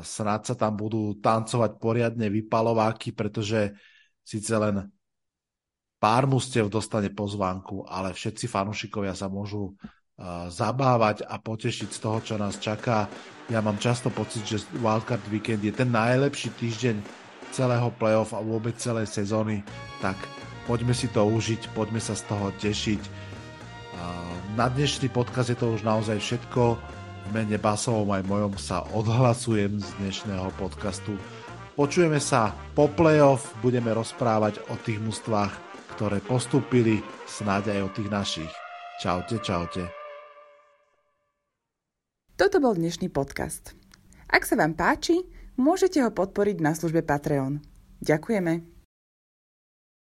Snáď 0.06 0.54
sa 0.54 0.56
tam 0.58 0.78
budú 0.78 1.18
tancovať 1.18 1.82
poriadne 1.82 2.30
vypalováky, 2.30 3.10
pretože 3.10 3.74
síce 4.22 4.54
len 4.54 4.86
pár 5.98 6.30
mustiev 6.30 6.70
dostane 6.70 7.10
pozvánku, 7.10 7.90
ale 7.90 8.14
všetci 8.14 8.46
fanúšikovia 8.46 9.18
sa 9.18 9.34
môžu 9.34 9.74
zabávať 10.54 11.26
a 11.26 11.42
potešiť 11.42 11.90
z 11.90 11.98
toho, 11.98 12.22
čo 12.22 12.38
nás 12.38 12.62
čaká. 12.62 13.10
Ja 13.50 13.66
mám 13.66 13.82
často 13.82 14.14
pocit, 14.14 14.46
že 14.46 14.62
Wildcard 14.78 15.26
Weekend 15.34 15.66
je 15.66 15.74
ten 15.74 15.90
najlepší 15.90 16.54
týždeň 16.54 17.21
celého 17.52 17.92
playoff 18.00 18.32
a 18.34 18.40
vôbec 18.40 18.80
celej 18.80 19.12
sezóny, 19.12 19.62
tak 20.00 20.16
poďme 20.66 20.96
si 20.96 21.12
to 21.12 21.22
užiť, 21.28 21.76
poďme 21.76 22.00
sa 22.00 22.16
z 22.16 22.24
toho 22.26 22.50
tešiť. 22.58 23.02
Na 24.56 24.68
dnešný 24.68 25.08
podcast 25.12 25.48
je 25.52 25.60
to 25.60 25.76
už 25.76 25.84
naozaj 25.88 26.20
všetko. 26.20 26.76
V 27.22 27.30
mene 27.32 27.56
Basovom 27.56 28.12
aj 28.12 28.28
mojom 28.28 28.54
sa 28.60 28.84
odhlasujem 28.92 29.80
z 29.80 29.88
dnešného 30.04 30.52
podcastu. 30.60 31.16
Počujeme 31.80 32.20
sa 32.20 32.52
po 32.76 32.92
playoff, 32.92 33.56
budeme 33.64 33.96
rozprávať 33.96 34.60
o 34.68 34.76
tých 34.76 35.00
mústvách, 35.00 35.54
ktoré 35.96 36.20
postúpili, 36.20 37.00
snáď 37.30 37.78
aj 37.78 37.80
o 37.88 37.90
tých 37.96 38.10
našich. 38.12 38.52
Čaute, 39.00 39.40
čaute. 39.40 39.88
Toto 42.36 42.58
bol 42.60 42.76
dnešný 42.76 43.08
podcast. 43.08 43.72
Ak 44.28 44.44
sa 44.44 44.60
vám 44.60 44.76
páči, 44.76 45.22
môžete 45.62 46.02
ho 46.02 46.10
podporiť 46.10 46.58
na 46.58 46.74
službe 46.74 47.06
Patreon. 47.06 47.62
Ďakujeme. 48.02 48.71